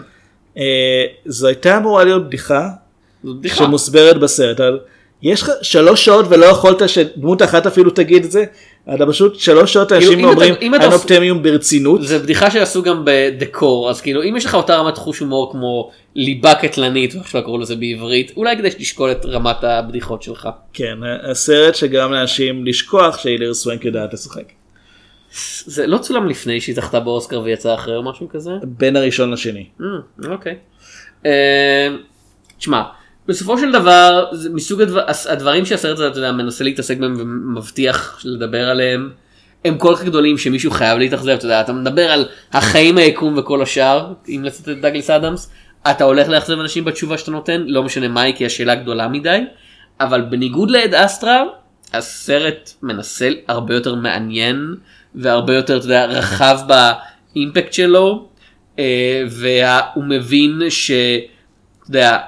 [0.59, 2.69] אה, זו הייתה אמורה להיות בדיחה
[3.25, 3.57] בדיחה.
[3.57, 4.61] שמוסברת בסרט.
[5.23, 8.45] יש לך שלוש שעות ולא יכולת שדמות אחת אפילו תגיד את זה,
[8.95, 12.03] אתה פשוט שלוש שעות כאילו, אנשים אומרים אין אופטימיום ברצינות.
[12.03, 15.91] זה בדיחה שעשו גם בדקור אז כאילו אם יש לך אותה רמת חוש הומור כמו
[16.15, 20.49] ליבה קטלנית ואיך שלא קראו לזה בעברית אולי כדי שתשקול את רמת הבדיחות שלך.
[20.73, 20.99] כן,
[21.31, 24.53] הסרט שגרם לאנשים לשכוח שהילר סוונק יודעת לשחק.
[25.65, 28.51] זה לא צולם לפני שהיא זכתה באוסקר ויצא אחרי או משהו כזה?
[28.63, 29.67] בין הראשון לשני.
[29.81, 29.85] Mm,
[30.29, 30.57] אוקיי.
[31.27, 31.89] אה,
[32.59, 32.83] תשמע,
[33.29, 38.21] בסופו של דבר זה מסוג הדבר, הדברים שהסרט הזה אתה יודע, מנסה להתעסק בהם ומבטיח
[38.25, 39.11] לדבר עליהם
[39.65, 43.63] הם כל כך גדולים שמישהו חייב להתאכזב אתה יודע אתה מדבר על החיים היקום וכל
[43.63, 45.51] השאר אם לצאת את דגליס אדמס
[45.91, 49.41] אתה הולך לאכזב אנשים בתשובה שאתה נותן לא משנה מהי כי השאלה גדולה מדי
[50.01, 51.43] אבל בניגוד לעד אסטרה
[51.93, 54.75] הסרט מנסה הרבה יותר מעניין
[55.15, 58.29] והרבה יותר אתה יודע, רחב באימפקט שלו
[58.79, 61.25] אה, והוא מבין שאתה
[61.89, 62.19] יודע,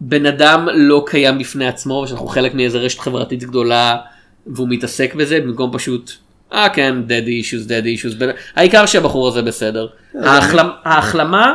[0.00, 3.96] בן אדם לא קיים בפני עצמו ושאנחנו חלק מאיזה רשת חברתית גדולה
[4.46, 6.12] והוא מתעסק בזה במקום פשוט
[6.52, 9.86] אה כן issues dead issues בן- העיקר שהבחור הזה בסדר.
[10.22, 11.54] ההחלמה, ההחלמה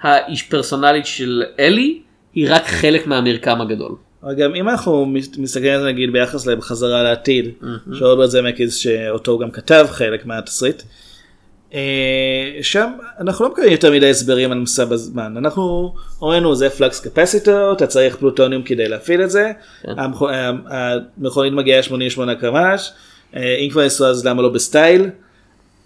[0.00, 2.00] האיש פרסונלית של אלי
[2.34, 3.94] היא רק חלק מהמרקם הגדול.
[4.38, 7.50] גם אם אנחנו מס- מסתכלים על זה נגיד ביחס לחזרה לעתיד,
[7.98, 10.86] שרוברט זמקיס שאותו הוא גם כתב חלק מהתסריט, אה,
[12.62, 12.90] שם
[13.20, 17.72] אנחנו לא מקבלים יותר מדי הסברים על מסע בזמן, אנחנו אומרים לנו זה פלקס קפסיטור,
[17.72, 19.52] אתה צריך פלוטוניום כדי להפעיל את זה,
[19.84, 20.30] המכ-
[20.70, 22.90] ה- המכונית מגיעה 88 קמ"ש,
[23.36, 25.10] אה, אם כבר ניסו אז למה לא בסטייל,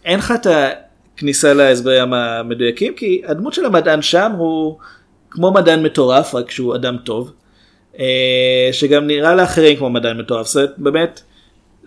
[0.05, 0.47] אין לך את
[1.17, 4.79] הכניסה להסברים המדויקים כי הדמות של המדען שם הוא
[5.31, 7.33] כמו מדען מטורף רק שהוא אדם טוב.
[7.99, 11.21] אה, שגם נראה לאחרים כמו מדען מטורף, זה באמת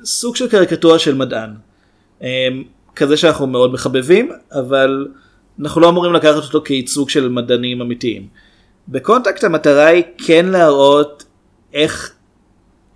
[0.03, 1.49] סוג של קריקטורה של מדען.
[2.93, 5.07] אה, כזה שאנחנו מאוד מחבבים, אבל
[5.59, 8.27] אנחנו לא אמורים לקחת אותו כייצוג של מדענים אמיתיים.
[8.87, 11.23] בקונטקט המטרה היא כן להראות
[11.73, 12.13] איך,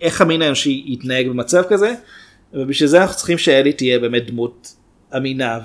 [0.01, 1.93] איך המין האנושי יתנהג במצב כזה,
[2.53, 4.73] ובשביל זה אנחנו צריכים שאלי תהיה באמת דמות
[5.17, 5.59] אמינה,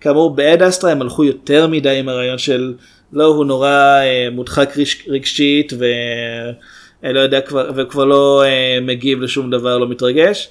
[0.00, 2.74] וכאמור באד אסטרה הם הלכו יותר מדי עם הרעיון של
[3.12, 3.68] לא הוא נורא
[4.02, 5.72] אה, מודחק רגש- רגשית
[7.02, 10.50] ולא יודע כבר וכבר לא אה, מגיב לשום דבר לא מתרגש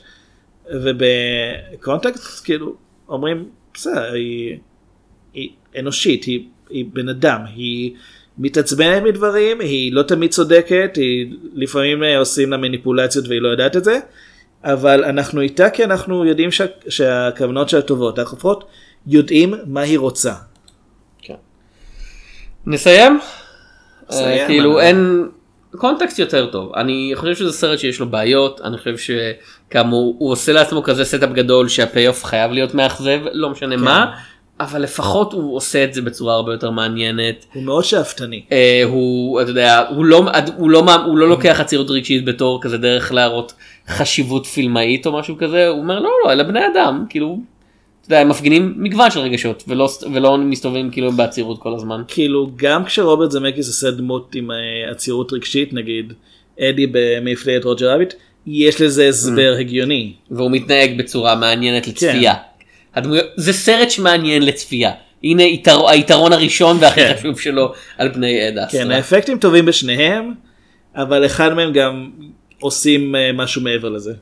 [0.73, 2.75] ובקונטקט כאילו
[3.09, 4.57] אומרים בסדר היא,
[5.33, 7.93] היא אנושית היא, היא בן אדם היא
[8.37, 13.77] מתעצבנת מדברים היא לא תמיד צודקת היא לפעמים אה, עושים לה מניפולציות והיא לא יודעת
[13.77, 13.99] את זה
[14.63, 18.67] אבל אנחנו איתה כי אנחנו יודעים שה, שהכוונות שלה טובות אנחנו לפחות
[19.07, 20.33] יודעים מה היא רוצה.
[22.65, 23.19] נסיים?
[24.09, 25.29] נסיים, אה, כאילו אין
[25.77, 30.53] קונטקט יותר טוב אני חושב שזה סרט שיש לו בעיות אני חושב שכאמור הוא עושה
[30.53, 33.83] לעצמו כזה setup גדול שה payoff חייב להיות מאכזב לא משנה כן.
[33.83, 34.15] מה
[34.59, 37.45] אבל לפחות הוא עושה את זה בצורה הרבה יותר מעניינת.
[37.53, 38.43] הוא מאוד שאפתני.
[38.51, 40.23] אה, הוא אתה יודע הוא לא
[40.57, 43.53] הוא לא הוא לא לוקח עצירות רגשית בתור כזה דרך להראות
[43.87, 47.39] חשיבות פילמאית או משהו כזה הוא אומר לא לא אלה בני אדם כאילו.
[48.15, 52.01] יודע, הם מפגינים מגוון של רגשות ולא ולא מסתובבים כאילו בעצירות כל הזמן.
[52.07, 56.13] כאילו גם כשרוברט זמקיס עושה דמות עם אה, עצירות רגשית נגיד
[56.59, 58.13] אדי במפלגת רוג'ר רביט
[58.47, 60.13] יש לזה הסבר הגיוני.
[60.31, 61.91] והוא מתנהג בצורה מעניינת כן.
[61.91, 62.33] לצפייה.
[62.95, 64.91] הדמויות, זה סרט שמעניין לצפייה.
[65.23, 67.13] הנה יתר, היתרון הראשון והכי כן.
[67.17, 68.81] חשוב שלו על פני עד אסטרה.
[68.81, 70.33] כן האפקטים טובים בשניהם
[70.95, 72.09] אבל אחד מהם גם
[72.59, 74.13] עושים אה, משהו מעבר לזה.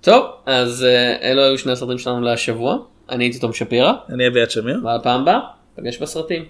[0.00, 2.78] טוב, אז אה, אלו היו שני הסרטים שלנו להשבוע.
[3.12, 4.80] אני הייתי תום שפירא, אני אביעד שמיר.
[4.84, 5.38] ועד פעם הבאה,
[5.76, 6.44] פגש בסרטים.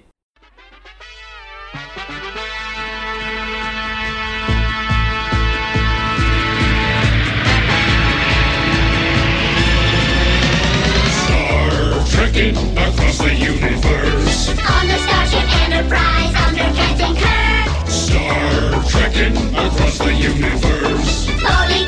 [12.87, 14.39] Across the universe.
[14.75, 17.67] On the Starship Enterprise under Captain Kirk.
[18.03, 18.47] Star
[18.93, 21.11] trekking across the universe.
[21.41, 21.81] Slowly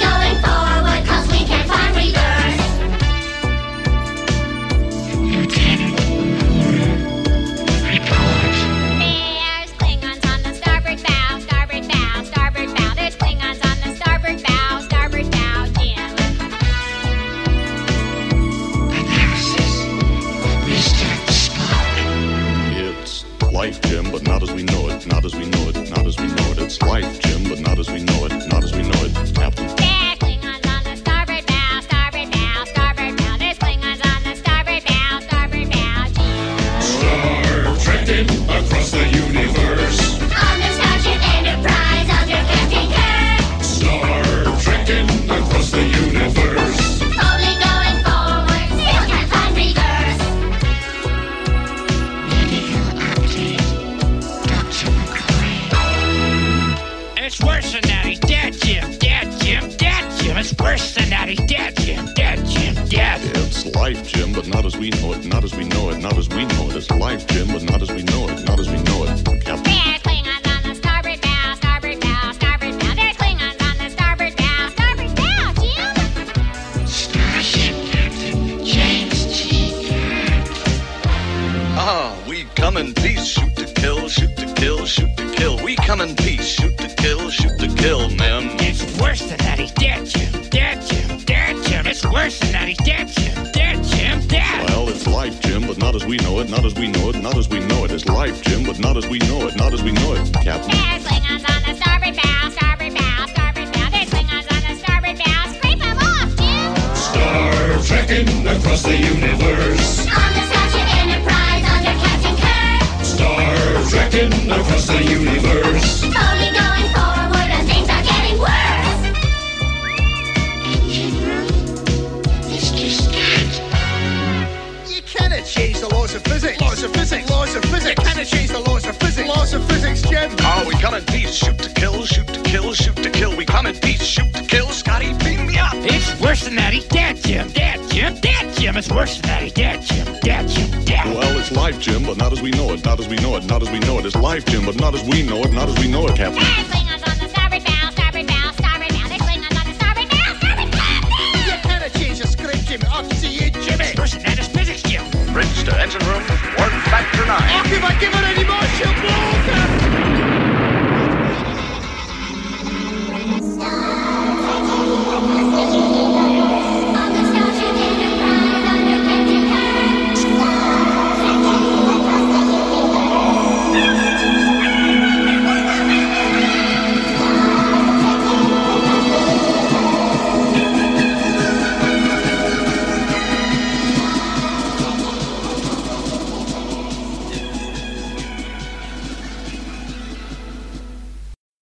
[25.24, 25.88] Not as we know it.
[25.88, 26.58] Not as we know it.
[26.58, 28.33] It's life, Jim, but not as we know it.